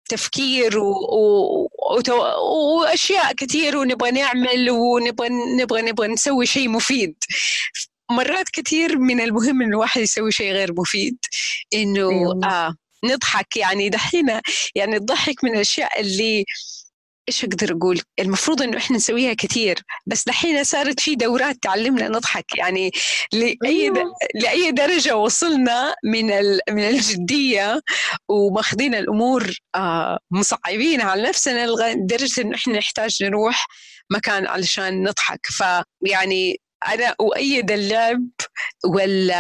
تفكير 0.08 0.78
و... 0.78 0.92
و... 1.92 2.12
وأشياء 2.80 3.32
كثير 3.32 3.76
ونبغى 3.76 4.10
نعمل 4.10 4.70
ونبغى 4.70 5.28
نبغى 5.28 5.82
نبغى 5.82 6.08
نسوي 6.08 6.46
شيء 6.46 6.68
مفيد. 6.68 7.14
مرات 8.10 8.48
كثير 8.52 8.98
من 8.98 9.20
المهم 9.20 9.62
إنه 9.62 9.70
الواحد 9.70 10.00
يسوي 10.00 10.32
شيء 10.32 10.52
غير 10.52 10.72
مفيد. 10.78 11.16
إنه 11.74 12.10
أيوة. 12.10 12.40
آه 12.44 12.74
نضحك. 13.04 13.56
يعني 13.56 13.88
دحين 13.88 14.40
يعني 14.74 14.96
الضحك 14.96 15.44
من 15.44 15.54
الأشياء 15.54 16.00
اللي 16.00 16.44
إيش 17.28 17.44
أقدر 17.44 17.72
أقول؟ 17.76 18.00
المفروض 18.20 18.62
إنه 18.62 18.76
إحنا 18.78 18.96
نسويها 18.96 19.34
كثير 19.34 19.78
بس 20.06 20.24
دحين 20.24 20.64
صارت 20.64 21.00
في 21.00 21.14
دورات 21.14 21.56
تعلمنا 21.62 22.08
نضحك. 22.08 22.58
يعني 22.58 22.90
لأي 23.32 23.58
أيوة. 23.64 24.14
لأي 24.34 24.70
درجة 24.72 25.16
وصلنا 25.16 25.94
من 26.04 26.26
من 26.70 26.88
الجدية 26.88 27.80
وماخذين 28.28 28.94
الأمور 28.94 29.54
آه 29.74 30.18
مصعبين 30.30 31.00
على 31.00 31.22
نفسنا 31.22 31.66
لدرجه 31.66 32.40
إنه 32.40 32.54
إحنا 32.56 32.78
نحتاج 32.78 33.22
نروح 33.22 33.66
مكان 34.10 34.46
علشان 34.46 35.02
نضحك. 35.02 35.46
فيعني 35.46 36.60
أنا 36.88 37.14
أؤيد 37.20 37.70
اللعب 37.70 38.28
وال 38.84 39.30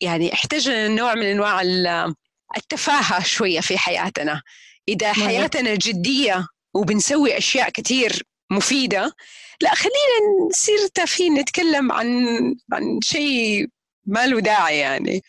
يعني 0.00 0.32
احتاجنا 0.32 0.88
نوع 0.88 1.14
من 1.14 1.22
أنواع 1.26 1.62
التفاهة 2.56 3.22
شوية 3.22 3.60
في 3.60 3.78
حياتنا. 3.78 4.42
إذا 4.88 5.12
حياتنا 5.12 5.74
جدية 5.74 6.46
وبنسوي 6.74 7.38
أشياء 7.38 7.70
كثير 7.70 8.22
مفيدة 8.50 9.12
لا 9.60 9.74
خلينا 9.74 10.46
نصير 10.50 10.86
تافهين 10.94 11.34
نتكلم 11.34 11.92
عن 11.92 12.26
عن 12.72 13.00
شيء 13.02 13.66
ما 14.06 14.26
له 14.26 14.40
داعي 14.40 14.78
يعني. 14.78 15.22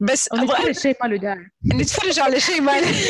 بس 0.00 0.28
أبغى 0.32 0.74
شيء 0.74 0.96
ما 1.02 1.08
له 1.08 1.16
داعي. 1.16 1.46
نتفرج 1.74 2.20
على 2.20 2.40
شيء 2.40 2.60
ما 2.60 2.80
له 2.80 2.94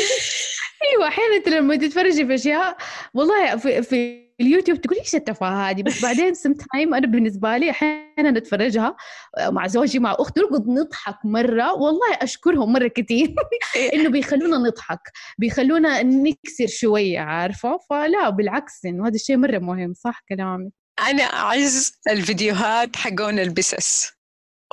أيوه 0.83 1.07
أحيانا 1.07 1.55
لما 1.55 1.75
تتفرجي 1.75 2.25
في 2.25 2.35
أشياء 2.35 2.77
والله 3.13 3.55
في, 3.55 3.81
في 3.81 4.27
اليوتيوب 4.41 4.81
تقولي 4.81 4.99
إيش 4.99 5.15
التفاهة 5.15 5.69
هذه؟ 5.69 5.83
بس 5.83 6.01
بعدين 6.01 6.33
سم 6.33 6.53
تايم 6.53 6.93
أنا 6.93 7.07
بالنسبة 7.07 7.57
لي 7.57 7.69
أحيانا 7.69 8.31
نتفرجها 8.31 8.95
مع 9.39 9.67
زوجي 9.67 9.99
مع 9.99 10.15
أختي 10.19 10.41
نقعد 10.41 10.67
نضحك 10.67 11.17
مرة. 11.25 11.73
والله 11.73 12.13
أشكرهم 12.21 12.73
مرة 12.73 12.87
كثير 12.87 13.35
إنه 13.93 14.09
بيخلونا 14.09 14.57
نضحك 14.57 14.99
بيخلونا 15.37 16.03
نكسر 16.03 16.67
شوية 16.67 17.19
عارفة؟ 17.19 17.77
فلا 17.89 18.29
بالعكس 18.29 18.85
إنه 18.85 19.07
هذا 19.07 19.15
الشيء 19.15 19.37
مرة 19.37 19.57
مهم 19.57 19.93
صح 19.93 20.23
كلامي 20.29 20.71
أنا 20.99 21.23
أعز 21.23 21.91
الفيديوهات 22.09 22.95
حقون 22.95 23.39
البسس 23.39 24.13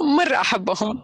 مرة 0.01 0.37
أحبهم. 0.41 1.03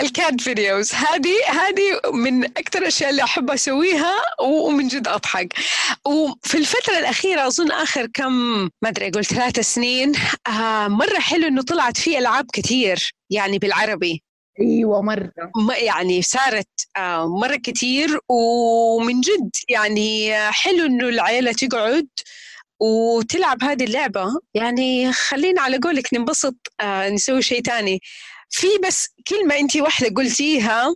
الكاد 0.00 0.40
فيديوز 0.40 0.94
هذه 0.94 1.34
هذه 1.48 2.00
من 2.14 2.44
أكثر 2.44 2.78
الأشياء 2.78 3.10
اللي 3.10 3.24
أحب 3.24 3.50
أسويها 3.50 4.14
ومن 4.40 4.88
جد 4.88 5.08
أضحك. 5.08 5.54
وفي 6.06 6.58
الفترة 6.58 6.98
الأخيرة 6.98 7.46
أظن 7.46 7.72
آخر 7.72 8.06
كم 8.14 8.32
ما 8.82 8.88
أدري 8.88 9.08
أقول 9.08 9.24
ثلاث 9.24 9.60
سنين 9.60 10.12
آه 10.46 10.88
مرة 10.88 11.18
حلو 11.18 11.48
إنه 11.48 11.62
طلعت 11.62 11.96
فيه 11.96 12.18
ألعاب 12.18 12.46
كثير 12.52 13.14
يعني 13.30 13.58
بالعربي. 13.58 14.22
أيوه 14.60 15.02
مرة. 15.02 15.32
يعني 15.78 16.22
صارت 16.22 16.68
آه 16.96 17.38
مرة 17.40 17.56
كثير 17.56 18.18
ومن 18.28 19.20
جد 19.20 19.50
يعني 19.68 20.34
حلو 20.50 20.86
إنه 20.86 21.08
العيلة 21.08 21.52
تقعد 21.52 22.08
وتلعب 22.80 23.64
هذه 23.64 23.84
اللعبة. 23.84 24.26
يعني 24.54 25.12
خلينا 25.12 25.62
على 25.62 25.78
قولك 25.78 26.14
ننبسط 26.14 26.56
آه 26.80 27.08
نسوي 27.08 27.42
شيء 27.42 27.62
تاني. 27.62 28.00
في 28.50 28.66
بس 28.86 29.08
كلمة 29.28 29.54
أنت 29.58 29.76
واحدة 29.76 30.08
قلتيها 30.16 30.94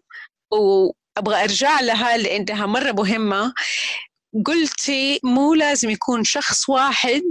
وأبغى 0.53 1.45
أرجع 1.45 1.81
لها 1.81 2.17
لأنها 2.17 2.67
مرة 2.67 2.93
مهمة. 2.93 3.55
قلتي 4.47 5.21
مو 5.25 5.55
لازم 5.55 5.91
يكون 5.91 6.25
شخص 6.25 6.69
واحد 6.69 7.23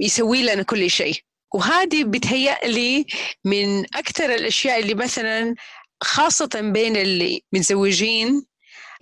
يسوي 0.00 0.42
لنا 0.42 0.62
كل 0.62 0.90
شيء. 0.90 1.20
وهذه 1.54 2.04
بتهيأ 2.04 2.66
لي 2.66 3.06
من 3.44 3.80
أكثر 3.96 4.34
الأشياء 4.34 4.80
اللي 4.80 4.94
مثلا 4.94 5.54
خاصة 6.02 6.50
بين 6.54 6.96
اللي 6.96 7.42
متزوجين 7.52 8.46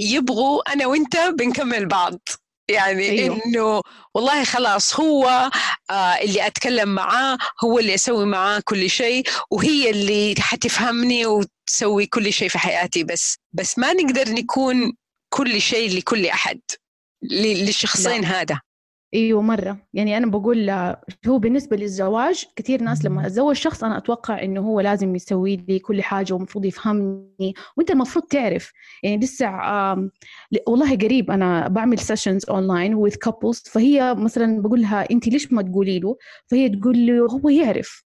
يبغوا 0.00 0.72
أنا 0.72 0.86
وأنت 0.86 1.16
بنكمل 1.16 1.86
بعض. 1.86 2.18
يعني 2.68 3.10
أيوه. 3.10 3.40
إنه 3.46 3.82
والله 4.14 4.44
خلاص 4.44 5.00
هو 5.00 5.50
آه 5.90 5.94
اللي 5.94 6.46
أتكلم 6.46 6.88
معاه 6.88 7.38
هو 7.64 7.78
اللي 7.78 7.94
أسوي 7.94 8.26
معاه 8.26 8.62
كل 8.64 8.90
شيء 8.90 9.28
وهي 9.50 9.90
اللي 9.90 10.34
حتفهمني 10.38 11.26
وتسوي 11.26 12.06
كل 12.06 12.32
شيء 12.32 12.48
في 12.48 12.58
حياتي 12.58 13.04
بس 13.04 13.36
بس 13.52 13.78
ما 13.78 13.92
نقدر 13.92 14.28
نكون 14.28 14.92
كل 15.28 15.60
شيء 15.60 15.98
لكل 15.98 16.26
أحد 16.26 16.60
للشخصين 17.22 18.22
لا. 18.22 18.40
هذا 18.40 18.60
إيوه 19.14 19.42
مرة. 19.42 19.78
يعني 19.94 20.16
أنا 20.16 20.26
بقول 20.26 20.70
هو 21.28 21.38
بالنسبة 21.38 21.76
للزواج 21.76 22.44
كثير 22.56 22.82
ناس 22.82 23.04
لما 23.04 23.26
أتزوج 23.26 23.56
شخص 23.56 23.84
أنا 23.84 23.96
أتوقع 23.98 24.42
إنه 24.42 24.60
هو 24.60 24.80
لازم 24.80 25.16
يسوي 25.16 25.56
لي 25.56 25.78
كل 25.78 26.02
حاجة 26.02 26.32
ومفروض 26.32 26.64
يفهمني. 26.64 27.54
وأنت 27.76 27.90
المفروض 27.90 28.24
تعرف. 28.24 28.72
يعني 29.02 29.16
لسه 29.18 29.46
والله 30.68 30.96
قريب 30.96 31.30
أنا 31.30 31.68
بعمل 31.68 31.98
sessions 31.98 32.44
online 32.50 32.94
with 32.94 33.14
couples 33.14 33.62
فهي 33.66 34.14
مثلا 34.14 34.62
بقول 34.62 34.80
لها 34.82 35.10
انت 35.10 35.28
ليش 35.28 35.52
ما 35.52 35.62
تقولي 35.62 35.98
له؟ 35.98 36.16
فهي 36.46 36.68
تقول 36.68 37.06
له 37.06 37.26
هو 37.26 37.48
يعرف. 37.48 38.05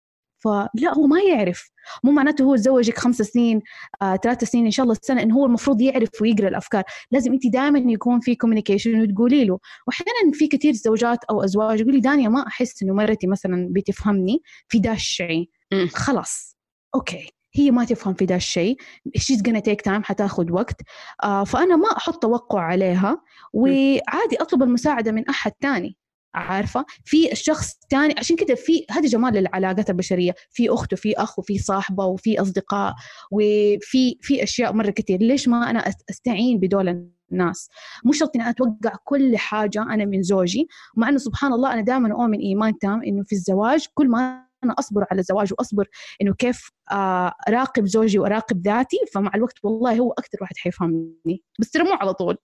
فلا 0.43 0.93
هو 0.97 1.07
ما 1.07 1.19
يعرف. 1.21 1.71
مو 2.03 2.11
معناته 2.11 2.43
هو 2.43 2.55
تزوجك 2.55 2.97
خمس 2.97 3.15
سنين 3.17 3.61
آه، 4.01 4.15
ثلاث 4.15 4.43
سنين 4.43 4.65
إن 4.65 4.71
شاء 4.71 4.83
الله 4.83 4.95
السنة 5.01 5.21
إنه 5.21 5.35
هو 5.35 5.45
المفروض 5.45 5.81
يعرف 5.81 6.09
ويقرأ 6.21 6.47
الأفكار. 6.47 6.83
لازم 7.11 7.33
انت 7.33 7.47
دائما 7.47 7.91
يكون 7.91 8.19
في 8.19 8.35
communication 8.35 9.01
وتقولي 9.01 9.45
له. 9.45 9.59
واحيانا 9.87 10.31
في 10.33 10.47
كثير 10.47 10.73
زوجات 10.73 11.23
أو 11.23 11.43
أزواج 11.43 11.79
يقول 11.79 11.93
لي 11.93 11.99
دانيا 11.99 12.29
ما 12.29 12.47
أحس 12.47 12.83
إنه 12.83 12.93
مرتي 12.93 13.27
مثلا 13.27 13.67
بتفهمني 13.71 14.41
في 14.67 14.79
ده 14.79 14.91
الشيء. 14.91 15.49
خلاص. 15.93 16.57
أوكي. 16.95 17.31
هي 17.53 17.71
ما 17.71 17.85
تفهم 17.85 18.13
في 18.13 18.25
ده 18.25 18.35
الشيء. 18.35 18.77
She's 19.17 19.39
gonna 19.39 19.61
take 19.61 19.91
time 19.91 20.03
حتاخذ 20.03 20.51
وقت. 20.51 20.81
آه 21.23 21.43
فأنا 21.43 21.75
ما 21.75 21.97
أحط 21.97 22.21
توقع 22.21 22.61
عليها. 22.61 23.21
وعادي 23.53 24.35
أطلب 24.39 24.63
المساعدة 24.63 25.11
من 25.11 25.29
أحد 25.29 25.51
تاني. 25.51 25.97
عارفة؟ 26.35 26.85
في 27.05 27.31
الشخص 27.31 27.79
ثاني 27.89 28.15
عشان 28.17 28.35
كده 28.35 28.55
في 28.55 28.85
هذا 28.91 29.07
جمال 29.07 29.37
العلاقات 29.37 29.89
البشرية. 29.89 30.35
في 30.51 30.69
أخت 30.69 30.93
وفي 30.93 31.13
أخ 31.13 31.39
وفي 31.39 31.57
صاحبة 31.57 32.05
وفي 32.05 32.41
أصدقاء 32.41 32.93
وفي 33.31 34.17
في 34.21 34.43
أشياء 34.43 34.73
مرة 34.73 34.89
كثير 34.89 35.19
ليش 35.19 35.47
ما 35.47 35.69
أنا 35.69 35.79
أستعين 36.09 36.59
بدول 36.59 37.09
الناس؟ 37.31 37.69
مش 38.05 38.17
شرط 38.19 38.35
إني 38.35 38.49
أتوقع 38.49 38.95
كل 39.03 39.37
حاجة 39.37 39.81
أنا 39.81 40.05
من 40.05 40.21
زوجي 40.21 40.67
مع 40.97 41.09
إنه 41.09 41.17
سبحان 41.17 41.53
الله 41.53 41.73
أنا 41.73 41.81
دائما 41.81 42.11
أؤمن 42.11 42.39
ايمان 42.39 42.77
تام 42.79 43.03
إنه 43.03 43.23
في 43.23 43.33
الزواج 43.35 43.85
كل 43.93 44.07
ما 44.07 44.45
أنا 44.63 44.75
أصبر 44.79 45.05
على 45.11 45.19
الزواج 45.19 45.53
وأصبر 45.53 45.87
إنه 46.21 46.33
كيف 46.33 46.71
آه، 46.91 47.33
أراقب 47.47 47.85
زوجي 47.85 48.19
وأراقب 48.19 48.61
ذاتي 48.67 48.97
فمع 49.13 49.31
الوقت 49.35 49.55
والله 49.63 49.99
هو 49.99 50.11
أكثر 50.11 50.37
واحد 50.41 50.57
حيفهمني. 50.57 51.43
بس 51.59 51.71
ترى 51.71 51.83
مو 51.83 51.93
على 51.93 52.13
طول. 52.13 52.37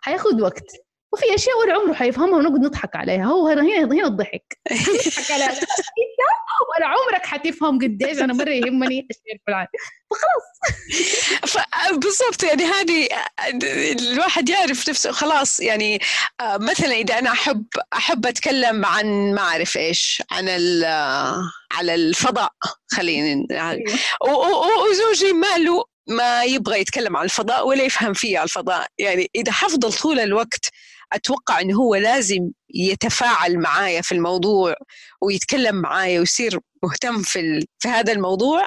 حياخذ 0.00 0.42
وقت. 0.42 0.83
وفي 1.14 1.34
أشياء 1.34 1.58
ولا 1.58 1.74
عمره 1.74 1.94
حيفهمها 1.94 2.38
ونقعد 2.38 2.60
نضحك 2.60 2.96
عليها. 2.96 3.24
هو 3.24 3.48
هنا 3.48 3.62
هنا 3.62 4.06
الضحك. 4.06 4.58
نضحك 4.72 5.30
على 5.30 5.44
انت 5.44 5.58
ولا 6.76 6.86
عمرك 6.86 7.26
حتفهم 7.26 7.78
قديش 7.78 8.18
أنا 8.18 8.32
مرة 8.32 8.50
يهمني 8.50 9.06
الشيء 9.10 9.34
الفلاني 9.34 9.68
فخلاص. 11.42 11.98
بالضبط. 12.04 12.42
يعني 12.42 12.64
هذه 12.64 13.08
الواحد 14.12 14.48
يعرف 14.48 14.88
نفسه. 14.88 15.12
خلاص 15.12 15.60
يعني 15.60 16.00
آه، 16.40 16.56
مثلا 16.56 16.92
إذا 16.92 17.18
أنا 17.18 17.32
أحب 17.32 17.64
أحب 17.92 18.26
أتكلم 18.26 18.84
عن 18.84 19.34
ما 19.34 19.40
أعرف 19.40 19.76
إيش 19.76 20.22
عن 20.30 20.48
على 21.72 21.94
الفضاء. 21.94 22.52
خلينا 22.90 23.70
أيوه. 23.70 23.98
وزوجي 24.90 25.32
ماله 25.32 25.84
ما 26.06 26.44
يبغى 26.44 26.80
يتكلم 26.80 27.16
عن 27.16 27.24
الفضاء 27.24 27.66
ولا 27.66 27.82
يفهم 27.82 28.12
فيه 28.12 28.38
على 28.38 28.44
الفضاء. 28.44 28.86
يعني 28.98 29.30
إذا 29.36 29.52
حفضل 29.52 29.92
طول 29.92 30.20
الوقت 30.20 30.70
أتوقع 31.12 31.60
إنه 31.60 31.76
هو 31.76 31.94
لازم 31.94 32.50
يتفاعل 32.74 33.58
معايا 33.58 34.00
في 34.00 34.12
الموضوع 34.12 34.74
ويتكلم 35.22 35.76
معايا 35.76 36.20
ويصير 36.20 36.60
مهتم 36.82 37.22
في 37.22 37.66
في 37.78 37.88
هذا 37.88 38.12
الموضوع 38.12 38.66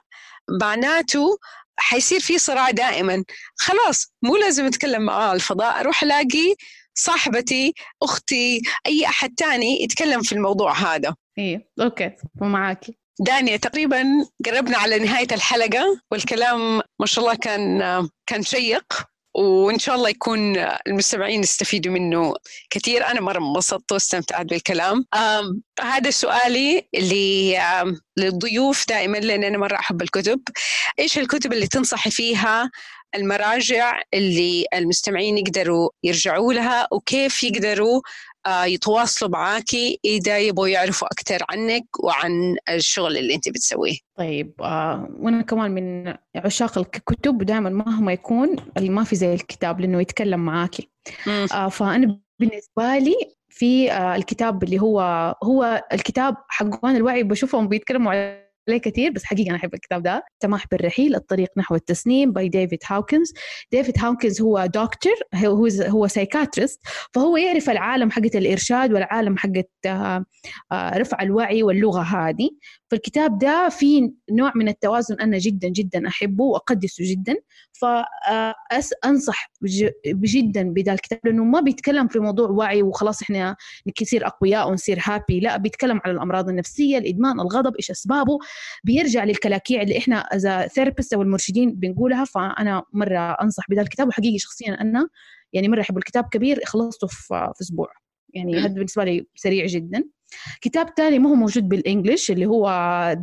معناته 0.62 1.38
حيصير 1.80 2.20
في 2.20 2.38
صراع 2.38 2.72
دائما. 2.72 3.24
خلاص 3.56 4.14
مو 4.24 4.36
لازم 4.36 4.66
أتكلم 4.66 5.02
معاه 5.02 5.34
الفضاء 5.34 5.80
أروح 5.80 6.04
ألاقي 6.04 6.56
صاحبتي 6.96 7.74
أختي 8.04 8.62
أي 8.88 9.06
أحد 9.06 9.34
تاني 9.38 9.84
يتكلم 9.84 10.22
في 10.22 10.32
الموضوع 10.32 10.74
هذا. 10.74 11.16
إيه 11.38 11.70
أوكي 11.82 12.12
معاكي 12.42 12.98
دانيا 13.20 13.58
تقريبا 13.58 14.04
قربنا 14.46 14.78
على 14.78 15.00
نهاية 15.00 15.28
الحلقة 15.32 16.02
والكلام 16.12 16.82
ما 17.00 17.06
شاء 17.06 17.24
الله 17.24 17.36
كان 17.36 17.80
كان 18.26 18.44
شيق. 18.44 18.84
وإن 19.38 19.80
شاء 19.80 19.96
الله 19.96 20.10
يكون 20.10 20.58
المستمعين 20.88 21.40
يستفيدوا 21.44 21.94
منه 21.94 22.34
كثير. 22.70 23.08
أنا 23.08 23.22
مرة 23.22 23.38
انبسطت 23.38 23.92
واستمتعت 23.92 24.46
بالكلام. 24.46 25.06
هذا 25.82 26.10
سؤالي 26.10 26.88
للضيوف 28.18 28.86
دائما 28.90 29.18
لأن 29.18 29.44
أنا 29.44 29.58
مرة 29.58 29.76
أحب 29.76 30.02
الكتب. 30.02 30.40
إيش 31.00 31.18
الكتب 31.18 31.54
اللي 31.54 31.68
تنصحي 31.68 32.12
فيها 32.12 32.72
المراجع 33.16 34.02
اللي 34.14 34.66
المستمعين 34.74 35.38
يقدروا 35.38 35.90
يرجعوا 36.04 36.54
لها؟ 36.54 36.88
وكيف 36.92 37.44
يقدروا 37.44 38.02
يتواصلوا 38.48 39.32
معاكي 39.32 40.00
إذا 40.06 40.40
يبغوا 40.40 40.68
يعرفوا 40.68 41.08
أكثر 41.08 41.46
عنك 41.50 42.04
وعن 42.04 42.56
الشغل 42.70 43.18
اللي 43.18 43.36
أنت 43.36 43.50
بتسويه. 43.50 43.98
طيب 44.18 44.54
آه 44.62 45.10
وأنا 45.20 45.42
كمان 45.42 45.72
من 45.72 46.14
عشاق 46.36 46.78
الكتب 46.78 47.38
دائما 47.44 47.70
مهما 47.70 48.14
يكون 48.14 48.56
اللي 48.78 48.90
ما 48.90 49.04
في 49.04 49.16
زي 49.16 49.34
الكتاب 49.34 49.80
لأنه 49.82 50.02
يتكلم 50.02 50.40
معاكي. 50.40 50.90
آه 51.54 51.70
فأنا 51.70 52.20
بالنسبة 52.40 52.98
لي 52.98 53.16
في 53.50 53.92
آه 53.92 54.16
الكتاب 54.16 54.64
اللي 54.64 54.80
هو 54.82 55.00
هو 55.44 55.84
الكتاب 55.94 56.36
حقوان 56.48 56.96
الوعي 56.96 57.24
بشوفهم 57.24 57.68
بيتكلموا 57.68 58.47
عليه 58.70 58.78
كثير 58.80 59.12
بس 59.12 59.24
حقيقة 59.24 59.50
أنا 59.50 59.58
أحب 59.58 59.74
الكتاب 59.74 60.04
ده. 60.04 60.24
سماح 60.42 60.66
بالرحيل 60.72 61.16
الطريق 61.16 61.50
نحو 61.58 61.76
التسليم 61.76 62.32
by 62.32 62.50
ديفيد 62.50 62.80
هاوكنز 62.86 63.34
ديفيد 63.72 63.96
هاوكنز 64.00 64.42
هو 64.42 64.66
دكتور 64.66 65.14
هو 65.36 65.68
هو 65.82 66.08
psychiatrist 66.08 66.82
فهو 67.14 67.38
يعرف 67.38 67.70
العالم 67.70 68.12
حقت 68.12 68.36
الإرشاد 68.36 68.94
والعالم 68.94 69.38
حقت 69.38 69.70
آه، 69.86 70.26
آه، 70.72 70.98
رفع 70.98 71.22
الوعي 71.22 71.64
واللغة 71.64 72.02
هذه. 72.02 72.50
فالكتاب 72.92 73.40
ده 73.40 73.70
فيه 73.70 74.12
نوع 74.32 74.52
من 74.56 74.68
التوازن 74.68 75.16
أنا 75.16 75.38
جدا 75.38 75.68
جدا 75.68 76.08
أحبه 76.08 76.44
وأقدسه 76.44 77.04
جدا. 77.12 77.36
فأنصح 77.74 79.52
جدا 80.06 80.64
بدا 80.64 80.94
الكتاب 80.94 81.20
لأنه 81.26 81.44
ما 81.44 81.60
بيتكلم 81.60 82.08
في 82.08 82.20
موضوع 82.20 82.50
وعي 82.50 82.84
وخلاص 82.84 83.22
إحنا 83.22 83.56
نصير 84.02 84.28
أقوياء 84.28 84.70
ونصير 84.70 85.00
happy 85.04 85.40
لا 85.40 85.58
بيتكلم 85.58 86.02
على 86.06 86.14
الأمراض 86.14 86.50
النفسية 86.50 86.98
الإدمان 86.98 87.40
الغضب 87.40 87.76
إيش 87.76 87.92
أسبابه. 87.92 88.40
بيرجع 88.84 89.24
للكلاكيع 89.24 89.82
اللي 89.82 89.98
إحنا 89.98 90.18
as 90.20 90.48
therapist 90.74 91.14
أو 91.14 91.22
المرشدين 91.22 91.72
بنقولها. 91.76 92.26
فأنا 92.26 92.84
مرة 92.94 93.20
أنصح 93.20 93.64
بدا 93.70 93.82
الكتاب. 93.82 94.08
وحقيقي 94.08 94.40
شخصيا 94.40 94.82
أنا 94.82 95.10
يعني 95.54 95.68
مرة 95.68 95.82
أحب 95.82 95.98
الكتاب 95.98 96.24
كبير. 96.32 96.60
خلصته 96.66 97.08
في 97.08 97.52
أسبوع. 97.62 97.88
يعني 98.34 98.60
هذا 98.60 98.74
بالنسبة 98.74 99.04
لي 99.04 99.26
سريع 99.36 99.66
جدا. 99.66 100.04
كتاب 100.62 100.96
تاني 100.96 101.20
ما 101.20 101.30
هو 101.30 101.36
موجود 101.36 101.70
بال 101.70 101.84
English 101.84 102.32
اللي 102.32 102.46
هو 102.46 102.68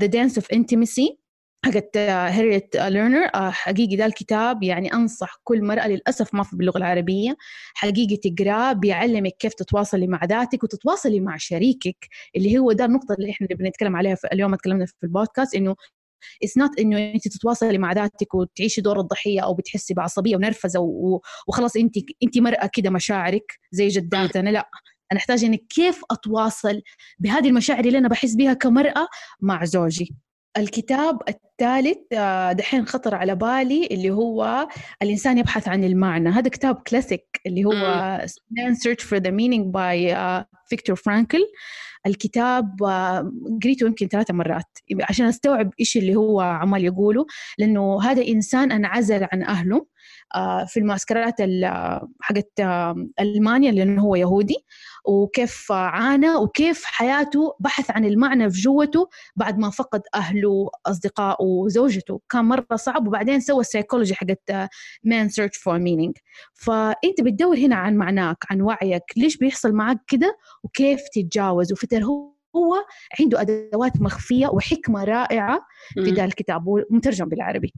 The 0.02 0.06
Dance 0.08 0.34
of 0.42 0.44
Intimacy. 0.56 1.16
حقت 1.64 1.96
هاريت 1.96 2.76
ليرنر 2.76 3.28
حقيقي 3.34 3.96
ده 3.96 4.06
الكتاب. 4.06 4.62
يعني 4.62 4.94
أنصح 4.94 5.40
كل 5.44 5.64
مرأة 5.64 5.88
للأسف 5.88 6.34
ما 6.34 6.42
في 6.42 6.56
باللغة 6.56 6.78
العربية. 6.78 7.36
حقيقي 7.74 8.16
تقراه 8.16 8.72
بيعلمك 8.72 9.32
كيف 9.38 9.54
تتواصلي 9.54 10.06
مع 10.06 10.20
ذاتك 10.24 10.64
وتتواصلي 10.64 11.20
مع 11.20 11.36
شريكك 11.36 11.96
اللي 12.36 12.58
هو 12.58 12.72
ده 12.72 12.84
النقطة 12.84 13.14
اللي 13.18 13.30
إحنا 13.30 13.46
بنتكلم 13.46 13.96
عليها 13.96 14.14
في 14.14 14.28
اليوم 14.32 14.54
تكلمنا 14.54 14.86
في 14.86 14.92
البودكاست 15.04 15.54
إنه 15.54 15.74
it's 16.42 16.58
not 16.58 16.78
إنه 16.80 16.98
أنت 17.14 17.28
تتواصلي 17.28 17.78
مع 17.78 17.92
ذاتك 17.92 18.34
وتعيشي 18.34 18.80
دور 18.80 19.00
الضحية 19.00 19.40
أو 19.40 19.54
بتحسي 19.54 19.94
بعصبية 19.94 20.36
ونرفزة 20.36 20.80
وخلاص 21.48 21.76
انت 21.76 21.94
أنت 22.22 22.38
مرأة 22.38 22.70
كده 22.72 22.90
مشاعرك 22.90 23.52
زي 23.72 23.88
جداتنا. 23.88 24.50
لا 24.50 24.70
أنا 25.14 25.20
أحتاج 25.20 25.44
إني 25.44 25.56
كيف 25.56 26.00
أتواصل 26.10 26.82
بهذه 27.18 27.48
المشاعر 27.48 27.84
اللي 27.84 27.98
أنا 27.98 28.08
بحس 28.08 28.34
بها 28.34 28.52
كمرأة 28.52 29.08
مع 29.40 29.64
زوجي. 29.64 30.14
الكتاب 30.58 31.18
الثالث 31.28 31.98
آه، 32.12 32.52
دحين 32.52 32.86
خطر 32.86 33.14
على 33.14 33.34
بالي 33.34 33.86
اللي 33.90 34.10
هو 34.10 34.68
الإنسان 35.02 35.38
يبحث 35.38 35.68
عن 35.68 35.84
المعنى. 35.84 36.28
هذا 36.28 36.48
كتاب 36.48 36.74
كلاسيك 36.74 37.40
اللي 37.46 37.64
هو 37.64 37.72
Man 38.58 38.74
Search 38.74 39.04
for 39.04 39.20
the 39.20 39.30
Meaning 39.30 39.72
by 39.72 40.14
فيكتور 40.68 40.96
فرانكل 40.96 41.44
الكتاب 42.06 42.82
آه، 42.82 43.32
قريته 43.62 43.86
يمكن 43.86 44.08
ثلاثة 44.08 44.34
مرات. 44.34 44.78
عشان 45.08 45.26
أستوعب 45.26 45.70
إيش 45.80 45.96
اللي 45.96 46.16
هو 46.16 46.40
عمال 46.40 46.84
يقوله 46.84 47.26
لأنه 47.58 48.02
هذا 48.02 48.28
إنسان 48.28 48.72
انعزل 48.72 49.26
عن 49.32 49.42
أهله 49.42 49.86
آه، 50.34 50.64
في 50.64 50.80
المعسكرات 50.80 51.34
حقت 52.20 52.60
ألمانيا 53.20 53.72
لأنه 53.72 54.02
هو 54.02 54.14
يهودي. 54.16 54.56
وكيف 55.04 55.72
عانى 55.72 56.34
وكيف 56.34 56.84
حياته 56.84 57.56
بحث 57.60 57.90
عن 57.90 58.04
المعنى 58.04 58.50
في 58.50 58.60
جوته 58.60 59.08
بعد 59.36 59.58
ما 59.58 59.70
فقد 59.70 60.02
أهله 60.14 60.70
اصدقائه 60.86 61.44
وزوجته. 61.44 62.20
كان 62.30 62.44
مرة 62.44 62.76
صعب 62.76 63.06
وبعدين 63.08 63.40
سوى 63.40 63.60
السيكولوجي 63.60 64.14
حقت 64.14 64.68
Man 65.04 65.28
Search 65.28 65.56
for 65.56 65.78
Meaning 65.78 66.16
فأنت 66.54 67.20
بتدور 67.20 67.58
هنا 67.58 67.76
عن 67.76 67.96
معناك 67.96 68.36
عن 68.50 68.60
وعيك 68.60 69.02
ليش 69.16 69.36
بيحصل 69.36 69.72
معك 69.72 69.98
كده؟ 70.06 70.38
وكيف 70.62 71.00
تتجاوز؟ 71.14 71.72
وفي 71.72 71.86
هو 72.02 72.34
هو 72.56 72.74
عنده 73.20 73.40
أدوات 73.40 74.02
مخفية 74.02 74.46
وحكمة 74.46 75.04
رائعة 75.04 75.60
في 75.94 76.10
ذا 76.10 76.24
الكتاب 76.24 76.66
ومترجم 76.66 77.28
بالعربي. 77.28 77.72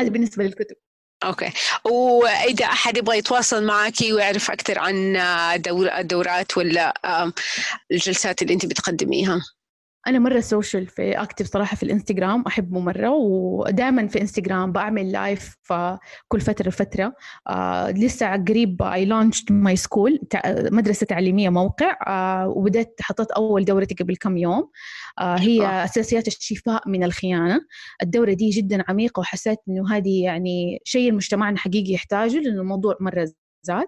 هذا 0.00 0.08
بالنسبة 0.08 0.44
للكتب. 0.44 0.76
okay. 1.24 1.52
وإذا 1.84 2.64
أحد 2.64 2.96
يبغى 2.96 3.18
يتواصل 3.18 3.64
معك 3.64 3.94
ويعرف 4.00 4.50
أكثر 4.50 4.78
عن 4.78 5.16
الدورات 5.98 6.56
ولا 6.58 6.94
الجلسات 7.90 8.42
اللي 8.42 8.54
أنت 8.54 8.66
بتقدميها. 8.66 9.40
أنا 10.06 10.18
مرة 10.18 10.40
socially 10.40 10.86
active 10.86 11.46
صراحة 11.46 11.76
في 11.76 11.82
الإنستغرام 11.82 12.42
أحبه 12.46 12.80
مرة 12.80 13.10
ودائما 13.10 14.06
في 14.06 14.20
إنستغرام 14.20 14.72
بعمل 14.72 15.12
live 15.12 15.54
كل 16.28 16.40
فترة 16.40 16.70
فترة. 16.70 17.14
آه 17.48 17.90
لسه 17.90 18.36
قريب 18.36 18.82
I 18.82 19.04
launched 19.04 19.52
my 19.52 19.76
school 19.76 20.20
مدرسة 20.46 21.06
تعليمية 21.06 21.48
موقع. 21.48 21.96
آه 22.06 22.48
وبدأت 22.48 22.94
حطيت 23.00 23.30
أول 23.30 23.64
دورتي 23.64 23.94
قبل 23.94 24.16
كم 24.16 24.36
يوم. 24.36 24.70
آه 25.18 25.36
هي 25.38 25.66
آه. 25.66 25.84
أساسيات 25.84 26.28
الشفاء 26.28 26.88
من 26.88 27.04
الخيانة. 27.04 27.60
الدورة 28.02 28.32
دي 28.32 28.50
جدا 28.50 28.84
عميقة 28.88 29.20
وحسيت 29.20 29.58
إنه 29.68 29.96
هذه 29.96 30.22
يعني 30.24 30.80
شيء 30.84 31.12
مجتمعنا 31.12 31.58
حقيقي 31.58 31.92
يحتاجه 31.92 32.40
لأنه 32.40 32.60
الموضوع 32.60 32.96
مرة 33.00 33.28
زاد. 33.62 33.86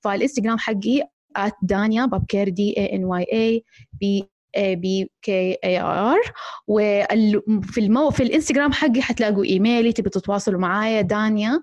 فالإنستغرام 0.00 0.58
حقي 0.58 1.02
at 1.38 1.52
دانيا 1.62 2.06
بابكير 2.06 2.63
d 2.63 2.74
a 2.78 2.94
n 2.96 3.02
y 3.02 3.24
a 3.24 3.60
b 3.94 4.24
A 4.24 4.29
B 4.58 5.06
K 5.26 5.54
A 5.64 5.80
R. 6.16 6.32
وفي 6.66 7.78
المو 7.78 8.10
في 8.10 8.22
الانستغرام 8.22 8.72
حقي 8.72 9.02
حتلاقوا 9.02 9.44
إيميلي 9.44 9.92
تبي 9.92 10.10
تتواصلوا 10.10 10.60
معايا 10.60 11.00
دانيا 11.00 11.60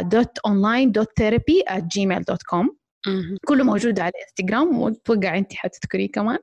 dot 0.00 0.38
online 0.46 0.92
dot 0.92 1.08
therapy 1.18 1.62
at 1.70 1.82
gmail 1.82 2.24
dot 2.28 2.42
com 2.42 2.76
كله 3.46 3.64
موجود 3.64 4.00
على 4.00 4.12
الانستغرام 4.14 4.78
واتوقع 4.78 5.38
انت 5.38 5.54
حتذكريه 5.54 6.10
كمان. 6.10 6.38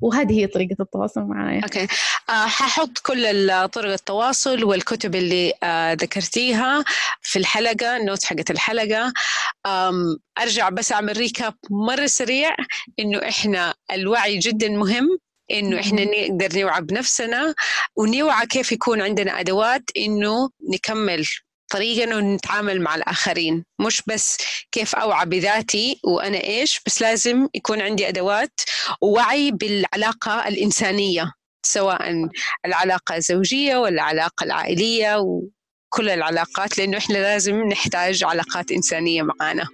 وهذه 0.00 0.40
هي 0.40 0.46
طريقة 0.46 0.76
التواصل 0.80 1.20
معي 1.20 1.62
okay. 1.62 1.82
آه 2.28 2.46
ححط 2.46 2.98
كل 2.98 3.68
طرق 3.68 3.92
التواصل 3.92 4.64
والكتب 4.64 5.14
اللي 5.14 5.52
آه 5.62 5.92
ذكرتيها 5.92 6.84
في 7.22 7.38
الحلقة 7.38 7.96
ال 7.96 8.02
note 8.02 8.24
حقت 8.24 8.50
الحلقة. 8.50 9.12
أرجع 10.38 10.68
بس 10.68 10.92
أعمل 10.92 11.16
recap 11.16 11.54
مرة 11.70 12.06
سريع 12.06 12.56
إنه 12.98 13.18
إحنا 13.28 13.74
الوعي 13.92 14.38
جدا 14.38 14.68
مهم 14.68 15.18
إنه 15.50 15.80
إحنا 15.80 16.04
نقدر 16.04 16.60
نوعى 16.60 16.80
بنفسنا 16.82 17.54
ونوعى 17.96 18.46
كيف 18.46 18.72
يكون 18.72 19.00
عندنا 19.00 19.40
أدوات 19.40 19.82
إنه 19.96 20.50
نكمل 20.74 21.26
طريقة 21.72 22.04
إنه 22.04 22.34
نتعامل 22.34 22.80
مع 22.80 22.94
الآخرين. 22.94 23.64
مش 23.80 24.02
بس 24.06 24.36
كيف 24.72 24.94
أوعى 24.94 25.26
بذاتي 25.26 26.00
وأنا 26.04 26.44
إيش 26.44 26.80
بس 26.86 27.02
لازم 27.02 27.48
يكون 27.54 27.80
عندي 27.80 28.08
أدوات 28.08 28.60
ووعي 29.02 29.50
بالعلاقة 29.50 30.48
الإنسانية 30.48 31.32
سواء 31.66 32.28
العلاقة 32.66 33.16
الزوجية 33.16 33.76
ولا 33.76 33.94
العلاقة 33.94 34.44
العائلية 34.44 35.18
وكل 35.18 36.08
العلاقات 36.08 36.78
لأنه 36.78 36.98
إحنا 36.98 37.18
لازم 37.18 37.62
نحتاج 37.68 38.24
علاقات 38.24 38.72
إنسانية 38.72 39.22
معانا. 39.22 39.68